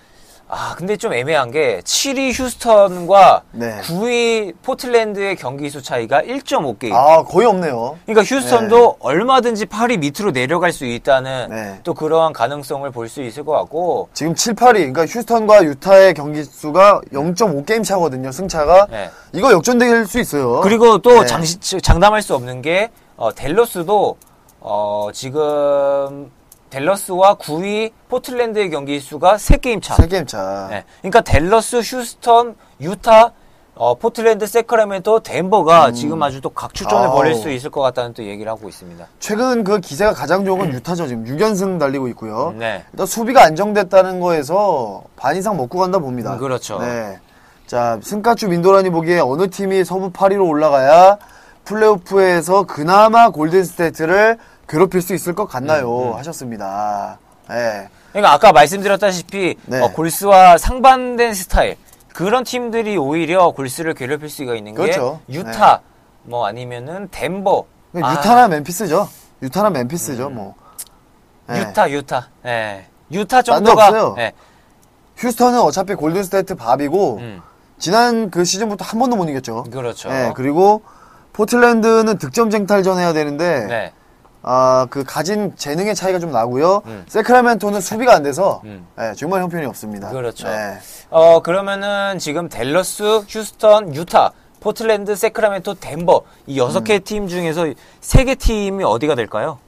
아 0.51 0.75
근데 0.79 0.97
좀 0.97 1.13
애매한 1.13 1.51
게 1.51 1.81
7위 1.85 2.33
휴스턴과 2.33 3.43
네. 3.53 3.81
9위 3.83 4.55
포틀랜드의 4.63 5.37
경기 5.37 5.69
수 5.69 5.83
차이가 5.83 6.23
1.5게임. 6.23 6.93
아 6.95 7.23
거의 7.25 7.47
없네요. 7.47 7.99
그러니까 8.07 8.23
휴스턴도 8.35 8.97
얼마든지 9.01 9.67
8위 9.67 9.99
밑으로 9.99 10.33
내려갈 10.33 10.73
수 10.73 10.87
있다는 10.87 11.49
네. 11.51 11.81
또 11.85 11.93
그러한 11.93 12.33
가능성을 12.33 12.91
볼 12.93 13.09
수 13.09 13.23
있을 13.23 13.45
것 13.45 13.53
같고 13.53 14.09
지금 14.15 14.35
7, 14.35 14.55
8위, 14.55 14.73
그러니까 14.75 15.05
휴스턴과 15.07 15.65
유타의 15.65 16.15
경기 16.15 16.43
수가 16.45 17.01
0.5게임 17.13 17.85
차거든요. 17.85 18.33
승차가 18.33 18.87
네. 18.91 19.11
이거 19.33 19.53
역전될 19.53 20.07
수 20.07 20.19
있어요. 20.19 20.61
그리고 20.63 20.97
또 20.99 21.21
네. 21.21 21.27
장시, 21.27 21.59
장담할 21.59 22.23
수 22.23 22.35
없는 22.35 22.63
게 22.63 22.91
어, 23.17 23.35
댈러스도 23.35 24.17
어, 24.61 25.09
지금 25.13 26.31
댈러스와 26.71 27.37
9위 27.37 27.93
포틀랜드의 28.09 28.71
경기 28.71 29.01
수가 29.01 29.37
3게임 29.37 29.83
차. 29.83 29.97
3게임 29.97 30.27
차. 30.27 30.67
네. 30.71 30.85
그러니까 31.01 31.21
댈러스, 31.23 31.77
휴스턴, 31.81 32.57
유타 32.81 33.33
어, 33.75 33.95
포틀랜드, 33.95 34.45
새크라멘토, 34.47 35.21
덴버가 35.21 35.93
지금 35.93 36.21
아주 36.25 36.41
또 36.41 36.51
각축전을 36.51 37.07
음. 37.07 37.11
아우. 37.11 37.17
벌일 37.17 37.37
수 37.37 37.49
있을 37.49 37.71
것 37.71 37.81
같다는 37.81 38.13
또 38.13 38.25
얘기를 38.25 38.51
하고 38.51 38.69
있습니다. 38.69 39.07
최근 39.21 39.63
그 39.63 39.79
기세가 39.79 40.15
가장 40.15 40.45
좋은 40.45 40.59
건 40.59 40.73
유타죠. 40.73 41.07
지금 41.07 41.25
6연승 41.25 41.79
달리고 41.79 42.09
있고요. 42.09 42.53
네. 42.59 42.85
일단 42.93 43.07
수비가 43.07 43.45
안정됐다는 43.45 44.19
거에서 44.19 45.05
반 45.15 45.37
이상 45.37 45.57
먹고 45.57 45.79
간다 45.79 46.01
봅니다. 46.01 46.35
음, 46.35 46.39
그렇죠. 46.39 46.81
네. 46.81 47.21
자, 47.69 48.01
승가추 48.03 48.49
민도란이 48.49 48.91
보기에 48.91 49.21
어느 49.21 49.49
팀이 49.49 49.85
서부 49.85 50.11
8위로 50.11 50.49
올라가야 50.49 51.17
플레이오프에서 51.69 52.63
그나마 52.65 53.29
골든스테이트를 53.29 54.39
괴롭힐 54.69 55.03
수 55.03 55.15
있을 55.15 55.35
것 55.35 55.47
같나요? 55.47 56.13
음, 56.13 56.17
하셨습니다. 56.17 57.19
네. 57.49 57.89
그러니까 58.13 58.33
아까 58.33 58.53
말씀드렸다시피 58.53 59.57
네. 59.67 59.81
어, 59.81 59.93
골스와 59.93 60.57
상반된 60.57 61.35
스타일 61.35 61.77
그런 62.15 62.45
팀들이 62.45 62.97
오히려 62.97 63.51
골스를 63.51 63.95
괴롭힐 63.95 64.31
수가 64.31 64.55
있는 64.55 64.73
게 64.73 64.83
그렇죠. 64.83 65.21
유타 65.29 65.83
뭐 66.23 66.47
아니면은 66.47 67.09
덴버 67.11 67.65
아, 68.03 68.13
유타나 68.13 68.49
멤피스죠. 68.49 69.09
유타나 69.43 69.71
멤피스죠, 69.71 70.31
뭐. 70.31 70.55
네. 71.47 71.61
유타 71.61 71.91
유타 71.91 72.29
예 72.45 72.87
유타 73.13 73.43
정도가. 73.43 74.15
예. 74.19 74.33
휴스턴은 75.17 75.61
어차피 75.61 75.95
골든스테이트 75.95 76.55
밥이고 76.55 77.17
음, 77.19 77.43
지난 77.79 78.31
그 78.31 78.45
시즌부터 78.45 78.85
한 78.85 78.99
번도 79.01 79.17
못 79.17 79.29
이겼죠. 79.29 79.65
그렇죠. 79.65 80.09
네, 80.11 80.33
그리고 80.35 80.83
포틀랜드는 81.43 82.19
득점 82.19 82.51
쟁탈전 82.51 82.99
해야 82.99 83.13
되는데 83.13 83.65
네. 83.69 83.93
아, 84.43 84.89
그 84.91 85.05
가진 85.05 85.53
재능의 85.57 85.95
차이가 85.95 86.19
좀 86.19 86.33
나고요. 86.33 86.83
음. 86.87 87.05
세크라멘토는 87.07 87.81
수비가 87.81 88.13
안 88.15 88.25
돼서 88.25 88.61
음. 88.65 88.85
네, 88.97 89.13
정말 89.15 89.43
형편이 89.43 89.65
없습니다. 89.67 90.09
그렇죠. 90.11 90.49
네. 90.49 90.79
어 91.11 91.41
그러면은 91.41 92.19
지금 92.19 92.49
댈러스, 92.49 93.21
휴스턴, 93.29 93.95
유타, 93.95 94.33
포틀랜드, 94.61 95.15
세크라멘토, 95.15 95.75
덴버 95.75 96.23
이 96.49 96.59
여섯 96.59 96.81
음. 96.81 96.85
개팀 96.85 97.29
중에서 97.29 97.67
세 98.01 98.25
개 98.25 98.35
팀이 98.35 98.83
어디가 98.83 99.15
될까요? 99.15 99.59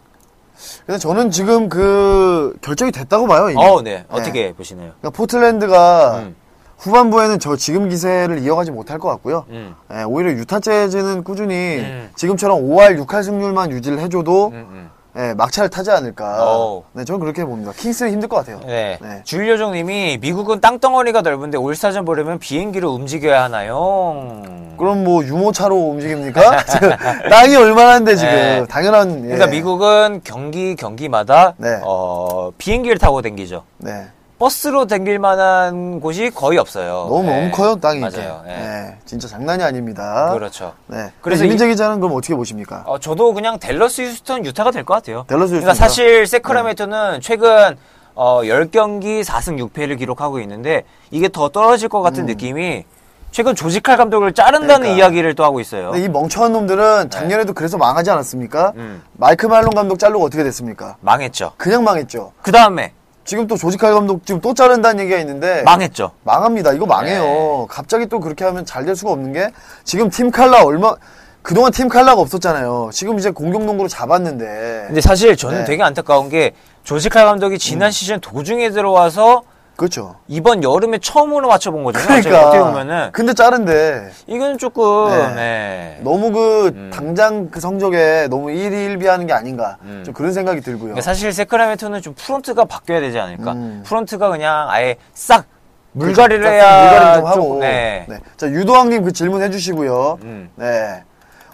그래서 0.86 0.98
저는 1.08 1.30
지금 1.30 1.68
그 1.68 2.52
결정이 2.62 2.90
됐다고 2.90 3.28
봐요. 3.28 3.48
이미. 3.48 3.62
어, 3.64 3.80
네. 3.80 4.04
어떻게 4.08 4.52
보시나요? 4.54 4.90
그러니까 5.00 5.10
포틀랜드가 5.10 6.18
음. 6.18 6.36
후반부에는 6.80 7.38
저 7.38 7.56
지금 7.56 7.88
기세를 7.88 8.38
이어가지 8.40 8.70
못할 8.70 8.98
것 8.98 9.08
같고요. 9.08 9.44
음. 9.50 9.74
예, 9.92 10.02
오히려 10.02 10.32
유타 10.32 10.60
재즈는 10.60 11.24
꾸준히 11.24 11.78
음. 11.80 12.10
지금처럼 12.16 12.62
5할 12.62 12.98
6할 13.04 13.22
승률만 13.22 13.70
유지를 13.70 13.98
해줘도 14.00 14.48
음, 14.48 14.66
음. 14.70 14.90
예, 15.16 15.34
막차를 15.34 15.68
타지 15.68 15.90
않을까. 15.90 16.56
오. 16.56 16.84
네, 16.92 17.04
저는 17.04 17.20
그렇게 17.20 17.44
봅니다. 17.44 17.72
킹스는 17.76 18.12
힘들 18.12 18.28
것 18.28 18.36
같아요. 18.36 18.60
네. 18.64 18.96
네. 19.02 19.20
주일요정 19.24 19.72
님이 19.72 20.18
미국은 20.20 20.60
땅덩어리가 20.60 21.20
넓은데 21.20 21.58
올스타전 21.58 22.04
보려면 22.04 22.38
비행기로 22.38 22.90
움직여야 22.92 23.42
하나요? 23.42 24.42
그럼 24.78 25.04
뭐 25.04 25.22
유모차로 25.24 25.76
움직입니까? 25.76 26.64
땅이 27.28 27.56
얼마나인데 27.56 28.14
지금 28.16 28.32
네. 28.32 28.66
당연한. 28.66 29.24
예. 29.24 29.34
그러니까 29.34 29.46
미국은 29.48 30.20
경기 30.24 30.76
경기마다 30.76 31.54
네. 31.58 31.80
어, 31.82 32.52
비행기를 32.56 32.98
타고 32.98 33.20
댕기죠. 33.20 33.64
네. 33.78 34.06
버스로 34.44 34.86
댕길 34.86 35.18
만한 35.18 36.00
곳이 36.00 36.30
거의 36.30 36.58
없어요. 36.58 37.06
너무 37.10 37.24
네. 37.24 37.40
너무 37.42 37.50
커요 37.52 37.76
땅이 37.76 38.00
맞아요. 38.00 38.42
네. 38.46 38.56
네, 38.56 38.98
진짜 39.04 39.28
장난이 39.28 39.62
아닙니다. 39.62 40.30
그렇죠. 40.32 40.72
네. 40.86 41.12
그래서 41.20 41.44
이민재 41.44 41.68
기자는 41.68 42.00
그럼 42.00 42.16
어떻게 42.16 42.34
보십니까? 42.34 42.82
어, 42.86 42.98
저도 42.98 43.34
그냥 43.34 43.58
댈러스 43.58 44.00
휴스턴 44.00 44.46
유타가 44.46 44.70
될 44.70 44.82
것 44.84 44.94
같아요. 44.94 45.24
댈러스 45.28 45.50
그러니까 45.50 45.72
휴스턴이요? 45.72 45.88
사실 45.88 46.26
세크라멘토는 46.26 47.20
최근 47.20 47.76
어, 48.14 48.40
10경기 48.42 49.22
4승 49.22 49.60
6패를 49.68 49.98
기록하고 49.98 50.40
있는데 50.40 50.84
이게 51.10 51.28
더 51.28 51.50
떨어질 51.50 51.90
것 51.90 52.00
같은 52.00 52.24
느낌이 52.24 52.84
최근 53.32 53.54
조지칼 53.54 53.98
감독을 53.98 54.32
자른다는 54.32 54.74
음. 54.74 54.80
그러니까. 54.80 54.96
이야기를 54.98 55.34
또 55.34 55.44
하고 55.44 55.60
있어요. 55.60 55.92
이 55.96 56.08
멍청한 56.08 56.50
놈들은 56.54 57.10
작년에도 57.10 57.52
그래서 57.52 57.76
망하지 57.76 58.10
않았습니까? 58.10 58.72
네. 58.74 58.80
음. 58.80 59.02
마이크 59.12 59.46
말론 59.46 59.74
감독 59.74 59.98
자르고 59.98 60.24
어떻게 60.24 60.42
됐습니까? 60.44 60.96
망했죠. 61.02 61.52
그냥 61.58 61.84
망했죠. 61.84 62.32
그 62.40 62.50
다음에 62.50 62.94
지금 63.30 63.46
또 63.46 63.56
조지칼 63.56 63.94
감독 63.94 64.26
지금 64.26 64.40
또 64.40 64.52
자른다는 64.54 65.04
얘기가 65.04 65.16
있는데 65.20 65.62
망했죠. 65.62 66.10
망합니다. 66.24 66.72
이거 66.72 66.84
망해요. 66.84 67.22
네. 67.22 67.66
갑자기 67.68 68.06
또 68.06 68.18
그렇게 68.18 68.44
하면 68.44 68.64
잘 68.66 68.84
될 68.84 68.96
수가 68.96 69.12
없는 69.12 69.32
게 69.32 69.52
지금 69.84 70.10
팀 70.10 70.32
칼라 70.32 70.64
얼마 70.64 70.96
그동안 71.40 71.70
팀 71.70 71.88
칼라가 71.88 72.20
없었잖아요. 72.22 72.90
지금 72.92 73.20
이제 73.20 73.30
공격 73.30 73.62
농구로 73.64 73.88
잡았는데 73.88 74.84
근데 74.88 75.00
사실 75.00 75.36
저는 75.36 75.58
네. 75.58 75.62
음. 75.62 75.64
되게 75.64 75.80
안타까운 75.84 76.28
게 76.28 76.54
조지칼 76.82 77.24
감독이 77.24 77.56
지난 77.60 77.92
시즌 77.92 78.18
도중에 78.20 78.70
들어와서 78.70 79.42
그렇죠. 79.80 80.16
이번 80.28 80.62
여름에 80.62 80.98
처음으로 80.98 81.48
맞춰본 81.48 81.84
거잖아요. 81.84 82.20
그러니까 82.20 82.48
어떻게 82.48 82.62
보면은 82.62 83.08
근데 83.12 83.32
잘하는데 83.32 84.10
이건 84.26 84.58
조금 84.58 85.08
네. 85.08 85.34
네. 85.34 86.00
너무 86.04 86.30
그 86.32 86.66
음. 86.66 86.90
당장 86.92 87.48
그 87.48 87.60
성적에 87.60 88.28
너무 88.28 88.50
일희일비하는 88.50 89.26
게 89.26 89.32
아닌가 89.32 89.78
음. 89.84 90.02
좀 90.04 90.12
그런 90.12 90.34
생각이 90.34 90.60
들고요. 90.60 90.80
그러니까 90.80 91.00
사실 91.00 91.32
세크라멘토는 91.32 92.02
좀 92.02 92.12
프론트가 92.12 92.66
바뀌어야 92.66 93.00
되지 93.00 93.18
않을까. 93.18 93.52
음. 93.52 93.82
프론트가 93.86 94.28
그냥 94.28 94.66
아예 94.68 94.96
싹 95.14 95.46
물갈이를 95.92 96.40
그렇죠. 96.40 96.54
해야 96.54 96.90
물갈이 96.90 97.14
좀 97.16 97.26
하고. 97.26 97.40
좀, 97.40 97.60
네. 97.60 98.04
네. 98.06 98.18
자 98.36 98.48
유도왕님 98.48 99.02
그 99.04 99.12
질문 99.14 99.40
해주시고요. 99.40 100.18
음. 100.24 100.50
네. 100.56 101.04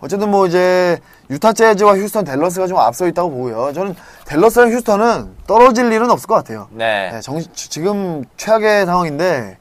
어쨌든 0.00 0.32
뭐 0.32 0.48
이제 0.48 0.98
유타 1.30 1.52
재즈와 1.52 1.96
휴스턴 1.96 2.24
댈러스가 2.24 2.66
좀 2.66 2.78
앞서 2.78 3.06
있다고 3.06 3.30
보고요. 3.30 3.72
저는 3.72 3.94
댈러스랑 4.26 4.70
휴스턴은 4.70 5.34
떨어질 5.46 5.90
일은 5.92 6.10
없을 6.10 6.26
것 6.26 6.34
같아요. 6.34 6.68
네. 6.70 7.10
네, 7.12 7.20
정, 7.20 7.40
지금 7.52 8.24
최악의 8.36 8.86
상황인데 8.86 9.58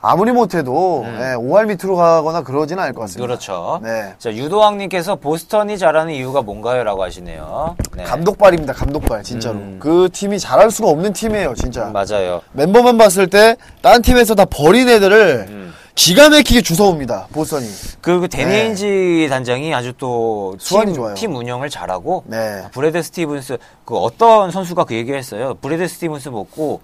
아무리 0.00 0.30
못해도 0.30 1.02
음. 1.02 1.18
네, 1.18 1.34
5할 1.34 1.66
밑으로 1.66 1.96
가거나 1.96 2.42
그러지는 2.42 2.82
않을 2.82 2.94
것 2.94 3.02
같습니다. 3.02 3.26
그렇죠. 3.26 3.80
네. 3.82 4.14
자, 4.18 4.32
유도왕님께서 4.32 5.16
보스턴이 5.16 5.76
잘하는 5.76 6.12
이유가 6.14 6.42
뭔가요? 6.42 6.84
라고 6.84 7.02
하시네요. 7.02 7.76
네. 7.96 8.04
감독발입니다. 8.04 8.72
감독발 8.74 9.24
진짜로. 9.24 9.56
음. 9.56 9.78
그 9.80 10.08
팀이 10.12 10.38
잘할 10.38 10.70
수가 10.70 10.88
없는 10.88 11.12
팀이에요. 11.12 11.54
진짜. 11.54 11.86
맞아요. 11.86 12.42
멤버만 12.52 12.96
봤을 12.96 13.28
때딴 13.28 14.02
팀에서 14.02 14.36
다 14.36 14.44
버린 14.44 14.88
애들을 14.88 15.46
음. 15.48 15.74
기가 15.98 16.28
막히게 16.30 16.62
주워옵니다. 16.62 17.26
보스턴이. 17.32 17.66
그, 18.00 18.20
그 18.20 18.28
대니 18.28 18.77
에인지 18.77 19.26
단장이 19.28 19.74
아주 19.74 19.92
또 19.98 20.56
네. 20.56 20.92
팀. 20.92 21.14
팀 21.14 21.34
운영을 21.34 21.68
잘하고 21.68 22.22
네. 22.28 22.62
브래드 22.70 23.02
스티븐스 23.02 23.58
그 23.84 23.96
어떤 23.96 24.52
선수가 24.52 24.84
그 24.84 24.94
얘기를 24.94 25.18
했어요. 25.18 25.54
브래드 25.60 25.88
스티븐스 25.88 26.28
먹고 26.28 26.80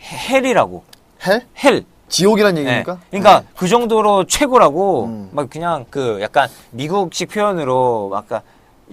해- 0.00 0.34
헬이라고. 0.34 0.82
헬? 1.24 1.46
헬. 1.62 1.84
지옥이란 2.08 2.56
네. 2.56 2.62
얘기입니까? 2.62 2.98
그러니까 3.10 3.40
네. 3.42 3.46
그 3.54 3.68
정도로 3.68 4.24
최고라고 4.26 5.04
음. 5.04 5.28
막 5.30 5.48
그냥 5.48 5.86
그 5.88 6.18
약간 6.20 6.48
미국식 6.72 7.30
표현으로 7.30 8.10
아까 8.12 8.42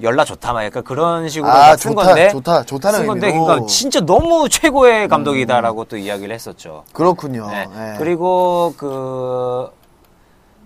연락 0.02 0.26
좋다 0.26 0.54
막 0.54 0.64
약간 0.64 0.84
그런 0.84 1.28
식으로 1.28 1.52
아, 1.52 1.76
쓴 1.76 1.92
좋다, 1.92 2.06
건데 2.06 2.30
좋다, 2.30 2.64
좋다는 2.64 3.00
쓴 3.00 3.08
건데 3.08 3.28
의미로. 3.28 3.44
음. 3.44 3.48
그러니까 3.48 3.68
진짜 3.68 4.00
너무 4.02 4.48
최고의 4.50 5.08
감독이다라고 5.08 5.86
또 5.86 5.98
이야기를 5.98 6.34
했었죠. 6.34 6.84
그렇군요. 6.94 7.48
네. 7.50 7.66
네. 7.68 7.96
그리고 7.98 8.74
그 8.78 9.68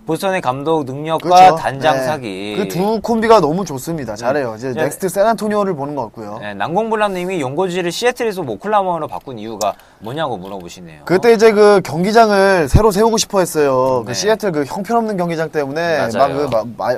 보스턴의 0.05 0.41
감독 0.41 0.83
능력과 0.83 1.29
그렇죠. 1.29 1.55
단장 1.55 1.95
네. 1.95 2.03
사기. 2.03 2.55
그 2.57 2.67
두 2.67 2.99
콤비가 3.01 3.39
너무 3.39 3.63
좋습니다. 3.63 4.15
잘해요. 4.17 4.55
이제 4.57 4.73
네. 4.73 4.83
넥스트 4.83 5.07
샌안토니오를 5.07 5.75
보는 5.75 5.95
것 5.95 6.01
같고요. 6.03 6.39
네, 6.41 6.53
난공불람님이 6.55 7.39
용고지를 7.39 7.89
시애틀에서 7.91 8.41
오클라호마로 8.41 9.07
바꾼 9.07 9.39
이유가 9.39 9.73
뭐냐고 9.99 10.35
물어보시네요. 10.37 11.03
그때 11.05 11.31
이제 11.31 11.53
그 11.53 11.79
경기장을 11.85 12.67
새로 12.67 12.91
세우고 12.91 13.17
싶어 13.17 13.39
했어요. 13.39 14.03
네. 14.05 14.07
그 14.09 14.13
시애틀 14.13 14.51
그 14.51 14.65
형편없는 14.65 15.15
경기장 15.15 15.49
때문에. 15.49 16.09
막그 16.13 16.49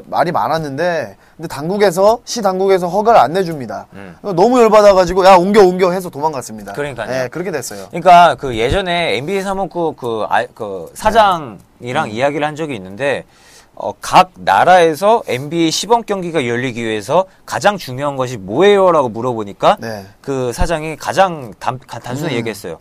말이 0.07 0.31
많았는데 0.31 1.15
근데 1.38 1.47
당국에서 1.49 2.19
시 2.23 2.41
당국에서 2.41 2.88
허가를 2.88 3.19
안 3.19 3.33
내줍니다. 3.33 3.88
음. 3.93 4.15
너무 4.21 4.61
열받아가지고 4.61 5.25
야 5.25 5.36
옮겨 5.36 5.61
옮겨 5.65 5.91
해서 5.91 6.09
도망갔습니다. 6.09 6.73
그러니까요. 6.73 7.09
네, 7.09 7.27
그렇게 7.27 7.51
됐어요. 7.51 7.88
그러니까 7.89 8.36
그 8.36 8.57
예전에 8.57 9.17
NBA 9.17 9.41
사무국 9.41 9.97
그, 9.97 10.25
아, 10.29 10.45
그 10.53 10.88
네. 10.89 10.95
사장이랑 10.95 12.05
음. 12.05 12.11
이야기를 12.11 12.47
한 12.47 12.55
적이 12.55 12.75
있는데 12.75 13.25
어, 13.73 13.91
각 13.99 14.31
나라에서 14.36 15.23
NBA 15.27 15.71
시범 15.71 16.03
경기가 16.03 16.47
열리기 16.47 16.81
위해서 16.81 17.25
가장 17.45 17.77
중요한 17.77 18.15
것이 18.15 18.38
뭐예요라고 18.38 19.09
물어보니까 19.09 19.77
네. 19.81 20.05
그 20.21 20.53
사장이 20.53 20.95
가장 20.95 21.53
단, 21.59 21.77
가- 21.86 21.99
단순히 21.99 22.36
음. 22.36 22.38
얘기했어요. 22.38 22.77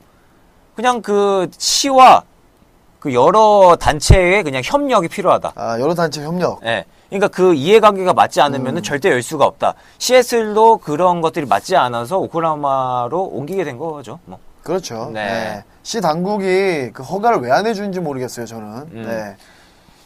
그냥 0.76 1.02
그 1.02 1.48
시와 1.58 2.22
그 3.00 3.12
여러 3.12 3.76
단체의 3.80 4.44
그냥 4.44 4.62
협력이 4.64 5.08
필요하다. 5.08 5.52
아 5.56 5.80
여러 5.80 5.94
단체 5.94 6.22
협력. 6.22 6.60
예. 6.64 6.84
그러니까 7.14 7.28
그 7.28 7.54
이해관계가 7.54 8.12
맞지 8.12 8.40
않으면 8.40 8.74
음. 8.74 8.76
은 8.78 8.82
절대 8.82 9.08
열 9.08 9.22
수가 9.22 9.44
없다. 9.46 9.74
시애틀도 9.98 10.78
그런 10.78 11.20
것들이 11.20 11.46
맞지 11.46 11.76
않아서 11.76 12.18
오클라호마로 12.18 13.22
옮기게 13.22 13.62
된 13.62 13.78
거죠. 13.78 14.18
뭐. 14.24 14.38
그렇죠. 14.64 15.10
네. 15.12 15.24
네. 15.26 15.64
시 15.84 16.00
당국이 16.00 16.90
그 16.92 17.02
허가를 17.04 17.38
왜 17.38 17.52
안 17.52 17.66
해주는지 17.66 18.00
모르겠어요. 18.00 18.46
저는. 18.46 18.66
음. 18.66 19.04
네. 19.06 19.36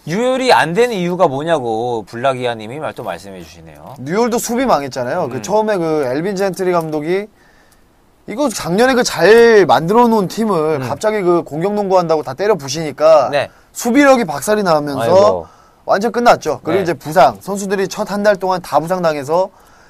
유혈이 0.07 0.53
안 0.53 0.75
되는 0.75 0.95
이유가 0.95 1.29
뭐냐고 1.29 2.05
블라기아님이 2.09 2.79
말또 2.79 3.03
말씀해 3.05 3.43
주시네요. 3.43 3.95
뉴올도 4.01 4.39
수비 4.39 4.67
망했잖아요. 4.67 5.29
그 5.31 5.37
음. 5.37 5.43
처음에 5.43 5.77
그 5.79 6.05
엘빈 6.15 6.37
젠트리 6.37 6.73
감독이 6.73 7.27
이거 8.27 8.49
작년에 8.51 8.93
그 8.95 9.03
잘 9.03 9.65
만들어 9.67 10.09
놓은 10.09 10.29
팀을 10.29 10.81
갑자기 10.81 11.23
그 11.23 11.43
공격 11.43 11.73
농구 11.73 11.99
한다고 11.99 12.23
다 12.23 12.35
때려 12.35 12.55
부시니까 12.55 13.27
음. 13.29 13.31
네. 13.31 13.49
수비력이 13.73 14.27
박살이 14.27 14.63
나면서. 14.63 15.47
완전 15.89 16.12
끝났죠. 16.12 16.61
그리고 16.62 16.78
네. 16.78 16.82
이제 16.82 16.95
부상 16.95 17.39
선수들이 17.41 17.89
첫 17.89 18.11
한 18.11 18.22
달 18.22 18.36
동안 18.36 18.61
다 18.62 18.78
부상당해서 18.80 19.49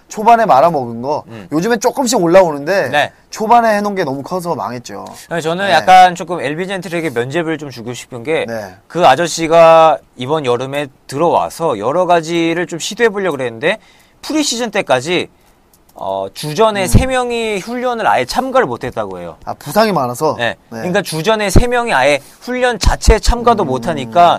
초반에 0.09 0.47
말아먹은 0.47 1.03
거 1.03 1.25
요즘에 1.53 1.77
조금씩 1.77 2.21
올라오는데 2.23 2.87
음. 2.87 2.91
네. 2.93 3.13
초반에 3.31 3.77
해놓은 3.77 3.95
게 3.95 4.05
너무 4.05 4.23
커서 4.23 4.55
망했죠. 4.55 5.05
저는 5.43 5.67
네. 5.67 5.73
약간 5.73 6.15
조금 6.15 6.41
엘비 6.41 6.67
젠틀에게 6.67 7.11
면죄부를 7.11 7.59
좀 7.59 7.69
주고 7.71 7.93
싶은 7.93 8.23
게그 8.23 8.51
네. 8.51 9.05
아저씨가 9.05 9.99
이번 10.17 10.47
여름에 10.47 10.87
들어와서 11.07 11.79
여러 11.79 12.07
가지를 12.07 12.67
좀 12.67 12.79
시도해 12.79 13.11
보려고 13.11 13.37
그랬는데 13.37 13.79
프리시즌 14.23 14.71
때까지 14.71 15.29
어, 15.95 16.29
주전에 16.33 16.83
음. 16.83 16.87
세 16.87 17.07
명이 17.07 17.59
훈련을 17.59 18.07
아예 18.07 18.25
참가를 18.25 18.67
못 18.69 18.85
했다고 18.85 19.19
해요. 19.19 19.37
아 19.45 19.53
부상이 19.55 19.93
많아서. 19.93 20.37
네. 20.39 20.51
네. 20.71 20.79
그러니까 20.79 21.03
주전에 21.03 21.51
세 21.51 21.67
명이 21.67 21.93
아예 21.93 22.21
훈련 22.41 22.79
자체에 22.79 23.19
참가도 23.19 23.65
못 23.65 23.89
하니까 23.89 24.39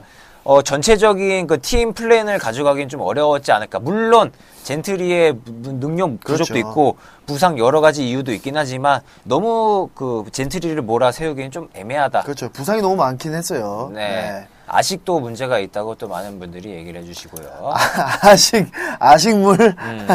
어, 0.49 0.63
전체적인 0.63 1.45
그 1.45 1.59
팀 1.61 1.93
플랜을 1.93 2.39
가져가기는 2.39 2.89
좀 2.89 3.01
어려웠지 3.01 3.51
않을까. 3.51 3.77
물론 3.77 4.31
젠트리의 4.63 5.33
무- 5.45 5.73
능력 5.73 6.19
부족도 6.21 6.23
그렇죠. 6.23 6.57
있고 6.57 6.97
부상 7.27 7.59
여러 7.59 7.81
가지 7.81 8.09
이유도 8.09 8.31
있긴 8.33 8.57
하지만 8.57 9.01
너무 9.23 9.89
그 9.93 10.23
젠트리를 10.31 10.81
몰아 10.81 11.11
세우기는 11.11 11.51
좀 11.51 11.69
애매하다. 11.75 12.21
그렇죠. 12.21 12.49
부상이 12.49 12.81
너무 12.81 12.95
많긴 12.95 13.35
했어요. 13.35 13.91
네. 13.93 14.47
아직도 14.69 15.19
문제가 15.19 15.59
있다고 15.59 15.95
또 15.95 16.07
많은 16.07 16.39
분들이 16.39 16.69
얘기를 16.71 17.01
해주시고요. 17.01 17.73
아 18.21 18.35
식 18.35 18.67
아식물. 18.99 19.59
음, 19.79 20.07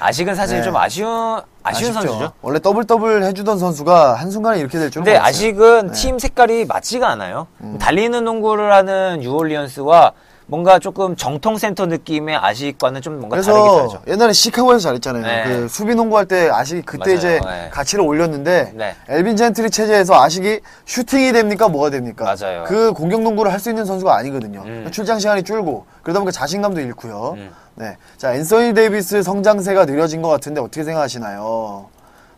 아직은 0.00 0.34
사실 0.34 0.58
네. 0.58 0.62
좀 0.64 0.76
아쉬운 0.76 1.40
아쉬운 1.62 1.90
아쉽죠. 1.90 2.08
선수죠. 2.08 2.32
원래 2.42 2.58
더블 2.58 2.84
더블 2.86 3.22
해주던 3.24 3.58
선수가 3.58 4.14
한 4.14 4.30
순간에 4.30 4.58
이렇게 4.58 4.78
될 4.78 4.90
줄은 4.90 5.04
근데. 5.04 5.18
아직은 5.18 5.88
네. 5.88 5.92
팀 5.92 6.18
색깔이 6.18 6.64
맞지가 6.66 7.08
않아요. 7.10 7.46
음. 7.60 7.78
달리는 7.78 8.22
농구를 8.24 8.72
하는 8.72 9.22
뉴올리언스와 9.22 10.12
뭔가 10.50 10.80
조금 10.80 11.14
정통 11.14 11.56
센터 11.58 11.86
느낌의 11.86 12.36
아식과는 12.36 13.00
좀 13.02 13.20
뭔가 13.20 13.40
다르게 13.40 13.68
살죠. 13.70 14.02
옛날에 14.08 14.32
시카고에서 14.32 14.80
잘했잖아요. 14.80 15.22
네. 15.24 15.44
그 15.44 15.68
수비 15.68 15.94
농구할 15.94 16.26
때 16.26 16.50
아식이 16.50 16.82
그때 16.82 17.04
맞아요. 17.14 17.16
이제 17.16 17.40
네. 17.44 17.68
가치를 17.70 18.04
올렸는데 18.04 18.72
네. 18.74 18.96
엘빈 19.08 19.36
젠트리 19.36 19.70
체제에서 19.70 20.20
아식이 20.20 20.58
슈팅이 20.86 21.32
됩니까 21.32 21.68
뭐가 21.68 21.90
됩니까? 21.90 22.34
맞아요. 22.36 22.64
그 22.66 22.92
공격 22.92 23.22
농구를 23.22 23.52
할 23.52 23.60
수 23.60 23.68
있는 23.68 23.84
선수가 23.84 24.16
아니거든요. 24.16 24.62
음. 24.64 24.88
출장 24.90 25.18
시간이 25.18 25.42
줄고 25.42 25.84
그러다 26.02 26.18
보니까 26.20 26.32
자신감도 26.32 26.80
잃고요. 26.80 27.34
음. 27.36 27.50
네. 27.74 27.96
자 28.16 28.32
앤서니 28.34 28.72
데이비스 28.72 29.22
성장세가 29.22 29.84
느려진 29.84 30.22
것 30.22 30.30
같은데 30.30 30.62
어떻게 30.62 30.82
생각하시나요? 30.82 31.86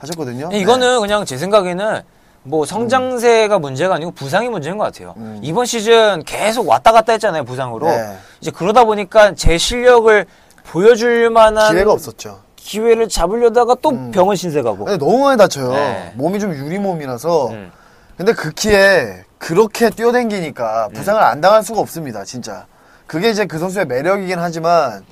하셨거든요. 0.00 0.48
네, 0.48 0.58
이거는 0.58 0.94
네. 0.96 0.98
그냥 1.00 1.24
제 1.24 1.38
생각에는 1.38 2.02
뭐 2.44 2.64
성장세가 2.66 3.58
문제가 3.58 3.94
아니고 3.94 4.10
부상이 4.12 4.48
문제인 4.48 4.76
것 4.76 4.84
같아요. 4.84 5.14
음. 5.16 5.38
이번 5.42 5.64
시즌 5.64 6.22
계속 6.24 6.68
왔다 6.68 6.92
갔다 6.92 7.12
했잖아요, 7.12 7.44
부상으로. 7.44 7.86
네. 7.86 8.16
이제 8.40 8.50
그러다 8.50 8.84
보니까 8.84 9.34
제 9.34 9.58
실력을 9.58 10.26
보여줄 10.64 11.30
만한 11.30 11.72
기회가 11.72 11.92
없었죠. 11.92 12.40
기회를 12.56 13.08
잡으려다가 13.08 13.76
또 13.82 14.10
병원 14.12 14.36
신세 14.36 14.62
가고. 14.62 14.84
근데 14.84 14.98
너무 14.98 15.18
많이 15.24 15.36
다쳐요. 15.38 15.72
네. 15.72 16.12
몸이 16.16 16.40
좀 16.40 16.54
유리 16.54 16.78
몸이라서. 16.78 17.48
음. 17.50 17.72
근데 18.16 18.32
그 18.32 18.50
키에 18.52 19.24
그렇게 19.38 19.90
뛰어댕기니까 19.90 20.88
음. 20.88 20.92
부상을 20.92 21.20
안 21.20 21.40
당할 21.40 21.62
수가 21.62 21.80
없습니다, 21.80 22.24
진짜. 22.24 22.66
그게 23.06 23.30
이제 23.30 23.46
그 23.46 23.58
선수의 23.58 23.86
매력이긴 23.86 24.38
하지만, 24.38 25.04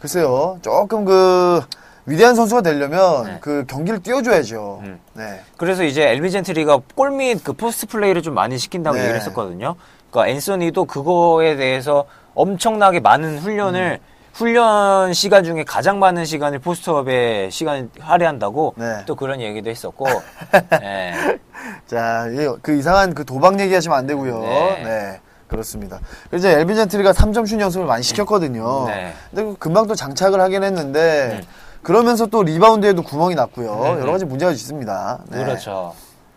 글쎄요, 0.00 0.58
조금 0.62 1.04
그, 1.04 1.62
위대한 2.06 2.34
선수가 2.34 2.60
되려면 2.62 3.24
네. 3.24 3.38
그 3.40 3.64
경기를 3.66 4.02
뛰어줘야죠. 4.02 4.80
음. 4.82 5.00
네. 5.14 5.40
그래서 5.56 5.84
이제 5.84 6.10
엘빈 6.10 6.30
젠트리가 6.30 6.80
골밑 6.94 7.42
그 7.44 7.52
포스트 7.54 7.86
플레이를 7.86 8.20
좀 8.22 8.34
많이 8.34 8.58
시킨다고 8.58 8.96
네. 8.96 9.02
얘기를 9.02 9.18
했었거든요. 9.20 9.74
그러니까 10.10 10.30
앤서니도 10.32 10.84
그거에 10.84 11.56
대해서 11.56 12.04
엄청나게 12.34 13.00
많은 13.00 13.38
훈련을 13.38 14.00
음. 14.02 14.14
훈련 14.34 15.12
시간 15.14 15.44
중에 15.44 15.62
가장 15.64 16.00
많은 16.00 16.24
시간을 16.24 16.58
post 16.58 17.09
up에 17.09 17.48
시간 17.50 17.88
할애한다고 18.00 18.74
네. 18.76 19.02
또 19.06 19.14
그런 19.14 19.40
얘기도 19.40 19.70
했었고. 19.70 20.06
네. 20.80 21.38
자, 21.86 22.26
이- 22.32 22.56
그 22.60 22.76
이상한 22.76 23.14
그 23.14 23.24
도박 23.24 23.58
얘기하시면 23.60 23.96
안 23.96 24.06
되고요. 24.08 24.40
네. 24.40 24.82
네. 24.84 25.20
그렇습니다. 25.46 26.00
그래서 26.28 26.48
이제 26.48 26.58
엘빈 26.60 26.74
젠트리가 26.74 27.12
3점 27.12 27.46
슛 27.46 27.60
연습을 27.60 27.86
많이 27.86 28.02
시켰거든요. 28.02 28.86
네. 28.88 29.12
근데 29.30 29.44
그 29.44 29.56
금방 29.58 29.86
또 29.86 29.94
장착을 29.94 30.40
하긴 30.40 30.64
했는데, 30.64 31.38
음. 31.40 31.46
그러면서 31.84 32.26
또 32.26 32.42
리바운드에도 32.42 33.02
구멍이 33.02 33.34
났고요. 33.36 33.72
음. 33.72 34.00
여러 34.00 34.10
가지 34.12 34.24
문제가 34.24 34.50
있습니다. 34.50 35.24
네. 35.30 35.44
그렇죠. 35.44 35.94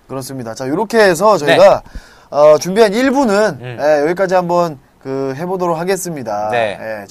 그렇습니다. 0.07 0.53
자, 0.53 0.65
이렇게 0.65 0.99
해서 0.99 1.37
저희가 1.37 1.81
어, 2.29 2.57
준비한 2.59 2.91
1부는 2.91 3.59
음. 3.61 3.77
여기까지 4.05 4.35
한번 4.35 4.77
그 5.01 5.33
해보도록 5.37 5.77
하겠습니다. 5.79 6.49
네. 6.51 6.77
예, 6.79 7.05